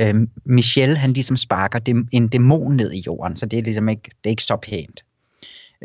uh, 0.00 0.20
Michel, 0.44 0.96
han 0.96 1.12
ligesom 1.12 1.36
sparker 1.36 1.78
dem, 1.78 2.08
en 2.12 2.28
dæmon 2.28 2.76
ned 2.76 2.92
i 2.92 3.02
jorden, 3.06 3.36
så 3.36 3.46
det 3.46 3.58
er 3.58 3.62
ligesom 3.62 3.88
ikke, 3.88 4.02
det 4.02 4.14
er 4.24 4.30
ikke 4.30 4.42
så 4.44 4.56
pænt. 4.56 5.04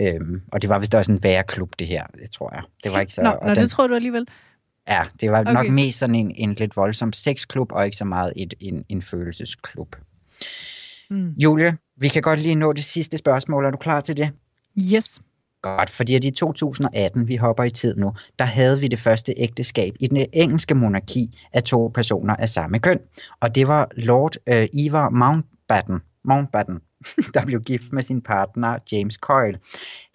Um, 0.02 0.42
og 0.52 0.62
det 0.62 0.70
var 0.70 0.80
vist 0.80 0.96
også 0.96 1.12
en 1.12 1.24
væreklub, 1.24 1.74
det 1.80 1.88
her, 1.88 2.04
det 2.22 2.32
tror 2.32 2.52
jeg. 2.56 2.64
Det 2.84 2.92
var 2.92 3.00
ikke 3.00 3.14
så... 3.14 3.22
Nå, 3.22 3.30
og 3.30 3.48
nå 3.48 3.54
den, 3.54 3.64
det 3.64 3.72
tror 3.72 3.88
du 3.88 3.96
alligevel. 3.96 4.28
Ja, 4.88 5.04
det 5.22 5.32
var 5.32 5.40
okay. 5.40 5.54
nok 5.54 5.70
mest 5.70 6.00
sådan 6.00 6.16
en, 6.16 6.32
en 6.36 6.54
lidt 6.54 6.76
voldsom 6.76 7.14
sexklub, 7.14 7.72
og 7.72 7.86
ikke 7.86 7.98
så 7.98 8.06
meget 8.06 8.34
et, 8.36 8.54
en, 8.60 8.86
en 8.90 9.02
følelsesklub. 9.02 9.96
Mm. 11.10 11.34
Julie, 11.44 11.78
vi 11.98 12.08
kan 12.08 12.22
godt 12.22 12.42
lige 12.42 12.56
nå 12.56 12.74
det 12.74 12.84
sidste 12.84 13.18
spørgsmål. 13.18 13.66
Er 13.66 13.72
du 13.72 13.78
klar 13.78 14.00
til 14.00 14.18
det? 14.18 14.30
Yes. 14.80 15.22
Godt, 15.62 15.90
fordi 15.90 16.16
at 16.16 16.24
i 16.24 16.32
2018, 16.32 17.28
vi 17.28 17.36
hopper 17.36 17.64
i 17.64 17.70
tid 17.70 17.96
nu, 17.96 18.14
der 18.40 18.46
havde 18.46 18.80
vi 18.80 18.88
det 18.88 19.00
første 19.00 19.34
ægteskab 19.38 19.94
i 20.00 20.08
den 20.08 20.26
engelske 20.34 20.76
monarki 20.76 21.38
af 21.54 21.64
to 21.64 21.92
personer 21.94 22.36
af 22.36 22.50
samme 22.50 22.80
køn. 22.80 23.00
Og 23.40 23.56
det 23.56 23.68
var 23.68 23.88
Lord 23.96 24.36
øh, 24.48 24.68
Ivar 24.74 25.10
Mountbatten. 25.10 26.00
Mountbatten. 26.24 26.80
der 27.34 27.46
blev 27.46 27.62
gift 27.62 27.94
med 27.94 28.04
sin 28.04 28.22
partner, 28.22 28.78
James 28.92 29.16
Coyle. 29.16 29.60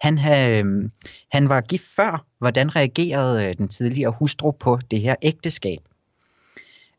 Han, 0.01 0.17
havde, 0.17 0.89
han 1.31 1.49
var 1.49 1.61
gift 1.61 1.95
før. 1.95 2.25
Hvordan 2.39 2.75
reagerede 2.75 3.47
øh, 3.47 3.53
den 3.57 3.67
tidligere 3.67 4.13
hustru 4.19 4.51
på 4.51 4.79
det 4.91 5.01
her 5.01 5.15
ægteskab? 5.21 5.79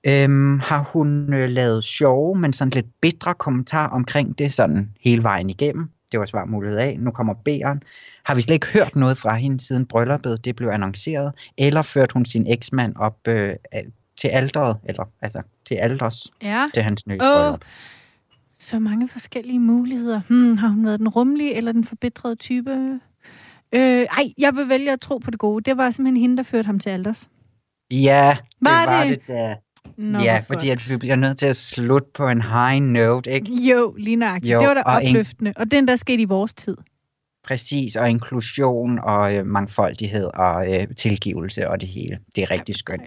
Øhm, 0.06 0.58
har 0.58 0.90
hun 0.92 1.34
øh, 1.34 1.48
lavet 1.48 1.84
sjove, 1.84 2.38
men 2.38 2.52
sådan 2.52 2.70
lidt 2.70 2.86
bitre 3.00 3.34
kommentar 3.34 3.88
omkring 3.88 4.38
det 4.38 4.52
sådan 4.52 4.90
hele 5.00 5.22
vejen 5.22 5.50
igennem? 5.50 5.90
Det 6.12 6.20
var 6.20 6.26
svar 6.26 6.44
mulighed 6.44 6.78
af. 6.78 6.96
Nu 6.98 7.10
kommer 7.10 7.34
B'eren. 7.34 7.78
Har 8.22 8.34
vi 8.34 8.40
slet 8.40 8.54
ikke 8.54 8.66
hørt 8.66 8.96
noget 8.96 9.18
fra 9.18 9.34
hende 9.34 9.60
siden 9.60 9.86
brylluppet 9.86 10.44
det 10.44 10.56
blev 10.56 10.68
annonceret? 10.68 11.32
Eller 11.58 11.82
førte 11.82 12.14
hun 12.14 12.24
sin 12.24 12.46
eksmand 12.46 12.96
op 12.96 13.18
øh, 13.28 13.54
til 14.16 14.28
alderet? 14.28 14.76
Eller 14.84 15.04
altså 15.20 15.42
til 15.66 15.74
alders? 15.74 16.32
Ja. 16.42 16.66
Til 16.74 16.82
hans 16.82 17.06
nye 17.06 17.18
Åh, 17.22 17.36
bryllup? 17.36 17.60
Så 18.64 18.78
mange 18.78 19.08
forskellige 19.08 19.58
muligheder. 19.58 20.20
Hmm, 20.28 20.56
har 20.56 20.68
hun 20.68 20.86
været 20.86 20.98
den 20.98 21.08
rummelige 21.08 21.54
eller 21.54 21.72
den 21.72 21.84
forbitrede 21.84 22.36
type? 22.36 22.70
Øh, 23.72 23.80
ej, 24.02 24.32
jeg 24.38 24.56
vil 24.56 24.68
vælge 24.68 24.92
at 24.92 25.00
tro 25.00 25.18
på 25.18 25.30
det 25.30 25.38
gode. 25.38 25.64
Det 25.64 25.76
var 25.76 25.90
simpelthen 25.90 26.20
hende, 26.20 26.36
der 26.36 26.42
førte 26.42 26.66
ham 26.66 26.78
til 26.78 26.90
alders. 26.90 27.28
Ja, 27.90 28.36
det 28.40 28.56
Var 28.60 28.86
var, 28.86 29.04
det? 29.06 29.20
da. 29.28 29.56
Nå, 29.96 30.18
ja, 30.18 30.42
fordi 30.46 30.68
godt. 30.68 30.80
at 30.80 30.90
vi 30.90 30.96
bliver 30.96 31.16
nødt 31.16 31.38
til 31.38 31.46
at 31.46 31.56
slutte 31.56 32.08
på 32.14 32.28
en 32.28 32.42
high 32.42 32.80
note, 32.82 33.30
ikke? 33.30 33.52
Jo, 33.54 33.94
lige 33.98 34.16
nøjagtigt. 34.16 34.52
Jo, 34.54 34.58
det 34.60 34.68
var 34.68 34.74
da 34.74 34.82
og 34.86 35.04
en- 35.04 35.08
opløftende. 35.08 35.52
Og 35.56 35.70
den, 35.70 35.88
der 35.88 35.96
skete 35.96 36.22
i 36.22 36.24
vores 36.24 36.54
tid. 36.54 36.76
Præcis, 37.44 37.96
og 37.96 38.10
inklusion 38.10 38.98
og 39.02 39.34
øh, 39.34 39.46
mangfoldighed 39.46 40.24
og 40.34 40.74
øh, 40.74 40.86
tilgivelse 40.96 41.68
og 41.68 41.80
det 41.80 41.88
hele. 41.88 42.18
Det 42.36 42.42
er 42.42 42.50
rigtig 42.50 42.74
skønt. 42.74 43.02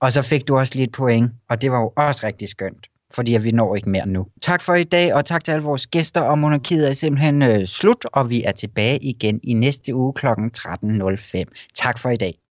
Og 0.00 0.12
så 0.12 0.22
fik 0.22 0.48
du 0.48 0.56
også 0.58 0.74
lige 0.74 0.84
et 0.86 0.92
point, 0.92 1.30
og 1.48 1.62
det 1.62 1.70
var 1.70 1.78
jo 1.80 1.92
også 1.96 2.26
rigtig 2.26 2.48
skønt, 2.48 2.86
fordi 3.14 3.34
at 3.34 3.44
vi 3.44 3.50
når 3.50 3.76
ikke 3.76 3.90
mere 3.90 4.06
nu. 4.06 4.26
Tak 4.40 4.62
for 4.62 4.74
i 4.74 4.84
dag, 4.84 5.14
og 5.14 5.24
tak 5.24 5.44
til 5.44 5.52
alle 5.52 5.64
vores 5.64 5.86
gæster, 5.86 6.20
og 6.20 6.38
monarkiet 6.38 6.88
er 6.88 6.92
simpelthen 6.92 7.42
øh, 7.42 7.66
slut, 7.66 8.04
og 8.12 8.30
vi 8.30 8.42
er 8.42 8.52
tilbage 8.52 8.98
igen 8.98 9.40
i 9.42 9.52
næste 9.52 9.94
uge 9.94 10.12
kl. 10.12 10.26
13.05. 10.26 11.44
Tak 11.74 11.98
for 11.98 12.10
i 12.10 12.16
dag. 12.16 12.38